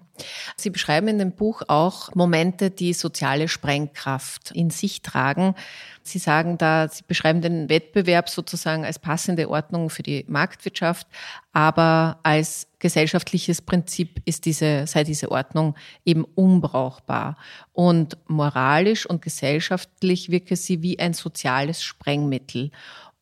Sie 0.56 0.70
beschreiben 0.70 1.08
in 1.08 1.18
dem 1.18 1.32
Buch 1.32 1.62
auch 1.68 2.14
Momente, 2.14 2.70
die 2.70 2.92
soziale 2.92 3.48
Sprengkraft 3.48 4.50
in 4.52 4.70
sich 4.70 5.02
tragen. 5.02 5.54
Sie 6.02 6.18
sagen 6.18 6.58
da, 6.58 6.88
Sie 6.88 7.02
beschreiben 7.06 7.40
den 7.40 7.68
Wettbewerb 7.68 8.28
sozusagen 8.28 8.84
als 8.84 8.98
passende 8.98 9.48
Ordnung 9.48 9.90
für 9.90 10.02
die 10.02 10.24
Marktwirtschaft, 10.28 11.06
aber 11.52 12.18
als 12.22 12.68
gesellschaftliches 12.78 13.62
Prinzip 13.62 14.20
ist 14.24 14.44
diese, 14.44 14.86
sei 14.86 15.04
diese 15.04 15.30
Ordnung 15.30 15.74
eben 16.04 16.24
unbrauchbar. 16.24 17.36
Und 17.72 18.18
moralisch 18.26 19.06
und 19.06 19.22
gesellschaftlich 19.22 20.30
wirke 20.30 20.56
sie 20.56 20.82
wie 20.82 20.98
ein 20.98 21.14
soziales 21.14 21.82
Sprengmittel. 21.82 22.70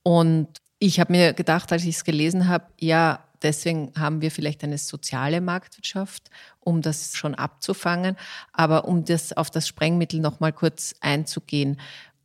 Und 0.03 0.49
ich 0.79 0.99
habe 0.99 1.13
mir 1.13 1.33
gedacht, 1.33 1.71
als 1.73 1.85
ich 1.85 1.97
es 1.97 2.05
gelesen 2.05 2.49
habe, 2.49 2.67
ja, 2.81 3.21
Deswegen 3.43 3.93
haben 3.99 4.21
wir 4.21 4.31
vielleicht 4.31 4.63
eine 4.65 4.79
soziale 4.79 5.41
Marktwirtschaft, 5.41 6.31
um 6.61 6.83
das 6.83 7.17
schon 7.17 7.35
abzufangen. 7.35 8.17
Aber 8.53 8.87
um 8.87 9.05
das 9.05 9.33
auf 9.33 9.51
das 9.51 9.69
Sprengmittel 9.69 10.21
noch 10.21 10.41
mal 10.41 10.53
kurz 10.53 10.95
einzugehen. 11.01 11.81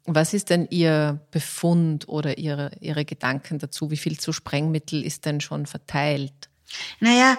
Was 0.05 0.33
ist 0.33 0.49
denn 0.49 0.67
Ihr 0.69 1.19
Befund 1.31 2.07
oder 2.07 2.37
Ihre, 2.37 2.71
Ihre 2.79 3.03
Gedanken 3.03 3.59
dazu? 3.59 3.91
Wie 3.91 3.97
viel 3.97 4.19
zu 4.19 4.31
Sprengmittel 4.31 5.03
ist 5.03 5.25
denn 5.25 5.41
schon 5.41 5.65
verteilt? 5.65 6.49
Naja, 6.99 7.37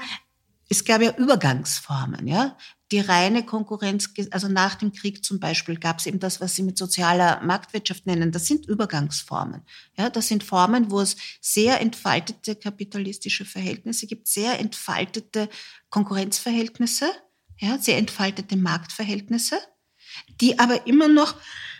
es 0.68 0.84
gab 0.84 1.00
ja 1.00 1.12
Übergangsformen, 1.16 2.26
ja. 2.26 2.56
Die 2.90 3.00
reine 3.00 3.44
Konkurrenz, 3.44 4.08
also 4.30 4.48
nach 4.48 4.74
dem 4.76 4.92
Krieg 4.92 5.22
zum 5.22 5.40
Beispiel 5.40 5.78
gab 5.78 5.98
es 5.98 6.06
eben 6.06 6.20
das, 6.20 6.40
was 6.40 6.54
Sie 6.54 6.62
mit 6.62 6.78
sozialer 6.78 7.42
Marktwirtschaft 7.42 8.06
nennen. 8.06 8.32
Das 8.32 8.46
sind 8.46 8.66
Übergangsformen. 8.66 9.62
Ja, 9.96 10.08
das 10.08 10.28
sind 10.28 10.42
Formen, 10.42 10.90
wo 10.90 11.00
es 11.00 11.16
sehr 11.40 11.80
entfaltete 11.82 12.56
kapitalistische 12.56 13.44
Verhältnisse 13.44 14.06
gibt, 14.06 14.26
sehr 14.26 14.58
entfaltete 14.58 15.50
Konkurrenzverhältnisse, 15.90 17.10
ja, 17.58 17.76
sehr 17.78 17.98
entfaltete 17.98 18.56
Marktverhältnisse, 18.56 19.58
die 20.40 20.58
aber 20.58 20.86
immer 20.86 21.08
noch 21.08 21.34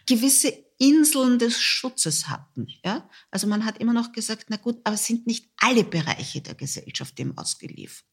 gewisse 0.07 0.53
Inseln 0.79 1.39
des 1.39 1.61
Schutzes 1.61 2.29
hatten. 2.29 2.69
Ja? 2.85 3.09
Also 3.31 3.47
man 3.47 3.65
hat 3.65 3.79
immer 3.79 3.93
noch 3.93 4.13
gesagt, 4.13 4.47
na 4.49 4.57
gut, 4.57 4.79
aber 4.85 4.95
es 4.95 5.07
sind 5.07 5.27
nicht 5.27 5.51
alle 5.57 5.85
Bereiche 5.85 6.41
der 6.41 6.55
Gesellschaft 6.55 7.19
dem 7.19 7.37
ausgeliefert. 7.37 8.07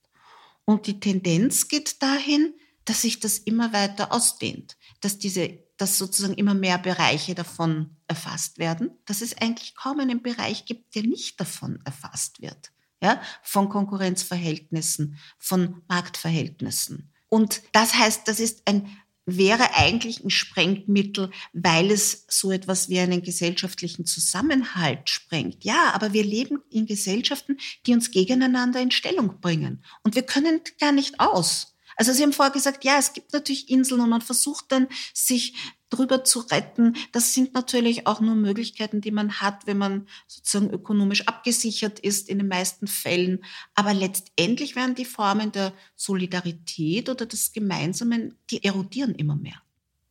Und 0.65 0.87
die 0.87 0.99
Tendenz 0.99 1.67
geht 1.67 2.01
dahin, 2.01 2.55
dass 2.85 3.01
sich 3.01 3.19
das 3.19 3.37
immer 3.39 3.73
weiter 3.73 4.11
ausdehnt, 4.11 4.77
dass 5.01 5.17
diese, 5.17 5.59
dass 5.77 5.97
sozusagen 5.97 6.35
immer 6.35 6.53
mehr 6.53 6.77
Bereiche 6.77 7.35
davon 7.35 7.97
erfasst 8.07 8.59
werden, 8.59 8.91
dass 9.05 9.21
es 9.21 9.37
eigentlich 9.37 9.75
kaum 9.75 9.99
einen 9.99 10.21
Bereich 10.21 10.65
gibt, 10.65 10.95
der 10.95 11.03
nicht 11.03 11.39
davon 11.39 11.79
erfasst 11.83 12.41
wird, 12.41 12.71
ja, 13.01 13.21
von 13.41 13.69
Konkurrenzverhältnissen, 13.69 15.17
von 15.37 15.81
Marktverhältnissen. 15.87 17.11
Und 17.27 17.63
das 17.73 17.95
heißt, 17.95 18.27
das 18.27 18.39
ist 18.39 18.67
ein 18.67 18.87
wäre 19.25 19.73
eigentlich 19.73 20.23
ein 20.23 20.29
Sprengmittel, 20.29 21.31
weil 21.53 21.91
es 21.91 22.25
so 22.29 22.51
etwas 22.51 22.89
wie 22.89 22.99
einen 22.99 23.23
gesellschaftlichen 23.23 24.05
Zusammenhalt 24.05 25.09
sprengt. 25.09 25.63
Ja, 25.63 25.91
aber 25.93 26.13
wir 26.13 26.23
leben 26.23 26.61
in 26.69 26.85
Gesellschaften, 26.85 27.57
die 27.85 27.93
uns 27.93 28.11
gegeneinander 28.11 28.79
in 28.79 28.91
Stellung 28.91 29.39
bringen. 29.41 29.83
Und 30.03 30.15
wir 30.15 30.23
können 30.23 30.61
gar 30.79 30.91
nicht 30.91 31.19
aus. 31.19 31.74
Also 31.95 32.11
Sie 32.11 32.23
haben 32.23 32.33
vorher 32.33 32.53
gesagt, 32.53 32.83
ja, 32.83 32.97
es 32.97 33.13
gibt 33.13 33.33
natürlich 33.33 33.69
Inseln 33.69 34.01
und 34.01 34.09
man 34.09 34.21
versucht 34.21 34.71
dann, 34.71 34.87
sich 35.13 35.53
drüber 35.89 36.23
zu 36.23 36.39
retten. 36.39 36.95
Das 37.11 37.33
sind 37.33 37.53
natürlich 37.53 38.07
auch 38.07 38.19
nur 38.19 38.35
Möglichkeiten, 38.35 39.01
die 39.01 39.11
man 39.11 39.39
hat, 39.39 39.67
wenn 39.67 39.77
man 39.77 40.07
sozusagen 40.27 40.71
ökonomisch 40.71 41.27
abgesichert 41.27 41.99
ist 41.99 42.29
in 42.29 42.39
den 42.39 42.47
meisten 42.47 42.87
Fällen. 42.87 43.43
Aber 43.75 43.93
letztendlich 43.93 44.75
werden 44.75 44.95
die 44.95 45.05
Formen 45.05 45.51
der 45.51 45.73
Solidarität 45.95 47.09
oder 47.09 47.25
des 47.25 47.53
Gemeinsamen, 47.53 48.35
die 48.49 48.63
erodieren 48.63 49.15
immer 49.15 49.35
mehr. 49.35 49.61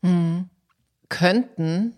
Mhm. 0.02 0.48
Könnten 1.08 1.96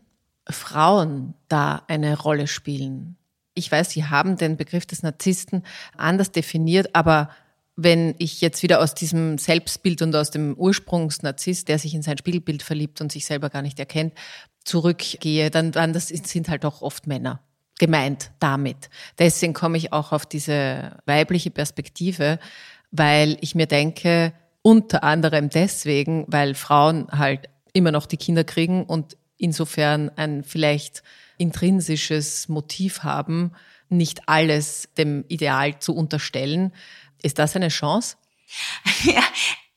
Frauen 0.49 1.35
da 1.49 1.85
eine 1.87 2.19
Rolle 2.19 2.47
spielen? 2.49 3.17
Ich 3.55 3.71
weiß, 3.71 3.91
Sie 3.91 4.05
haben 4.05 4.37
den 4.37 4.57
Begriff 4.57 4.85
des 4.85 5.03
Narzissten 5.03 5.63
anders 5.97 6.31
definiert, 6.31 6.95
aber 6.95 7.31
wenn 7.77 8.15
ich 8.19 8.41
jetzt 8.41 8.63
wieder 8.63 8.81
aus 8.81 8.95
diesem 8.95 9.37
Selbstbild 9.37 10.01
und 10.03 10.17
aus 10.17 10.31
dem 10.31 10.55
Ursprungsnarzisst, 10.55 11.69
der 11.69 11.79
sich 11.79 11.95
in 11.95 12.03
sein 12.03 12.19
Spiegelbild 12.19 12.63
verliebt 12.63 13.01
und 13.01 13.13
sich 13.13 13.27
selber 13.27 13.51
gar 13.51 13.63
nicht 13.63 13.79
erkennt, 13.79 14.15
zurückgehe, 14.65 15.51
dann, 15.51 15.73
dann 15.73 15.93
das 15.93 16.09
sind 16.09 16.49
halt 16.49 16.65
auch 16.65 16.83
oft 16.83 17.07
Männer 17.07 17.41
gemeint 17.79 18.31
damit. 18.39 18.89
Deswegen 19.19 19.53
komme 19.53 19.77
ich 19.77 19.93
auch 19.93 20.13
auf 20.13 20.25
diese 20.25 20.97
weibliche 21.05 21.51
Perspektive, 21.51 22.39
weil 22.91 23.37
ich 23.41 23.55
mir 23.55 23.67
denke, 23.67 24.33
unter 24.63 25.05
anderem 25.05 25.51
deswegen, 25.51 26.25
weil 26.29 26.55
Frauen 26.55 27.09
halt 27.11 27.51
immer 27.75 27.93
noch 27.93 28.07
die 28.07 28.17
Kinder 28.17 28.45
kriegen 28.45 28.85
und 28.85 29.19
insofern 29.37 30.11
ein 30.17 30.43
vielleicht 30.43 31.03
intrinsisches 31.37 32.49
Motiv 32.49 33.03
haben, 33.03 33.53
nicht 33.89 34.29
alles 34.29 34.89
dem 34.97 35.25
Ideal 35.29 35.79
zu 35.79 35.95
unterstellen, 35.95 36.73
ist 37.23 37.39
das 37.39 37.57
eine 37.57 37.69
Chance? 37.69 38.17
Ja, 39.03 39.23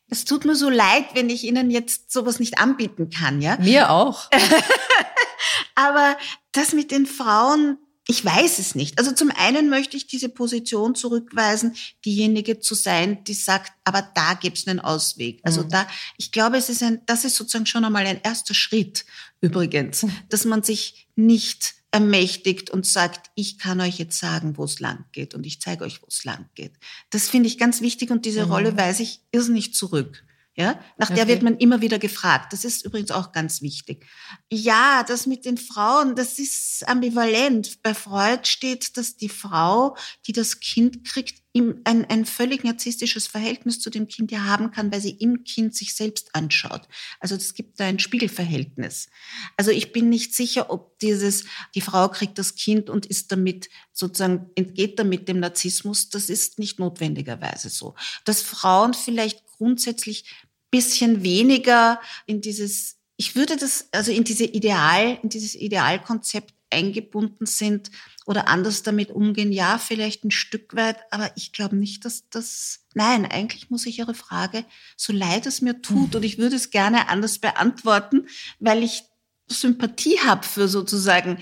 es 0.10 0.26
tut 0.26 0.46
mir 0.46 0.56
so 0.56 0.70
leid, 0.70 1.06
wenn 1.14 1.30
ich 1.30 1.44
Ihnen 1.44 1.70
jetzt 1.70 2.12
sowas 2.12 2.40
nicht 2.40 2.60
anbieten 2.60 3.10
kann, 3.10 3.42
ja? 3.42 3.58
Mir 3.58 3.92
auch. 3.92 4.30
Aber 5.76 6.18
das 6.52 6.74
mit 6.74 6.92
den 6.92 7.06
Frauen, 7.06 7.78
ich 8.08 8.26
weiß 8.26 8.58
es 8.58 8.74
nicht. 8.74 8.98
Also 8.98 9.12
zum 9.12 9.30
einen 9.30 9.70
möchte 9.70 9.96
ich 9.96 10.08
diese 10.08 10.30
Position 10.30 10.96
zurückweisen, 10.96 11.76
diejenige 12.04 12.60
zu 12.60 12.74
sein, 12.74 13.24
die 13.24 13.36
sagt, 13.36 13.72
aber 13.84 14.02
da 14.16 14.34
gibt 14.34 14.58
es 14.58 14.68
einen 14.68 14.80
Ausweg. 14.80 15.40
Also 15.44 15.62
mhm. 15.64 15.70
da, 15.70 15.88
ich 16.18 16.32
glaube, 16.32 16.58
es 16.58 16.70
ist 16.70 16.82
ein, 16.82 17.02
das 17.06 17.24
ist 17.24 17.36
sozusagen 17.36 17.68
schon 17.68 17.86
einmal 17.86 18.08
ein 18.08 18.20
erster 18.24 18.56
Schritt 18.56 19.06
übrigens, 19.42 20.04
mhm. 20.04 20.12
dass 20.30 20.44
man 20.46 20.64
sich 20.64 21.08
nicht 21.16 21.76
ermächtigt 21.92 22.70
und 22.70 22.86
sagt, 22.86 23.32
ich 23.36 23.58
kann 23.58 23.82
euch 23.82 23.98
jetzt 23.98 24.20
sagen, 24.20 24.58
wo 24.58 24.64
es 24.64 24.80
lang 24.80 25.06
geht 25.12 25.34
und 25.34 25.46
ich 25.46 25.60
zeige 25.60 25.84
euch, 25.84 26.02
wo 26.02 26.08
es 26.08 26.24
lang 26.24 26.48
geht. 26.56 26.74
Das 27.10 27.28
finde 27.28 27.48
ich 27.48 27.58
ganz 27.58 27.82
wichtig 27.82 28.12
und 28.12 28.26
diese 28.26 28.46
mhm. 28.46 28.52
Rolle 28.52 28.78
weise 28.78 29.04
ich 29.04 29.22
irrsinnig 29.32 29.74
zurück. 29.74 30.24
Ja, 30.60 30.78
nach 30.98 31.10
der 31.10 31.30
wird 31.30 31.42
man 31.42 31.56
immer 31.56 31.80
wieder 31.80 32.00
gefragt. 32.00 32.52
Das 32.52 32.66
ist 32.66 32.84
übrigens 32.84 33.12
auch 33.12 33.32
ganz 33.32 33.62
wichtig. 33.62 34.06
Ja, 34.52 35.06
das 35.08 35.26
mit 35.26 35.46
den 35.46 35.58
Frauen, 35.58 36.16
das 36.16 36.38
ist 36.38 36.86
ambivalent. 36.86 37.82
Bei 37.82 37.94
Freud 37.94 38.42
steht, 38.44 38.98
dass 38.98 39.16
die 39.16 39.30
Frau, 39.30 39.96
die 40.28 40.34
das 40.34 40.60
Kind 40.60 41.06
kriegt, 41.06 41.42
ein, 41.56 42.06
ein 42.10 42.26
völlig 42.26 42.66
narzisstisches 42.66 43.26
Verhältnis 43.26 43.80
zu 43.80 43.90
dem 43.90 44.08
Kind 44.10 44.32
ja 44.32 44.44
haben 44.44 44.72
kann, 44.72 44.92
weil 44.92 45.00
sie 45.00 45.12
im 45.12 45.46
Kind 45.46 45.76
sich 45.76 45.96
selbst 45.96 46.36
anschaut. 46.36 46.88
Also 47.22 47.36
es 47.36 47.54
gibt 47.54 47.80
da 47.80 47.86
ein 47.86 48.00
Spiegelverhältnis. 48.00 49.08
Also 49.56 49.72
ich 49.72 49.94
bin 49.94 50.10
nicht 50.10 50.36
sicher, 50.36 50.70
ob 50.70 51.00
dieses, 51.00 51.46
die 51.74 51.82
Frau 51.82 52.10
kriegt 52.10 52.38
das 52.38 52.56
Kind 52.56 52.90
und 52.90 53.06
ist 53.06 53.32
damit 53.32 53.70
sozusagen, 53.94 54.50
entgeht 54.56 55.00
damit 55.00 55.28
dem 55.30 55.40
Narzissmus. 55.40 56.10
Das 56.10 56.30
ist 56.30 56.60
nicht 56.60 56.80
notwendigerweise 56.80 57.70
so. 57.70 57.96
Dass 58.26 58.42
Frauen 58.42 58.94
vielleicht 58.94 59.46
grundsätzlich 59.48 60.26
bisschen 60.72 61.24
weniger 61.24 62.00
in 62.26 62.42
dieses, 62.42 62.98
ich 63.18 63.36
würde 63.36 63.58
das, 63.58 63.88
also 63.92 64.12
in 64.12 64.24
diese 64.24 64.46
Ideal, 64.46 65.20
in 65.24 65.30
dieses 65.30 65.56
Idealkonzept 65.56 66.54
eingebunden 66.72 67.46
sind 67.46 67.92
oder 68.26 68.48
anders 68.48 68.84
damit 68.84 69.10
umgehen. 69.10 69.52
Ja, 69.52 69.80
vielleicht 69.80 70.24
ein 70.24 70.32
Stück 70.32 70.76
weit, 70.76 70.98
aber 71.12 71.32
ich 71.36 71.52
glaube 71.52 71.76
nicht, 71.76 72.06
dass 72.06 72.30
das, 72.30 72.82
nein, 72.94 73.26
eigentlich 73.26 73.70
muss 73.70 73.86
ich 73.86 73.98
Ihre 73.98 74.14
Frage, 74.14 74.66
so 74.96 75.12
leid 75.12 75.48
es 75.48 75.62
mir 75.62 75.82
tut, 75.82 76.16
und 76.16 76.24
ich 76.24 76.38
würde 76.38 76.56
es 76.56 76.70
gerne 76.70 77.10
anders 77.10 77.40
beantworten, 77.40 78.28
weil 78.60 78.84
ich 78.84 79.04
Sympathie 79.48 80.20
habe 80.20 80.46
für 80.46 80.68
sozusagen 80.68 81.40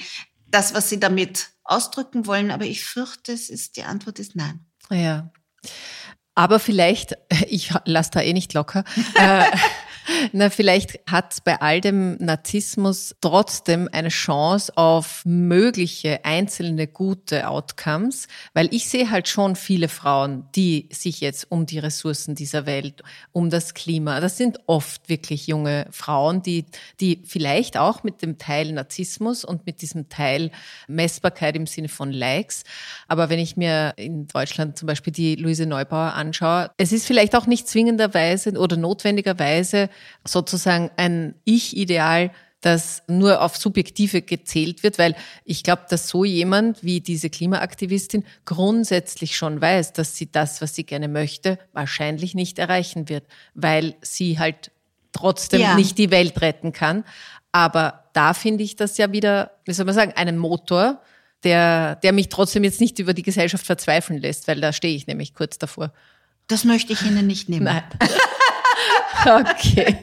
das, 0.49 0.73
was 0.73 0.89
Sie 0.89 0.99
damit 0.99 1.49
ausdrücken 1.65 2.25
wollen, 2.25 2.51
aber 2.51 2.65
ich 2.65 2.86
fürchte, 2.86 3.34
es 3.34 3.49
ist, 3.49 3.75
die 3.75 3.84
Antwort 3.84 4.19
ist 4.19 4.36
nein. 4.36 4.65
Ja. 4.89 5.30
Aber 6.38 6.60
vielleicht, 6.60 7.18
ich 7.50 7.74
lasse 7.86 8.12
da 8.12 8.22
eh 8.22 8.32
nicht 8.32 8.54
locker, 8.54 8.84
äh, 9.16 9.44
na, 10.32 10.49
vielleicht 10.49 10.99
hat 11.10 11.43
bei 11.43 11.60
all 11.62 11.82
dem 11.82 12.18
Narzissmus 12.18 13.16
trotzdem 13.22 13.89
eine 13.91 14.10
Chance 14.10 14.72
auf 14.76 15.22
mögliche 15.26 16.24
einzelne 16.24 16.88
gute 16.88 17.47
Outcomes, 17.47 18.28
weil 18.53 18.74
ich 18.74 18.88
sehe 18.88 19.10
halt 19.10 19.28
schon 19.28 19.55
viele 19.55 19.88
Frauen, 19.88 20.45
die 20.55 20.89
sich 20.91 21.22
jetzt 21.22 21.51
um 21.51 21.66
die 21.66 21.80
Ressourcen 21.80 22.36
dieser 22.36 22.66
Welt, 22.66 23.03
um 23.32 23.49
das 23.49 23.74
Klima, 23.74 24.20
das 24.20 24.38
sind 24.38 24.60
oft 24.68 25.10
wirklich 25.10 25.47
junge 25.47 25.88
Frauen, 25.91 26.41
die, 26.41 26.66
die 26.99 27.22
vielleicht 27.26 27.78
auch 27.78 28.03
mit 28.03 28.22
dem 28.22 28.38
Teil 28.38 28.72
Narzissmus 28.72 29.43
und 29.43 29.66
mit 29.66 29.82
diesem 29.82 30.10
Teil 30.10 30.51
Messbarkeit 30.88 31.55
im 31.55 31.68
Sinne 31.68 31.89
von 31.89 32.12
Likes, 32.12 32.64
aber 33.08 33.30
wenn 33.30 33.39
ich 33.39 33.58
mir 33.58 33.93
in 33.97 34.28
Deutschland 34.28 34.78
zum 34.78 34.88
Beispiel 34.88 35.14
die 35.14 35.36
Luise 35.36 35.66
Neubauer 35.66 36.14
anschaue, 36.14 36.72
es 36.78 36.91
ist 36.91 37.05
vielleicht 37.05 37.36
auch 37.36 37.47
nicht 37.47 37.68
zwingenderweise 37.68 38.51
oder 38.58 38.78
notwendigerweise 38.78 39.89
sozusagen 40.26 40.91
ein 40.98 41.36
Ich-Ideal, 41.43 42.32
das 42.62 43.04
nur 43.08 43.41
auf 43.41 43.56
Subjektive 43.56 44.22
gezählt 44.22 44.84
wird, 44.84 44.98
weil 44.98 45.16
ich 45.45 45.64
glaube, 45.64 45.84
dass 45.89 46.10
so 46.10 46.26
jemand 46.26 46.84
wie 46.84 47.02
diese 47.02 47.30
Klimaaktivistin 47.30 48.26
grundsätzlich 48.45 49.38
schon 49.38 49.62
weiß, 49.62 49.93
dass 49.93 50.16
sie 50.16 50.32
das, 50.32 50.62
was 50.62 50.74
sie 50.74 50.84
gerne 50.84 51.08
möchte, 51.08 51.60
wahrscheinlich 51.74 52.34
nicht 52.34 52.58
erreichen 52.58 53.10
wird, 53.10 53.26
weil 53.54 53.95
sie 54.02 54.39
halt 54.39 54.72
trotzdem 55.12 55.62
ja. 55.62 55.76
nicht 55.76 55.98
die 55.98 56.12
Welt 56.12 56.41
retten 56.41 56.74
kann. 56.74 57.04
Aber 57.52 58.06
da 58.14 58.34
finde 58.34 58.64
ich 58.64 58.76
das 58.76 58.98
ja 58.98 59.12
wieder, 59.12 59.52
wie 59.66 59.74
soll 59.74 59.86
man 59.86 59.95
sagen, 59.95 60.14
einen 60.16 60.38
Motor, 60.38 61.02
der, 61.43 61.95
der 61.98 62.12
mich 62.12 62.30
trotzdem 62.30 62.64
jetzt 62.64 62.82
nicht 62.82 62.98
über 63.00 63.14
die 63.14 63.24
Gesellschaft 63.24 63.66
verzweifeln 63.66 64.20
lässt, 64.20 64.48
weil 64.48 64.60
da 64.60 64.74
stehe 64.74 64.95
ich 64.95 65.08
nämlich 65.08 65.34
kurz 65.36 65.58
davor. 65.58 65.93
Das 66.48 66.64
möchte 66.64 66.93
ich 66.93 67.04
Ihnen 67.04 67.28
nicht 67.28 67.50
nehmen. 67.50 67.66
Nein. 67.66 67.84
Okay. 69.26 69.97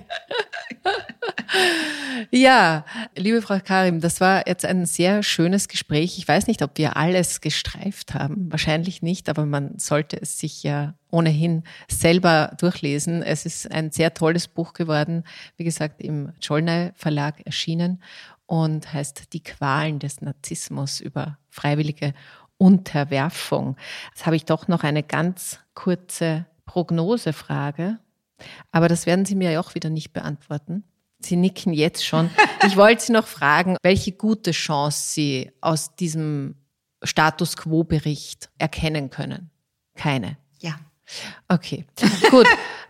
Ja, 2.30 2.84
liebe 3.16 3.40
Frau 3.42 3.58
Karim, 3.64 4.00
das 4.00 4.20
war 4.20 4.46
jetzt 4.46 4.64
ein 4.64 4.86
sehr 4.86 5.22
schönes 5.22 5.68
Gespräch. 5.68 6.18
Ich 6.18 6.26
weiß 6.26 6.46
nicht, 6.46 6.62
ob 6.62 6.76
wir 6.78 6.96
alles 6.96 7.40
gestreift 7.40 8.14
haben. 8.14 8.50
Wahrscheinlich 8.50 9.02
nicht, 9.02 9.28
aber 9.28 9.46
man 9.46 9.78
sollte 9.78 10.20
es 10.20 10.38
sich 10.38 10.62
ja 10.62 10.94
ohnehin 11.10 11.62
selber 11.88 12.52
durchlesen. 12.58 13.22
Es 13.22 13.46
ist 13.46 13.70
ein 13.70 13.90
sehr 13.92 14.14
tolles 14.14 14.48
Buch 14.48 14.72
geworden, 14.72 15.24
wie 15.56 15.64
gesagt, 15.64 16.00
im 16.02 16.32
Cholnay 16.44 16.92
Verlag 16.96 17.40
erschienen. 17.46 18.02
und 18.46 18.92
heißt 18.92 19.32
Die 19.32 19.42
Qualen 19.42 19.98
des 19.98 20.20
Narzissmus 20.20 21.00
über 21.00 21.38
freiwillige 21.48 22.12
Unterwerfung. 22.58 23.76
Jetzt 24.10 24.26
habe 24.26 24.36
ich 24.36 24.44
doch 24.44 24.68
noch 24.68 24.82
eine 24.84 25.02
ganz 25.02 25.60
kurze 25.74 26.46
Prognosefrage, 26.66 27.98
aber 28.72 28.88
das 28.88 29.06
werden 29.06 29.24
Sie 29.24 29.34
mir 29.34 29.50
ja 29.50 29.60
auch 29.60 29.74
wieder 29.74 29.90
nicht 29.90 30.12
beantworten. 30.12 30.84
Sie 31.20 31.36
nicken 31.36 31.72
jetzt 31.72 32.04
schon. 32.04 32.30
Ich 32.66 32.78
wollte 32.78 33.04
Sie 33.04 33.12
noch 33.12 33.26
fragen, 33.26 33.76
welche 33.82 34.12
gute 34.12 34.52
Chance 34.52 35.12
Sie 35.12 35.52
aus 35.60 35.94
diesem 35.96 36.54
Status 37.02 37.58
Quo-Bericht 37.58 38.48
erkennen 38.56 39.10
können. 39.10 39.50
Keine. 39.96 40.38
Ja. 40.60 40.78
Okay, 41.48 41.84
gut. 42.30 42.46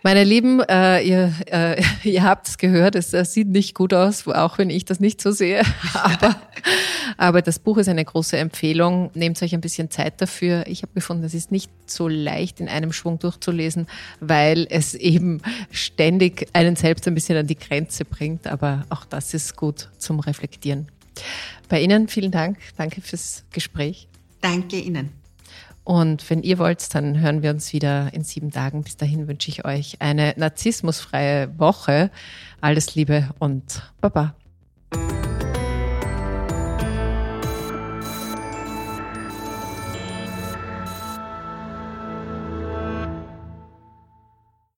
Meine 0.07 0.23
Lieben, 0.23 0.61
äh, 0.61 1.01
ihr, 1.01 1.33
äh, 1.47 1.83
ihr 2.05 2.23
habt 2.25 2.47
es 2.47 2.59
gehört, 2.59 2.95
es 2.95 3.11
sieht 3.33 3.49
nicht 3.49 3.75
gut 3.75 3.95
aus, 3.95 4.29
auch 4.29 4.59
wenn 4.59 4.69
ich 4.69 4.85
das 4.85 5.01
nicht 5.01 5.19
so 5.23 5.31
sehe. 5.31 5.63
Aber, 5.95 6.37
aber 7.17 7.43
das 7.43 7.59
Buch 7.59 7.79
ist 7.79 7.89
eine 7.89 8.05
große 8.05 8.37
Empfehlung. 8.37 9.11
Nehmt 9.15 9.41
euch 9.43 9.55
ein 9.55 9.61
bisschen 9.61 9.91
Zeit 9.91 10.21
dafür. 10.21 10.65
Ich 10.67 10.83
habe 10.83 10.93
gefunden, 10.93 11.25
es 11.25 11.33
ist 11.33 11.53
nicht 11.53 11.71
so 11.87 12.09
leicht 12.09 12.61
in 12.61 12.69
einem 12.69 12.93
Schwung 12.93 13.19
durchzulesen, 13.19 13.87
weil 14.21 14.67
es 14.69 14.95
eben 14.95 15.41
ständig 15.71 16.49
einen 16.53 16.77
selbst 16.77 17.07
ein 17.07 17.15
bisschen 17.15 17.39
an 17.39 17.47
die 17.47 17.59
Grenze 17.59 18.05
bringt. 18.05 18.47
Aber 18.47 18.85
auch 18.91 19.05
das 19.05 19.33
ist 19.33 19.57
gut 19.57 19.89
zum 19.97 20.21
Reflektieren. 20.21 20.89
Bei 21.69 21.81
Ihnen 21.81 22.09
vielen 22.09 22.31
Dank. 22.31 22.59
Danke 22.77 23.01
fürs 23.01 23.45
Gespräch. 23.53 24.09
Danke 24.41 24.79
Ihnen. 24.79 25.24
Und 25.85 26.29
wenn 26.31 26.43
ihr 26.43 26.59
wollt, 26.59 26.95
dann 26.95 27.21
hören 27.21 27.43
wir 27.43 27.51
uns 27.51 27.73
wieder 27.75 28.13
in 28.15 28.25
sieben 28.25 28.51
Tagen. 28.51 28.83
Bis 28.83 28.97
dahin 28.97 29.29
wünsche 29.29 29.51
ich 29.51 29.65
euch 29.67 30.01
eine 30.01 30.35
narzissmusfreie 30.37 31.59
Woche. 31.59 32.11
Alles 32.61 32.95
Liebe 32.95 33.29
und 33.39 33.83
Baba. 34.01 34.35